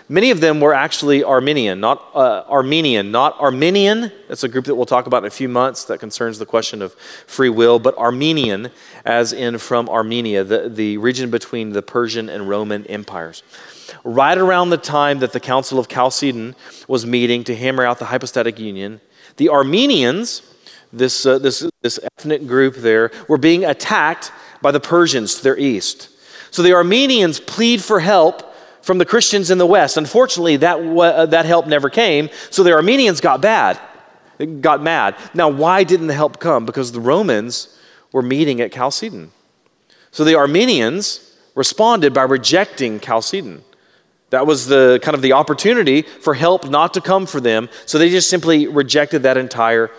Many 0.08 0.30
of 0.30 0.40
them 0.40 0.60
were 0.60 0.74
actually 0.74 1.24
Armenian, 1.24 1.80
not 1.80 2.10
uh, 2.14 2.44
Armenian, 2.48 3.10
not 3.10 3.40
Arminian. 3.40 4.12
That's 4.28 4.44
a 4.44 4.48
group 4.48 4.66
that 4.66 4.74
we'll 4.74 4.84
talk 4.84 5.06
about 5.06 5.22
in 5.22 5.26
a 5.26 5.30
few 5.30 5.48
months 5.48 5.84
that 5.84 5.98
concerns 5.98 6.38
the 6.38 6.44
question 6.44 6.82
of 6.82 6.92
free 7.26 7.48
will, 7.48 7.78
but 7.78 7.96
Armenian, 7.96 8.70
as 9.06 9.32
in 9.32 9.56
from 9.56 9.88
Armenia, 9.88 10.44
the, 10.44 10.68
the 10.68 10.98
region 10.98 11.30
between 11.30 11.70
the 11.70 11.80
Persian 11.80 12.28
and 12.28 12.48
Roman 12.50 12.86
empires 12.86 13.42
right 14.04 14.36
around 14.36 14.70
the 14.70 14.76
time 14.76 15.18
that 15.20 15.32
the 15.32 15.40
Council 15.40 15.78
of 15.78 15.88
Chalcedon 15.88 16.54
was 16.88 17.06
meeting 17.06 17.44
to 17.44 17.56
hammer 17.56 17.84
out 17.84 17.98
the 17.98 18.06
hypostatic 18.06 18.58
union, 18.58 19.00
the 19.36 19.48
Armenians, 19.48 20.42
this, 20.92 21.26
uh, 21.26 21.38
this, 21.38 21.68
this 21.82 21.98
ethnic 22.18 22.46
group 22.46 22.76
there, 22.76 23.10
were 23.28 23.38
being 23.38 23.64
attacked 23.64 24.32
by 24.62 24.70
the 24.70 24.80
Persians 24.80 25.36
to 25.36 25.42
their 25.42 25.58
east. 25.58 26.10
So 26.50 26.62
the 26.62 26.72
Armenians 26.72 27.40
plead 27.40 27.82
for 27.82 28.00
help 28.00 28.53
from 28.84 28.98
the 28.98 29.04
Christians 29.04 29.50
in 29.50 29.58
the 29.58 29.66
West. 29.66 29.96
Unfortunately, 29.96 30.56
that, 30.58 30.78
uh, 30.78 31.26
that 31.26 31.46
help 31.46 31.66
never 31.66 31.88
came, 31.88 32.28
so 32.50 32.62
the 32.62 32.72
Armenians 32.72 33.20
got 33.20 33.40
bad, 33.40 33.80
got 34.60 34.82
mad. 34.82 35.16
Now, 35.32 35.48
why 35.48 35.84
didn't 35.84 36.06
the 36.06 36.14
help 36.14 36.38
come? 36.38 36.66
Because 36.66 36.92
the 36.92 37.00
Romans 37.00 37.76
were 38.12 38.22
meeting 38.22 38.60
at 38.60 38.72
Chalcedon. 38.72 39.32
So 40.10 40.22
the 40.22 40.36
Armenians 40.36 41.34
responded 41.54 42.12
by 42.12 42.22
rejecting 42.22 43.00
Chalcedon. 43.00 43.64
That 44.30 44.46
was 44.46 44.66
the 44.66 45.00
kind 45.02 45.14
of 45.14 45.22
the 45.22 45.32
opportunity 45.32 46.02
for 46.02 46.34
help 46.34 46.68
not 46.68 46.94
to 46.94 47.00
come 47.00 47.26
for 47.26 47.40
them. 47.40 47.68
So 47.86 47.98
they 47.98 48.10
just 48.10 48.28
simply 48.28 48.66
rejected 48.66 49.22
that 49.22 49.36
entire 49.36 49.90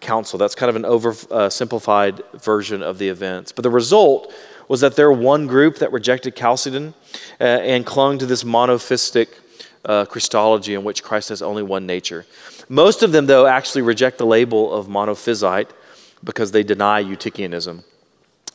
council. 0.00 0.38
That's 0.38 0.54
kind 0.54 0.70
of 0.70 0.76
an 0.76 0.82
oversimplified 0.82 2.20
uh, 2.20 2.38
version 2.38 2.82
of 2.82 2.98
the 2.98 3.08
events. 3.08 3.52
But 3.52 3.62
the 3.62 3.70
result 3.70 4.32
was 4.68 4.80
that 4.80 4.96
there 4.96 5.10
one 5.12 5.46
group 5.46 5.78
that 5.78 5.92
rejected 5.92 6.34
Chalcedon 6.36 6.94
uh, 7.40 7.44
and 7.44 7.84
clung 7.84 8.18
to 8.18 8.26
this 8.26 8.44
monophysitic 8.44 9.28
uh, 9.84 10.04
Christology 10.06 10.74
in 10.74 10.84
which 10.84 11.02
Christ 11.02 11.28
has 11.28 11.42
only 11.42 11.62
one 11.62 11.86
nature. 11.86 12.24
Most 12.68 13.02
of 13.02 13.12
them, 13.12 13.26
though, 13.26 13.46
actually 13.46 13.82
reject 13.82 14.18
the 14.18 14.26
label 14.26 14.72
of 14.72 14.86
monophysite 14.86 15.68
because 16.22 16.52
they 16.52 16.62
deny 16.62 17.02
Eutychianism. 17.02 17.84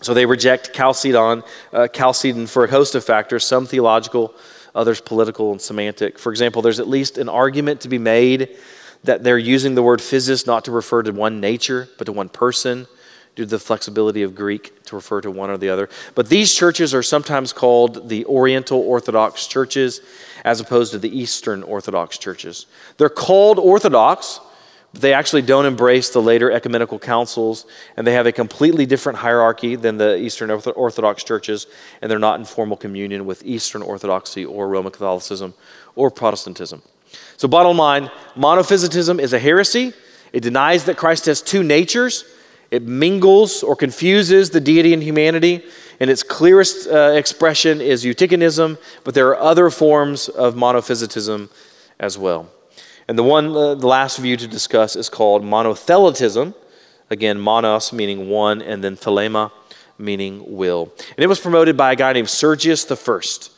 So 0.02 0.14
they 0.14 0.26
reject 0.26 0.74
Chalcedon, 0.74 1.44
uh, 1.74 1.88
Chalcedon 1.90 2.48
for 2.48 2.64
a 2.64 2.70
host 2.70 2.96
of 2.96 3.04
factors, 3.04 3.46
some 3.46 3.66
theological, 3.66 4.34
others 4.74 5.02
political 5.02 5.52
and 5.52 5.62
semantic. 5.62 6.18
For 6.18 6.32
example, 6.32 6.62
there's 6.62 6.80
at 6.80 6.88
least 6.88 7.18
an 7.18 7.30
argument 7.30 7.82
to 7.82 7.90
be 7.90 7.98
made 7.98 8.58
that 9.04 9.24
they're 9.24 9.38
using 9.38 9.76
the 9.76 9.84
word 9.84 10.00
physis 10.00 10.48
not 10.48 10.66
to 10.66 10.72
refer 10.72 11.04
to 11.04 11.12
one 11.12 11.40
nature, 11.40 11.88
but 11.98 12.06
to 12.06 12.12
one 12.12 12.30
person 12.30 12.88
due 13.40 13.46
to 13.46 13.52
the 13.52 13.60
flexibility 13.60 14.22
of 14.24 14.36
Greek 14.36 14.84
to 14.84 14.98
refer 14.98 15.22
to 15.22 15.32
one 15.32 15.50
or 15.50 15.58
the 15.58 15.70
other. 15.70 15.88
But 16.14 16.28
these 16.28 16.54
churches 16.54 16.94
are 16.94 17.02
sometimes 17.02 17.54
called 17.54 18.10
the 18.10 18.26
Oriental 18.26 18.80
Orthodox 18.82 19.48
churches 19.48 20.02
as 20.44 20.60
opposed 20.60 20.92
to 20.92 21.00
the 21.00 21.18
Eastern 21.18 21.64
Orthodox 21.64 22.18
churches. 22.18 22.66
They're 22.98 23.08
called 23.08 23.58
Orthodox, 23.58 24.42
but 24.92 25.02
they 25.02 25.14
actually 25.14 25.44
don't 25.44 25.66
embrace 25.66 26.10
the 26.10 26.22
later 26.22 26.52
ecumenical 26.52 27.00
councils, 27.00 27.66
and 27.96 28.06
they 28.06 28.12
have 28.12 28.28
a 28.28 28.34
completely 28.34 28.86
different 28.86 29.20
hierarchy 29.20 29.78
than 29.78 29.96
the 29.96 30.18
Eastern 30.18 30.52
Orthodox 30.52 31.24
churches, 31.24 31.68
and 32.02 32.12
they're 32.12 32.20
not 32.20 32.40
in 32.40 32.46
formal 32.46 32.76
communion 32.76 33.26
with 33.26 33.42
Eastern 33.46 33.82
Orthodoxy 33.82 34.44
or 34.44 34.68
Roman 34.68 34.92
Catholicism 34.92 35.54
or 35.96 36.12
Protestantism. 36.12 36.82
So, 37.38 37.48
bottom 37.48 37.78
line 37.78 38.12
monophysitism 38.36 39.18
is 39.18 39.32
a 39.32 39.40
heresy. 39.40 39.94
It 40.34 40.42
denies 40.42 40.84
that 40.86 40.98
Christ 40.98 41.26
has 41.28 41.42
two 41.42 41.64
natures. 41.64 42.26
It 42.72 42.84
mingles 42.84 43.64
or 43.64 43.76
confuses 43.76 44.52
the 44.52 44.60
deity 44.60 44.94
and 44.94 45.02
humanity, 45.02 45.64
and 46.00 46.10
its 46.10 46.24
clearest 46.24 46.88
uh, 46.88 47.12
expression 47.16 47.82
is 47.82 48.06
Eutychianism, 48.06 48.78
but 49.04 49.14
there 49.14 49.28
are 49.30 49.38
other 49.38 49.70
forms 49.70 50.30
of 50.30 50.56
monophysitism 50.56 51.50
as 52.00 52.18
well. 52.18 52.50
And 53.08 53.18
the 53.18 53.24
one, 53.24 53.48
uh, 53.56 53.76
the 53.76 53.88
last 53.88 54.18
view 54.20 54.38
to 54.38 54.48
discuss 54.48 54.96
is 54.96 55.10
called 55.10 55.44
monothelitism. 55.44 56.54
Again, 57.10 57.40
monos 57.40 57.92
meaning 57.92 58.30
one, 58.30 58.62
and 58.62 58.84
then 58.84 58.96
thelema 58.96 59.52
meaning 59.98 60.44
will. 60.46 60.94
And 61.18 61.24
it 61.24 61.28
was 61.28 61.40
promoted 61.40 61.76
by 61.76 61.92
a 61.92 61.96
guy 61.96 62.14
named 62.14 62.30
Sergius 62.30 62.86
the 62.86 62.96
First 62.96 63.52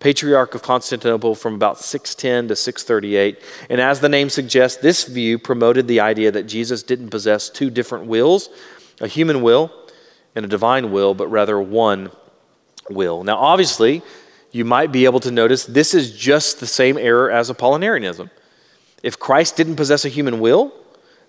patriarch 0.00 0.54
of 0.54 0.62
Constantinople 0.62 1.34
from 1.34 1.54
about 1.54 1.78
610 1.78 2.48
to 2.48 2.56
638. 2.56 3.40
And 3.70 3.80
as 3.80 4.00
the 4.00 4.08
name 4.08 4.28
suggests, 4.28 4.80
this 4.80 5.04
view 5.04 5.38
promoted 5.38 5.88
the 5.88 6.00
idea 6.00 6.30
that 6.30 6.44
Jesus 6.44 6.82
didn't 6.82 7.10
possess 7.10 7.48
two 7.48 7.70
different 7.70 8.06
wills, 8.06 8.50
a 9.00 9.06
human 9.06 9.42
will 9.42 9.72
and 10.34 10.44
a 10.44 10.48
divine 10.48 10.92
will, 10.92 11.14
but 11.14 11.28
rather 11.28 11.60
one 11.60 12.10
will. 12.90 13.24
Now, 13.24 13.36
obviously, 13.38 14.02
you 14.52 14.64
might 14.64 14.92
be 14.92 15.06
able 15.06 15.20
to 15.20 15.30
notice 15.30 15.64
this 15.64 15.94
is 15.94 16.16
just 16.16 16.60
the 16.60 16.66
same 16.66 16.98
error 16.98 17.30
as 17.30 17.50
Apollinarianism. 17.50 18.30
If 19.02 19.18
Christ 19.18 19.56
didn't 19.56 19.76
possess 19.76 20.04
a 20.04 20.10
human 20.10 20.40
will, 20.40 20.72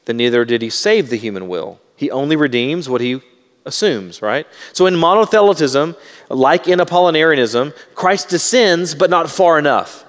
then 0.06 0.18
neither 0.18 0.46
did 0.46 0.62
he 0.62 0.70
save 0.70 1.10
the 1.10 1.18
human 1.18 1.48
will. 1.48 1.80
He 1.96 2.12
only 2.12 2.36
redeems 2.36 2.88
what 2.88 3.02
he 3.02 3.22
assumes, 3.68 4.22
right? 4.22 4.48
So 4.74 4.88
in 4.88 4.96
monothelitism, 4.96 5.96
like 6.30 6.68
in 6.68 6.80
Apollinarianism, 6.80 7.76
Christ 7.94 8.30
descends, 8.30 8.96
but 8.96 9.10
not 9.10 9.30
far 9.30 9.60
enough. 9.60 10.06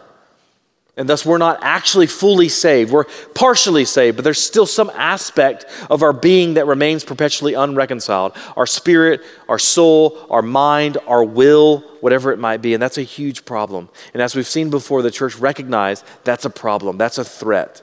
And 0.99 1.09
thus, 1.09 1.25
we're 1.25 1.39
not 1.39 1.61
actually 1.63 2.09
fully 2.09 2.49
saved. 2.49 2.91
We're 2.91 3.05
partially 3.33 3.85
saved, 3.85 4.17
but 4.17 4.25
there's 4.25 4.43
still 4.43 4.67
some 4.67 4.91
aspect 4.97 5.65
of 5.89 6.03
our 6.03 6.13
being 6.13 6.55
that 6.55 6.67
remains 6.67 7.05
perpetually 7.05 7.55
unreconciled 7.55 8.37
our 8.57 8.67
spirit, 8.67 9.21
our 9.49 9.61
soul, 9.61 10.27
our 10.29 10.43
mind, 10.43 10.99
our 11.07 11.23
will, 11.23 11.81
whatever 12.01 12.33
it 12.33 12.41
might 12.41 12.63
be. 12.63 12.75
And 12.75 12.83
that's 12.83 12.99
a 12.99 13.03
huge 13.03 13.45
problem. 13.45 13.89
And 14.13 14.21
as 14.21 14.35
we've 14.35 14.45
seen 14.45 14.71
before, 14.71 15.03
the 15.03 15.13
church 15.13 15.37
recognized 15.37 16.05
that's 16.25 16.45
a 16.45 16.51
problem, 16.51 16.99
that's 16.99 17.19
a 17.19 17.25
threat. 17.25 17.81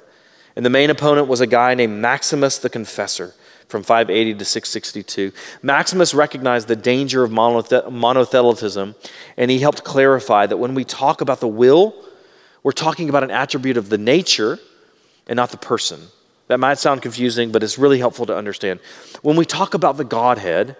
And 0.58 0.66
the 0.66 0.70
main 0.70 0.90
opponent 0.90 1.30
was 1.30 1.40
a 1.40 1.48
guy 1.48 1.74
named 1.74 1.98
Maximus 1.98 2.58
the 2.58 2.70
Confessor 2.70 3.34
from 3.68 3.84
580 3.84 4.36
to 4.36 4.46
662. 4.46 5.32
Maximus 5.62 6.14
recognized 6.14 6.68
the 6.68 6.76
danger 6.76 7.24
of 7.24 7.32
monothelitism, 7.32 8.96
and 9.38 9.52
he 9.52 9.60
helped 9.60 9.84
clarify 9.84 10.46
that 10.46 10.58
when 10.58 10.76
we 10.76 10.84
talk 10.84 11.22
about 11.22 11.40
the 11.40 11.48
will, 11.48 11.96
we're 12.64 12.72
talking 12.72 13.10
about 13.10 13.24
an 13.24 13.32
attribute 13.32 13.78
of 13.78 13.90
the 13.90 13.98
nature 13.98 14.60
and 15.28 15.38
not 15.38 15.52
the 15.52 15.58
person. 15.58 16.00
That 16.48 16.60
might 16.60 16.78
sound 16.78 17.02
confusing, 17.02 17.52
but 17.52 17.64
it's 17.64 17.78
really 17.78 17.98
helpful 17.98 18.26
to 18.28 18.36
understand. 18.36 18.80
When 19.22 19.36
we 19.36 19.46
talk 19.46 19.74
about 19.74 19.98
the 19.98 20.04
Godhead, 20.04 20.76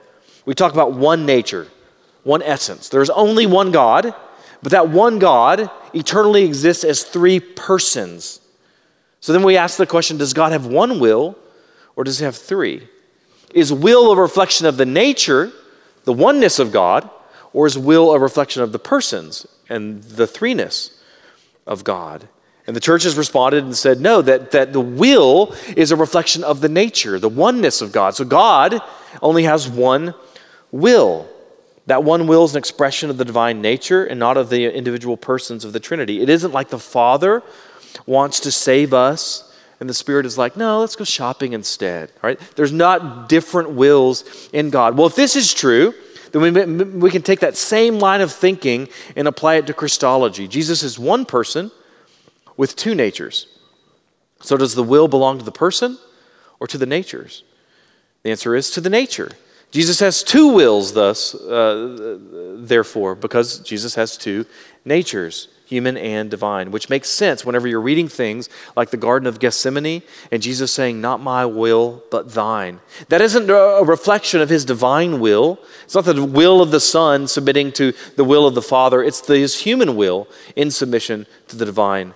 we 0.46 0.54
talk 0.54 0.74
about 0.74 0.94
one 0.94 1.26
nature, 1.26 1.68
one 2.24 2.44
essence. 2.44 2.90
There's 2.90 3.10
only 3.10 3.48
one 3.48 3.72
God, 3.72 4.14
but 4.62 4.72
that 4.72 4.90
one 4.90 5.18
God 5.18 5.72
eternally 5.94 6.44
exists 6.44 6.84
as 6.84 7.04
three 7.04 7.40
persons. 7.40 8.40
So 9.22 9.34
then 9.34 9.42
we 9.42 9.58
ask 9.58 9.78
the 9.78 9.88
question 9.88 10.18
does 10.18 10.34
God 10.34 10.52
have 10.52 10.68
one 10.68 11.00
will 11.00 11.36
or 11.96 12.04
does 12.04 12.22
it 12.22 12.26
have 12.26 12.36
three? 12.36 12.88
Is 13.54 13.72
will 13.72 14.12
a 14.12 14.16
reflection 14.16 14.66
of 14.66 14.78
the 14.78 14.86
nature, 14.86 15.52
the 16.04 16.14
oneness 16.14 16.60
of 16.60 16.72
God, 16.72 17.10
or 17.54 17.66
is 17.66 17.78
will 17.78 18.14
a 18.14 18.20
reflection 18.20 18.62
of 18.62 18.72
the 18.72 18.80
persons 18.80 19.48
and 19.70 20.04
the 20.04 20.26
threeness 20.26 20.92
of 21.66 21.84
God? 21.84 22.28
And 22.68 22.76
the 22.76 22.82
church 22.82 23.04
has 23.04 23.16
responded 23.16 23.64
and 23.64 23.78
said, 23.78 24.02
no, 24.02 24.22
that, 24.24 24.52
that 24.52 24.74
the 24.74 24.82
will 24.82 25.56
is 25.78 25.92
a 25.92 25.96
reflection 25.96 26.44
of 26.44 26.62
the 26.62 26.70
nature, 26.70 27.20
the 27.20 27.30
oneness 27.30 27.82
of 27.82 27.92
God. 27.92 28.16
So 28.16 28.26
God 28.26 28.82
only 29.22 29.44
has 29.44 29.70
one 29.70 30.16
will. 30.72 31.30
That 31.86 32.04
one 32.04 32.26
will 32.26 32.44
is 32.44 32.56
an 32.56 32.58
expression 32.58 33.12
of 33.12 33.18
the 33.18 33.26
divine 33.26 33.62
nature 33.62 34.04
and 34.04 34.20
not 34.20 34.38
of 34.38 34.50
the 34.50 34.66
individual 34.76 35.16
persons 35.16 35.64
of 35.64 35.74
the 35.74 35.80
Trinity. 35.80 36.22
It 36.22 36.30
isn't 36.30 36.52
like 36.52 36.70
the 36.70 36.80
Father 36.80 37.44
wants 38.08 38.40
to 38.42 38.52
save 38.52 38.94
us 38.94 39.55
and 39.80 39.90
the 39.90 39.94
Spirit 39.94 40.26
is 40.26 40.38
like, 40.38 40.56
no, 40.56 40.80
let's 40.80 40.96
go 40.96 41.04
shopping 41.04 41.54
instead. 41.54 42.12
Right? 42.22 42.40
There's 42.56 42.72
not 42.72 43.30
different 43.30 43.72
wills 43.72 44.50
in 44.54 44.70
God. 44.70 44.98
Well, 44.98 45.08
if 45.08 45.16
this 45.16 45.36
is 45.36 45.54
true, 45.54 45.94
then 46.32 46.54
we, 46.54 46.84
we 46.86 47.12
can 47.12 47.22
take 47.22 47.40
that 47.42 47.58
same 47.58 48.00
line 48.00 48.22
of 48.22 48.32
thinking 48.32 48.90
and 49.16 49.28
apply 49.28 49.56
it 49.56 49.68
to 49.68 49.74
Christology. 49.74 50.48
Jesus 50.48 50.84
is 50.84 50.98
one 51.00 51.26
person 51.26 51.72
with 52.58 52.76
two 52.76 52.96
natures. 52.96 53.48
So, 54.42 54.58
does 54.58 54.76
the 54.76 54.84
will 54.84 55.08
belong 55.08 55.40
to 55.40 55.46
the 55.46 55.52
person 55.52 55.98
or 56.60 56.68
to 56.68 56.78
the 56.78 56.86
natures? 56.86 57.44
The 58.24 58.32
answer 58.32 58.56
is 58.56 58.70
to 58.72 58.82
the 58.82 58.90
nature. 58.90 59.32
Jesus 59.72 60.00
has 60.00 60.24
two 60.24 60.54
wills, 60.54 60.94
thus, 60.94 61.36
uh, 61.36 62.18
therefore, 62.58 63.16
because 63.16 63.60
Jesus 63.60 63.96
has 63.96 64.18
two 64.18 64.46
natures 64.86 65.48
human 65.66 65.98
and 65.98 66.30
divine, 66.30 66.72
which 66.72 66.90
makes 66.90 67.10
sense 67.10 67.44
whenever 67.44 67.68
you're 67.68 67.82
reading 67.82 68.08
things 68.08 68.50
like 68.76 68.92
the 68.92 68.98
Garden 68.98 69.28
of 69.28 69.40
Gethsemane 69.40 70.04
and 70.32 70.42
Jesus 70.42 70.72
saying, 70.72 71.02
Not 71.02 71.22
my 71.22 71.46
will, 71.46 72.04
but 72.12 72.34
thine. 72.34 72.80
That 73.10 73.22
isn't 73.22 73.50
a 73.50 73.84
reflection 73.84 74.42
of 74.42 74.50
his 74.50 74.64
divine 74.64 75.20
will. 75.20 75.60
It's 75.84 75.96
not 75.96 76.06
the 76.06 76.24
will 76.24 76.62
of 76.62 76.72
the 76.72 76.80
Son 76.80 77.28
submitting 77.28 77.72
to 77.74 77.94
the 78.16 78.24
will 78.24 78.48
of 78.48 78.56
the 78.56 78.62
Father, 78.62 79.04
it's 79.04 79.26
his 79.28 79.60
human 79.60 79.96
will 79.96 80.28
in 80.56 80.72
submission 80.72 81.26
to 81.48 81.56
the 81.56 81.66
divine 81.66 82.14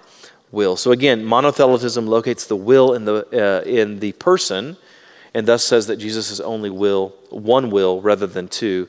will. 0.51 0.75
So 0.75 0.91
again, 0.91 1.25
monothelitism 1.25 2.07
locates 2.07 2.45
the 2.47 2.55
will 2.55 2.93
in 2.93 3.05
the, 3.05 3.25
uh, 3.33 3.67
in 3.67 3.99
the 3.99 4.13
person 4.13 4.77
and 5.33 5.47
thus 5.47 5.63
says 5.63 5.87
that 5.87 5.97
Jesus 5.97 6.31
is 6.31 6.41
only 6.41 6.69
will, 6.69 7.13
one 7.29 7.69
will 7.69 8.01
rather 8.01 8.27
than 8.27 8.47
two 8.47 8.87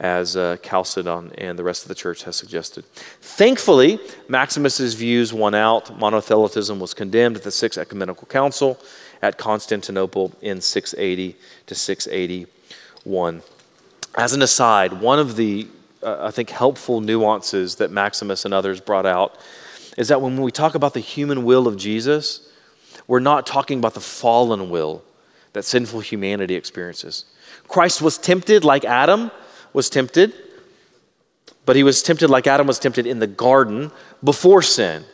as 0.00 0.36
uh, 0.36 0.56
Chalcedon 0.62 1.32
and 1.38 1.58
the 1.58 1.64
rest 1.64 1.82
of 1.82 1.88
the 1.88 1.94
church 1.94 2.22
has 2.22 2.36
suggested. 2.36 2.84
Thankfully, 3.20 3.98
Maximus's 4.28 4.94
views 4.94 5.32
won 5.32 5.54
out. 5.54 5.98
Monothelitism 5.98 6.78
was 6.78 6.94
condemned 6.94 7.36
at 7.36 7.42
the 7.42 7.50
Sixth 7.50 7.78
Ecumenical 7.78 8.26
Council 8.28 8.78
at 9.22 9.38
Constantinople 9.38 10.32
in 10.40 10.60
680 10.60 11.36
to 11.66 11.74
681. 11.74 13.42
As 14.16 14.32
an 14.32 14.42
aside, 14.42 15.00
one 15.00 15.18
of 15.18 15.36
the, 15.36 15.66
uh, 16.02 16.26
I 16.26 16.30
think, 16.30 16.50
helpful 16.50 17.00
nuances 17.00 17.76
that 17.76 17.90
Maximus 17.90 18.44
and 18.44 18.54
others 18.54 18.80
brought 18.80 19.06
out 19.06 19.38
is 19.96 20.08
that 20.08 20.22
when 20.22 20.40
we 20.40 20.52
talk 20.52 20.76
about 20.76 20.94
the 20.94 21.00
human 21.00 21.44
will 21.44 21.66
of 21.66 21.76
Jesus, 21.76 22.48
we're 23.08 23.18
not 23.18 23.46
talking 23.46 23.78
about 23.78 23.94
the 23.94 24.00
fallen 24.00 24.70
will 24.70 25.02
that 25.54 25.64
sinful 25.64 26.00
humanity 26.00 26.54
experiences. 26.54 27.24
Christ 27.66 28.00
was 28.00 28.16
tempted 28.16 28.64
like 28.64 28.84
Adam 28.84 29.32
was 29.72 29.90
tempted, 29.90 30.32
but 31.64 31.76
he 31.76 31.82
was 31.82 32.02
tempted 32.02 32.28
like 32.28 32.46
Adam 32.46 32.66
was 32.66 32.78
tempted 32.78 33.06
in 33.06 33.18
the 33.18 33.26
garden 33.26 33.90
before 34.22 34.62
sin. 34.62 35.04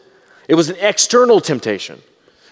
It 0.48 0.54
was 0.54 0.68
an 0.68 0.76
external 0.80 1.40
temptation. 1.40 2.00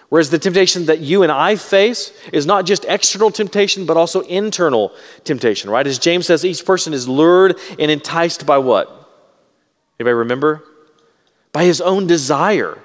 Whereas 0.09 0.29
the 0.29 0.37
temptation 0.37 0.85
that 0.85 0.99
you 0.99 1.23
and 1.23 1.31
I 1.31 1.55
face 1.55 2.11
is 2.31 2.45
not 2.45 2.67
just 2.67 2.85
external 2.87 3.31
temptation, 3.31 3.87
but 3.87 3.97
also 3.97 4.21
internal 4.21 4.91
temptation, 5.23 5.71
right? 5.71 5.87
As 5.87 5.97
James 5.97 6.27
says, 6.27 6.45
each 6.45 6.65
person 6.65 6.93
is 6.93 7.07
lured 7.07 7.57
and 7.79 7.89
enticed 7.89 8.45
by 8.45 8.59
what? 8.59 8.89
Anybody 9.99 10.13
remember? 10.13 10.63
By 11.51 11.63
his 11.63 11.81
own 11.81 12.05
desire. 12.05 12.77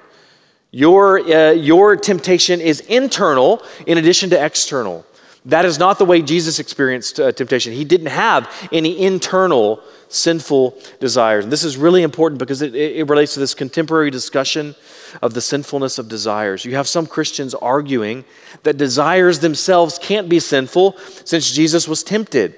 Your, 0.71 1.19
uh, 1.19 1.51
your 1.51 1.95
temptation 1.95 2.61
is 2.61 2.79
internal 2.81 3.63
in 3.85 3.97
addition 3.97 4.29
to 4.31 4.43
external. 4.43 5.05
That 5.49 5.65
is 5.65 5.79
not 5.79 5.97
the 5.97 6.05
way 6.05 6.21
Jesus 6.21 6.59
experienced 6.59 7.19
uh, 7.19 7.31
temptation. 7.31 7.73
He 7.73 7.85
didn't 7.85 8.07
have 8.07 8.49
any 8.71 8.99
internal 8.99 9.81
sinful 10.07 10.77
desires. 10.99 11.43
And 11.45 11.51
this 11.51 11.63
is 11.63 11.77
really 11.77 12.03
important 12.03 12.39
because 12.39 12.61
it, 12.61 12.75
it 12.75 13.07
relates 13.07 13.33
to 13.33 13.39
this 13.39 13.53
contemporary 13.53 14.11
discussion 14.11 14.75
of 15.21 15.33
the 15.33 15.41
sinfulness 15.41 15.97
of 15.97 16.07
desires. 16.07 16.65
You 16.65 16.75
have 16.75 16.87
some 16.87 17.07
Christians 17.07 17.53
arguing 17.55 18.25
that 18.63 18.77
desires 18.77 19.39
themselves 19.39 19.99
can't 19.99 20.29
be 20.29 20.39
sinful 20.39 20.97
since 21.25 21.51
Jesus 21.51 21.87
was 21.87 22.03
tempted. 22.03 22.55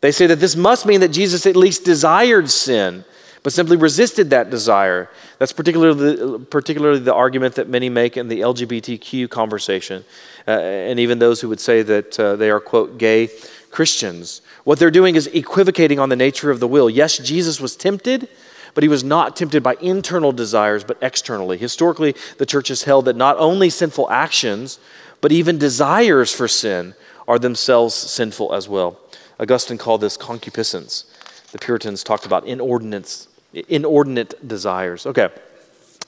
They 0.00 0.12
say 0.12 0.26
that 0.26 0.40
this 0.40 0.56
must 0.56 0.86
mean 0.86 1.00
that 1.00 1.08
Jesus 1.08 1.46
at 1.46 1.56
least 1.56 1.84
desired 1.84 2.50
sin, 2.50 3.04
but 3.46 3.52
simply 3.52 3.76
resisted 3.76 4.30
that 4.30 4.50
desire. 4.50 5.08
That's 5.38 5.52
particularly, 5.52 6.44
particularly 6.46 6.98
the 6.98 7.14
argument 7.14 7.54
that 7.54 7.68
many 7.68 7.88
make 7.88 8.16
in 8.16 8.26
the 8.26 8.40
LGBTQ 8.40 9.30
conversation, 9.30 10.04
uh, 10.48 10.50
and 10.50 10.98
even 10.98 11.20
those 11.20 11.40
who 11.40 11.48
would 11.50 11.60
say 11.60 11.82
that 11.82 12.18
uh, 12.18 12.34
they 12.34 12.50
are, 12.50 12.58
quote, 12.58 12.98
gay 12.98 13.28
Christians. 13.70 14.40
What 14.64 14.80
they're 14.80 14.90
doing 14.90 15.14
is 15.14 15.28
equivocating 15.28 16.00
on 16.00 16.08
the 16.08 16.16
nature 16.16 16.50
of 16.50 16.58
the 16.58 16.66
will. 16.66 16.90
Yes, 16.90 17.18
Jesus 17.18 17.60
was 17.60 17.76
tempted, 17.76 18.28
but 18.74 18.82
he 18.82 18.88
was 18.88 19.04
not 19.04 19.36
tempted 19.36 19.62
by 19.62 19.76
internal 19.80 20.32
desires, 20.32 20.82
but 20.82 20.98
externally. 21.00 21.56
Historically, 21.56 22.16
the 22.38 22.46
church 22.46 22.66
has 22.66 22.82
held 22.82 23.04
that 23.04 23.14
not 23.14 23.36
only 23.38 23.70
sinful 23.70 24.10
actions, 24.10 24.80
but 25.20 25.30
even 25.30 25.56
desires 25.56 26.34
for 26.34 26.48
sin 26.48 26.96
are 27.28 27.38
themselves 27.38 27.94
sinful 27.94 28.52
as 28.52 28.68
well. 28.68 28.98
Augustine 29.38 29.78
called 29.78 30.00
this 30.00 30.16
concupiscence. 30.16 31.04
The 31.52 31.58
Puritans 31.58 32.02
talked 32.02 32.26
about 32.26 32.44
inordinate, 32.44 33.28
inordinate 33.68 34.46
desires. 34.46 35.06
Okay, 35.06 35.28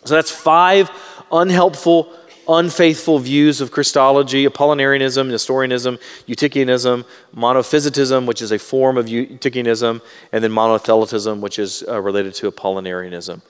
so 0.05 0.15
that's 0.15 0.31
five 0.31 0.91
unhelpful, 1.33 2.13
unfaithful 2.49 3.19
views 3.19 3.61
of 3.61 3.71
Christology 3.71 4.47
Apollinarianism, 4.47 5.29
Nestorianism, 5.29 5.99
Eutychianism, 6.27 7.05
monophysitism, 7.37 8.27
which 8.27 8.43
is 8.43 8.53
a 8.53 8.59
form 8.59 8.97
of 8.97 9.07
Eutychianism, 9.07 10.01
and 10.33 10.45
then 10.45 10.51
monothelitism, 10.51 11.41
which 11.41 11.59
is 11.59 11.85
uh, 11.89 12.01
related 12.01 12.35
to 12.35 12.51
Apollinarianism. 12.51 13.41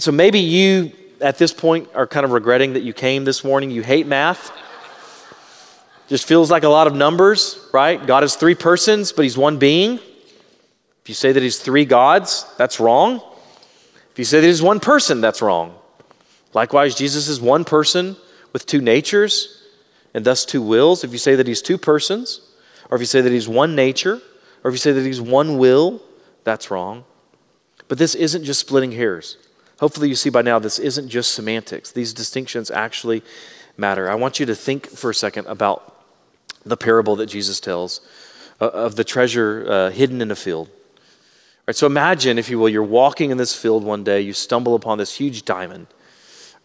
So 0.00 0.12
maybe 0.12 0.40
you, 0.40 0.92
at 1.20 1.38
this 1.38 1.52
point, 1.52 1.88
are 1.94 2.06
kind 2.06 2.24
of 2.24 2.32
regretting 2.32 2.74
that 2.74 2.82
you 2.82 2.92
came 2.92 3.24
this 3.24 3.42
morning. 3.42 3.70
You 3.70 3.82
hate 3.82 4.06
math. 4.06 4.52
Just 6.06 6.28
feels 6.28 6.50
like 6.50 6.64
a 6.64 6.68
lot 6.68 6.86
of 6.86 6.94
numbers, 6.94 7.58
right? 7.72 8.04
God 8.06 8.24
is 8.24 8.36
three 8.36 8.54
persons, 8.54 9.10
but 9.10 9.22
He's 9.22 9.38
one 9.38 9.58
being. 9.58 9.98
If 11.04 11.10
you 11.10 11.14
say 11.14 11.32
that 11.32 11.42
He's 11.42 11.58
three 11.58 11.84
gods, 11.84 12.46
that's 12.56 12.80
wrong. 12.80 13.20
If 14.12 14.18
you 14.18 14.24
say 14.24 14.40
that 14.40 14.46
He's 14.46 14.62
one 14.62 14.80
person, 14.80 15.20
that's 15.20 15.42
wrong. 15.42 15.74
Likewise, 16.54 16.94
Jesus 16.94 17.28
is 17.28 17.42
one 17.42 17.66
person 17.66 18.16
with 18.54 18.64
two 18.64 18.80
natures 18.80 19.62
and 20.14 20.24
thus 20.24 20.46
two 20.46 20.62
wills. 20.62 21.04
If 21.04 21.12
you 21.12 21.18
say 21.18 21.34
that 21.34 21.46
He's 21.46 21.60
two 21.60 21.76
persons, 21.76 22.40
or 22.88 22.94
if 22.94 23.02
you 23.02 23.06
say 23.06 23.20
that 23.20 23.30
He's 23.30 23.46
one 23.46 23.76
nature, 23.76 24.22
or 24.62 24.70
if 24.70 24.72
you 24.72 24.78
say 24.78 24.92
that 24.92 25.04
He's 25.04 25.20
one 25.20 25.58
will, 25.58 26.00
that's 26.42 26.70
wrong. 26.70 27.04
But 27.86 27.98
this 27.98 28.14
isn't 28.14 28.44
just 28.44 28.60
splitting 28.60 28.92
hairs. 28.92 29.36
Hopefully, 29.80 30.08
you 30.08 30.14
see 30.14 30.30
by 30.30 30.40
now 30.40 30.58
this 30.58 30.78
isn't 30.78 31.10
just 31.10 31.34
semantics. 31.34 31.92
These 31.92 32.14
distinctions 32.14 32.70
actually 32.70 33.22
matter. 33.76 34.08
I 34.08 34.14
want 34.14 34.40
you 34.40 34.46
to 34.46 34.54
think 34.54 34.86
for 34.86 35.10
a 35.10 35.14
second 35.14 35.48
about 35.48 36.06
the 36.64 36.78
parable 36.78 37.16
that 37.16 37.26
Jesus 37.26 37.60
tells 37.60 38.00
uh, 38.58 38.68
of 38.68 38.96
the 38.96 39.04
treasure 39.04 39.66
uh, 39.68 39.90
hidden 39.90 40.22
in 40.22 40.30
a 40.30 40.36
field. 40.36 40.70
Right, 41.66 41.74
so 41.74 41.86
imagine, 41.86 42.38
if 42.38 42.50
you 42.50 42.58
will, 42.58 42.68
you're 42.68 42.82
walking 42.82 43.30
in 43.30 43.38
this 43.38 43.54
field 43.54 43.84
one 43.84 44.04
day, 44.04 44.20
you 44.20 44.34
stumble 44.34 44.74
upon 44.74 44.98
this 44.98 45.14
huge 45.14 45.44
diamond, 45.44 45.86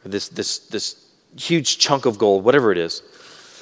or 0.03 0.09
this, 0.09 0.27
this, 0.27 0.59
this 0.59 1.05
huge 1.37 1.77
chunk 1.77 2.05
of 2.05 2.17
gold, 2.17 2.43
whatever 2.43 2.71
it 2.71 2.77
is. 2.77 3.01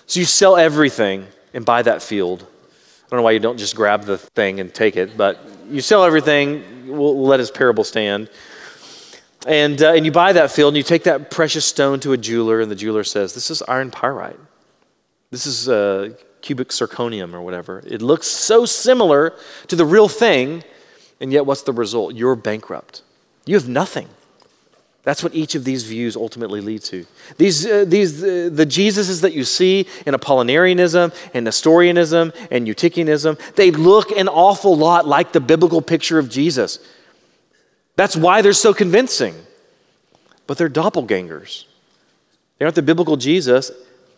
So 0.08 0.20
you 0.20 0.26
sell 0.26 0.58
everything 0.58 1.28
and 1.54 1.64
buy 1.64 1.84
that 1.84 2.02
field. 2.02 2.42
I 2.44 3.10
don't 3.10 3.20
know 3.20 3.24
why 3.24 3.32
you 3.32 3.40
don't 3.40 3.58
just 3.58 3.76
grab 3.76 4.04
the 4.04 4.18
thing 4.18 4.60
and 4.60 4.74
take 4.74 4.98
it, 4.98 5.16
but 5.16 5.40
you 5.70 5.82
sell 5.82 6.04
everything. 6.04 6.88
We'll, 6.88 7.22
let 7.22 7.40
his 7.40 7.52
parable 7.52 7.84
stand. 7.84 8.30
And, 9.46 9.82
uh, 9.82 9.94
and 9.94 10.06
you 10.06 10.12
buy 10.12 10.34
that 10.34 10.52
field 10.52 10.74
and 10.74 10.78
you 10.78 10.84
take 10.84 11.04
that 11.04 11.30
precious 11.30 11.66
stone 11.66 12.00
to 12.02 12.14
a 12.14 12.18
jeweler, 12.18 12.62
and 12.62 12.72
the 12.72 12.76
jeweler 12.76 13.04
says, 13.04 13.34
This 13.34 13.52
is 13.52 13.62
iron 13.68 13.92
pyrite. 13.92 14.40
This 15.30 15.46
is 15.46 15.70
uh, 15.70 16.16
cubic 16.42 16.70
zirconium 16.70 17.34
or 17.34 17.42
whatever. 17.42 17.84
It 17.86 18.02
looks 18.02 18.28
so 18.28 18.66
similar 18.66 19.34
to 19.68 19.76
the 19.76 19.86
real 19.86 20.08
thing, 20.08 20.64
and 21.20 21.32
yet 21.32 21.46
what's 21.46 21.64
the 21.64 21.74
result? 21.74 22.16
You're 22.16 22.36
bankrupt. 22.36 23.02
You 23.46 23.56
have 23.56 23.68
nothing. 23.68 24.10
That's 25.04 25.24
what 25.24 25.34
each 25.34 25.56
of 25.56 25.64
these 25.64 25.84
views 25.84 26.18
ultimately 26.18 26.60
lead 26.60 26.82
to. 26.84 27.06
These, 27.38 27.66
uh, 27.66 27.86
these, 27.88 28.22
uh, 28.22 28.50
the 28.52 28.66
Jesuses 28.66 29.22
that 29.22 29.32
you 29.32 29.46
see 29.46 29.88
in 30.06 30.14
Apollinarianism 30.14 31.16
and 31.34 31.46
Nestorianism 31.46 32.34
and 32.52 32.68
Eutychianism, 32.68 33.40
they 33.56 33.72
look 33.72 34.12
an 34.12 34.28
awful 34.28 34.76
lot 34.76 35.08
like 35.08 35.32
the 35.32 35.40
biblical 35.40 35.82
picture 35.82 36.20
of 36.20 36.30
Jesus. 36.30 36.80
That's 37.96 38.18
why 38.18 38.42
they're 38.42 38.52
so 38.52 38.74
convincing. 38.74 39.34
But 40.46 40.58
they're 40.58 40.70
doppelgangers. 40.70 41.64
They 42.58 42.66
aren't 42.66 42.76
the 42.76 42.82
biblical 42.82 43.16
Jesus. 43.16 43.72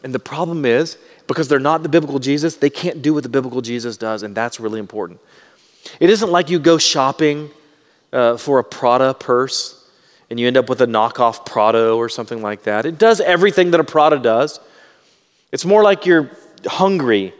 And 0.04 0.12
the 0.14 0.20
problem 0.20 0.66
is, 0.66 0.98
because 1.28 1.48
they're 1.48 1.60
not 1.60 1.84
the 1.84 1.90
biblical 1.90 2.18
Jesus, 2.18 2.56
they 2.56 2.70
can't 2.72 3.04
do 3.04 3.14
what 3.14 3.22
the 3.22 3.30
biblical 3.30 3.62
Jesus 3.62 3.96
does, 3.96 4.24
and 4.24 4.34
that's 4.34 4.60
really 4.60 4.80
important. 4.80 5.20
It 6.00 6.10
isn't 6.10 6.30
like 6.32 6.50
you 6.50 6.60
go 6.60 6.78
shopping 6.78 7.50
uh, 8.12 8.38
for 8.38 8.60
a 8.60 8.64
Prada 8.64 9.14
purse 9.14 9.76
and 10.30 10.40
you 10.40 10.48
end 10.48 10.58
up 10.58 10.70
with 10.70 10.82
a 10.82 10.86
knockoff 10.86 11.46
Prado 11.46 11.98
or 11.98 12.10
something 12.10 12.42
like 12.42 12.64
that. 12.64 12.86
It 12.86 12.98
does 12.98 13.20
everything 13.22 13.72
that 13.72 13.80
a 13.80 13.84
Prada 13.84 14.20
does. 14.20 14.60
It's 15.52 15.66
more 15.66 15.84
like 15.84 16.06
you're 16.06 16.30
hungry, 16.66 17.34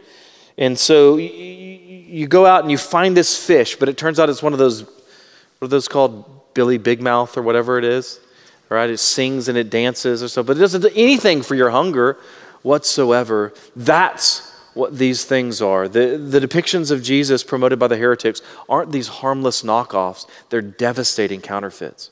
and 0.58 0.76
so 0.76 1.16
you, 1.16 1.28
you 1.28 2.26
go 2.26 2.44
out 2.44 2.62
and 2.62 2.70
you 2.70 2.78
find 2.78 3.16
this 3.16 3.36
fish, 3.46 3.76
but 3.76 3.88
it 3.88 3.96
turns 3.96 4.18
out 4.18 4.28
it's 4.28 4.42
one 4.42 4.52
of 4.52 4.58
those, 4.58 4.82
what 4.82 5.66
are 5.66 5.68
those 5.68 5.86
called? 5.86 6.24
Billy 6.52 6.78
Big 6.78 7.00
Mouth 7.00 7.36
or 7.36 7.42
whatever 7.42 7.78
it 7.78 7.84
is. 7.84 8.18
Right? 8.68 8.90
It 8.90 8.98
sings 8.98 9.48
and 9.48 9.58
it 9.58 9.70
dances 9.70 10.22
or 10.22 10.28
so, 10.28 10.42
but 10.42 10.56
it 10.56 10.60
doesn't 10.60 10.82
do 10.82 10.90
anything 10.94 11.42
for 11.42 11.54
your 11.54 11.70
hunger 11.70 12.18
whatsoever. 12.62 13.52
That's 13.74 14.49
what 14.74 14.98
these 14.98 15.24
things 15.24 15.60
are. 15.60 15.88
The, 15.88 16.16
the 16.16 16.40
depictions 16.40 16.90
of 16.90 17.02
Jesus 17.02 17.42
promoted 17.42 17.78
by 17.78 17.88
the 17.88 17.96
heretics 17.96 18.40
aren't 18.68 18.92
these 18.92 19.08
harmless 19.08 19.62
knockoffs, 19.62 20.26
they're 20.48 20.62
devastating 20.62 21.40
counterfeits. 21.40 22.10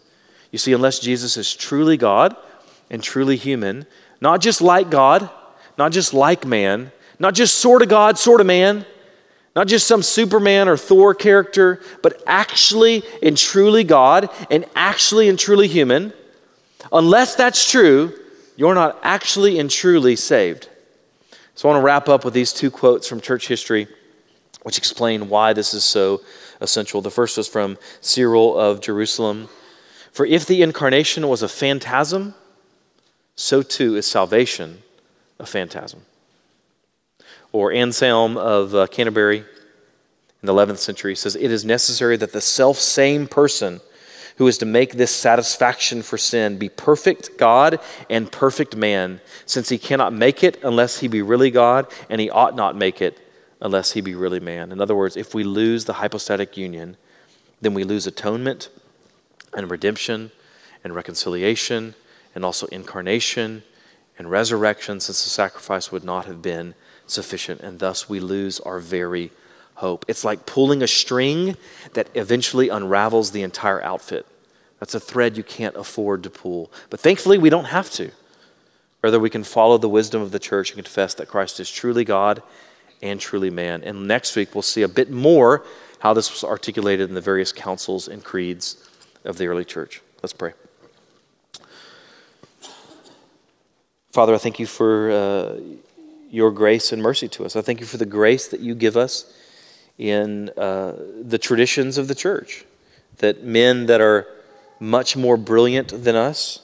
You 0.50 0.58
see, 0.58 0.72
unless 0.72 0.98
Jesus 0.98 1.36
is 1.36 1.54
truly 1.54 1.96
God 1.96 2.36
and 2.90 3.02
truly 3.02 3.36
human, 3.36 3.86
not 4.20 4.40
just 4.40 4.60
like 4.60 4.90
God, 4.90 5.30
not 5.76 5.92
just 5.92 6.14
like 6.14 6.46
man, 6.46 6.90
not 7.18 7.34
just 7.34 7.56
sort 7.56 7.82
of 7.82 7.88
God, 7.88 8.18
sort 8.18 8.40
of 8.40 8.46
man, 8.46 8.86
not 9.54 9.66
just 9.66 9.86
some 9.86 10.02
Superman 10.02 10.68
or 10.68 10.76
Thor 10.76 11.14
character, 11.14 11.80
but 12.02 12.22
actually 12.26 13.02
and 13.22 13.36
truly 13.36 13.84
God 13.84 14.30
and 14.50 14.64
actually 14.74 15.28
and 15.28 15.38
truly 15.38 15.68
human, 15.68 16.12
unless 16.92 17.34
that's 17.34 17.70
true, 17.70 18.14
you're 18.56 18.74
not 18.74 18.98
actually 19.02 19.58
and 19.58 19.70
truly 19.70 20.16
saved. 20.16 20.68
So 21.58 21.68
I 21.68 21.72
want 21.72 21.82
to 21.82 21.86
wrap 21.86 22.08
up 22.08 22.24
with 22.24 22.34
these 22.34 22.52
two 22.52 22.70
quotes 22.70 23.08
from 23.08 23.20
church 23.20 23.48
history, 23.48 23.88
which 24.62 24.78
explain 24.78 25.28
why 25.28 25.54
this 25.54 25.74
is 25.74 25.82
so 25.82 26.20
essential. 26.60 27.02
The 27.02 27.10
first 27.10 27.36
was 27.36 27.48
from 27.48 27.78
Cyril 28.00 28.56
of 28.56 28.80
Jerusalem. 28.80 29.48
For 30.12 30.24
if 30.24 30.46
the 30.46 30.62
incarnation 30.62 31.26
was 31.26 31.42
a 31.42 31.48
phantasm, 31.48 32.36
so 33.34 33.62
too 33.62 33.96
is 33.96 34.06
salvation 34.06 34.84
a 35.40 35.46
phantasm. 35.46 36.02
Or 37.50 37.72
Anselm 37.72 38.36
of 38.36 38.72
uh, 38.72 38.86
Canterbury 38.86 39.38
in 39.38 40.46
the 40.46 40.54
11th 40.54 40.78
century 40.78 41.16
says, 41.16 41.34
It 41.34 41.50
is 41.50 41.64
necessary 41.64 42.16
that 42.18 42.32
the 42.32 42.40
self 42.40 42.76
same 42.78 43.26
person 43.26 43.80
who 44.38 44.46
is 44.46 44.58
to 44.58 44.66
make 44.66 44.92
this 44.92 45.14
satisfaction 45.14 46.00
for 46.00 46.16
sin 46.16 46.58
be 46.58 46.68
perfect 46.68 47.36
God 47.36 47.80
and 48.08 48.30
perfect 48.30 48.74
man, 48.74 49.20
since 49.44 49.68
he 49.68 49.78
cannot 49.78 50.12
make 50.12 50.42
it 50.42 50.62
unless 50.62 51.00
he 51.00 51.08
be 51.08 51.22
really 51.22 51.50
God, 51.50 51.86
and 52.08 52.20
he 52.20 52.30
ought 52.30 52.56
not 52.56 52.76
make 52.76 53.02
it 53.02 53.18
unless 53.60 53.92
he 53.92 54.00
be 54.00 54.14
really 54.14 54.40
man. 54.40 54.70
In 54.70 54.80
other 54.80 54.94
words, 54.94 55.16
if 55.16 55.34
we 55.34 55.42
lose 55.42 55.84
the 55.84 55.94
hypostatic 55.94 56.56
union, 56.56 56.96
then 57.60 57.74
we 57.74 57.82
lose 57.82 58.06
atonement 58.06 58.68
and 59.52 59.70
redemption 59.70 60.30
and 60.84 60.94
reconciliation 60.94 61.94
and 62.34 62.44
also 62.44 62.66
incarnation 62.68 63.64
and 64.16 64.30
resurrection, 64.30 65.00
since 65.00 65.24
the 65.24 65.30
sacrifice 65.30 65.90
would 65.90 66.04
not 66.04 66.26
have 66.26 66.42
been 66.42 66.74
sufficient, 67.06 67.60
and 67.60 67.80
thus 67.80 68.08
we 68.08 68.20
lose 68.20 68.60
our 68.60 68.78
very 68.78 69.32
hope. 69.78 70.04
It's 70.08 70.24
like 70.24 70.44
pulling 70.44 70.82
a 70.82 70.88
string 70.88 71.56
that 71.94 72.08
eventually 72.14 72.68
unravels 72.68 73.30
the 73.30 73.42
entire 73.42 73.82
outfit. 73.82 74.26
That's 74.80 74.94
a 74.94 75.00
thread 75.00 75.36
you 75.36 75.44
can't 75.44 75.76
afford 75.76 76.24
to 76.24 76.30
pull. 76.30 76.72
But 76.90 77.00
thankfully, 77.00 77.38
we 77.38 77.48
don't 77.48 77.66
have 77.66 77.90
to. 77.92 78.10
Rather, 79.02 79.20
we 79.20 79.30
can 79.30 79.44
follow 79.44 79.78
the 79.78 79.88
wisdom 79.88 80.20
of 80.20 80.32
the 80.32 80.40
church 80.40 80.70
and 80.70 80.84
confess 80.84 81.14
that 81.14 81.28
Christ 81.28 81.60
is 81.60 81.70
truly 81.70 82.04
God 82.04 82.42
and 83.02 83.20
truly 83.20 83.50
man. 83.50 83.84
And 83.84 84.08
next 84.08 84.34
week, 84.34 84.54
we'll 84.54 84.62
see 84.62 84.82
a 84.82 84.88
bit 84.88 85.10
more 85.10 85.64
how 86.00 86.12
this 86.12 86.32
was 86.32 86.42
articulated 86.42 87.08
in 87.08 87.14
the 87.14 87.20
various 87.20 87.52
councils 87.52 88.08
and 88.08 88.24
creeds 88.24 88.76
of 89.24 89.38
the 89.38 89.46
early 89.46 89.64
church. 89.64 90.02
Let's 90.22 90.32
pray. 90.32 90.54
Father, 94.10 94.34
I 94.34 94.38
thank 94.38 94.58
you 94.58 94.66
for 94.66 95.10
uh, 95.12 95.60
your 96.30 96.50
grace 96.50 96.90
and 96.90 97.00
mercy 97.00 97.28
to 97.28 97.44
us. 97.44 97.54
I 97.54 97.62
thank 97.62 97.78
you 97.78 97.86
for 97.86 97.98
the 97.98 98.06
grace 98.06 98.48
that 98.48 98.58
you 98.58 98.74
give 98.74 98.96
us 98.96 99.32
in 99.98 100.48
uh, 100.50 100.94
the 101.22 101.38
traditions 101.38 101.98
of 101.98 102.08
the 102.08 102.14
church. 102.14 102.64
That 103.18 103.42
men 103.42 103.86
that 103.86 104.00
are 104.00 104.26
much 104.80 105.16
more 105.16 105.36
brilliant 105.36 106.04
than 106.04 106.14
us, 106.14 106.60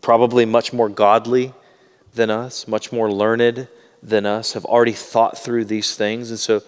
probably 0.00 0.44
much 0.44 0.72
more 0.72 0.88
godly 0.88 1.52
than 2.14 2.30
us, 2.30 2.68
much 2.68 2.92
more 2.92 3.10
learned 3.10 3.68
than 4.02 4.24
us, 4.24 4.52
have 4.52 4.64
already 4.64 4.92
thought 4.92 5.36
through 5.36 5.64
these 5.64 5.96
things. 5.96 6.30
And 6.30 6.38
so 6.38 6.62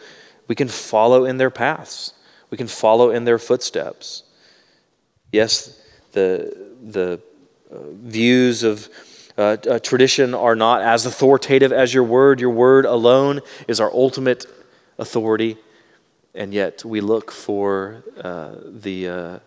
we 0.48 0.54
can 0.54 0.68
follow 0.68 1.24
in 1.24 1.36
their 1.36 1.50
paths, 1.50 2.14
we 2.50 2.56
can 2.56 2.66
follow 2.66 3.10
in 3.10 3.24
their 3.24 3.38
footsteps. 3.38 4.24
Yes, 5.30 5.80
the, 6.12 6.68
the 6.82 7.20
uh, 7.70 7.78
views 7.92 8.62
of 8.62 8.88
uh, 9.36 9.56
uh, 9.70 9.78
tradition 9.78 10.34
are 10.34 10.56
not 10.56 10.82
as 10.82 11.06
authoritative 11.06 11.72
as 11.72 11.92
your 11.94 12.02
word. 12.02 12.40
Your 12.40 12.50
word 12.50 12.86
alone 12.86 13.40
is 13.68 13.78
our 13.78 13.92
ultimate 13.92 14.46
authority, 14.98 15.58
and 16.34 16.52
yet 16.52 16.84
we 16.84 17.00
look 17.00 17.30
for 17.30 18.02
uh, 18.20 18.52
the 18.64 19.08
uh, 19.08 19.38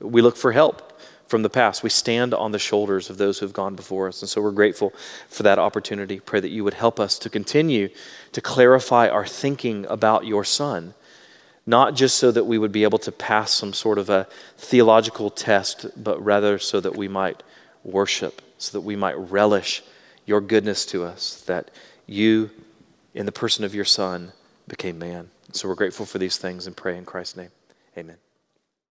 we 0.00 0.22
look 0.22 0.36
for 0.36 0.52
help 0.52 1.00
from 1.26 1.42
the 1.42 1.50
past. 1.50 1.82
We 1.82 1.90
stand 1.90 2.34
on 2.34 2.52
the 2.52 2.58
shoulders 2.58 3.10
of 3.10 3.18
those 3.18 3.38
who 3.38 3.46
have 3.46 3.52
gone 3.52 3.76
before 3.76 4.08
us, 4.08 4.22
and 4.22 4.28
so 4.28 4.40
we're 4.40 4.50
grateful 4.50 4.92
for 5.28 5.42
that 5.44 5.58
opportunity. 5.58 6.20
Pray 6.20 6.40
that 6.40 6.48
you 6.48 6.64
would 6.64 6.74
help 6.74 6.98
us 6.98 7.18
to 7.20 7.30
continue 7.30 7.88
to 8.32 8.40
clarify 8.40 9.08
our 9.08 9.26
thinking 9.26 9.86
about 9.86 10.26
your 10.26 10.44
Son 10.44 10.94
not 11.66 11.94
just 11.94 12.16
so 12.16 12.32
that 12.32 12.44
we 12.44 12.58
would 12.58 12.72
be 12.72 12.82
able 12.82 12.98
to 12.98 13.12
pass 13.12 13.52
some 13.52 13.72
sort 13.72 13.98
of 13.98 14.10
a 14.10 14.26
theological 14.56 15.30
test, 15.30 15.86
but 15.96 16.22
rather 16.22 16.58
so 16.58 16.80
that 16.80 16.96
we 16.96 17.06
might 17.06 17.42
worship, 17.84 18.42
so 18.58 18.76
that 18.76 18.84
we 18.84 18.96
might 18.96 19.16
relish 19.16 19.82
your 20.26 20.40
goodness 20.40 20.84
to 20.86 21.04
us, 21.04 21.40
that 21.42 21.70
you, 22.06 22.50
in 23.14 23.24
the 23.26 23.32
person 23.32 23.64
of 23.64 23.74
your 23.74 23.84
Son, 23.84 24.32
became 24.66 24.98
man. 24.98 25.30
So 25.56 25.68
we're 25.68 25.74
grateful 25.74 26.06
for 26.06 26.18
these 26.18 26.36
things 26.36 26.66
and 26.66 26.76
pray 26.76 26.96
in 26.96 27.04
Christ's 27.04 27.36
name. 27.36 27.50
Amen. 27.96 28.18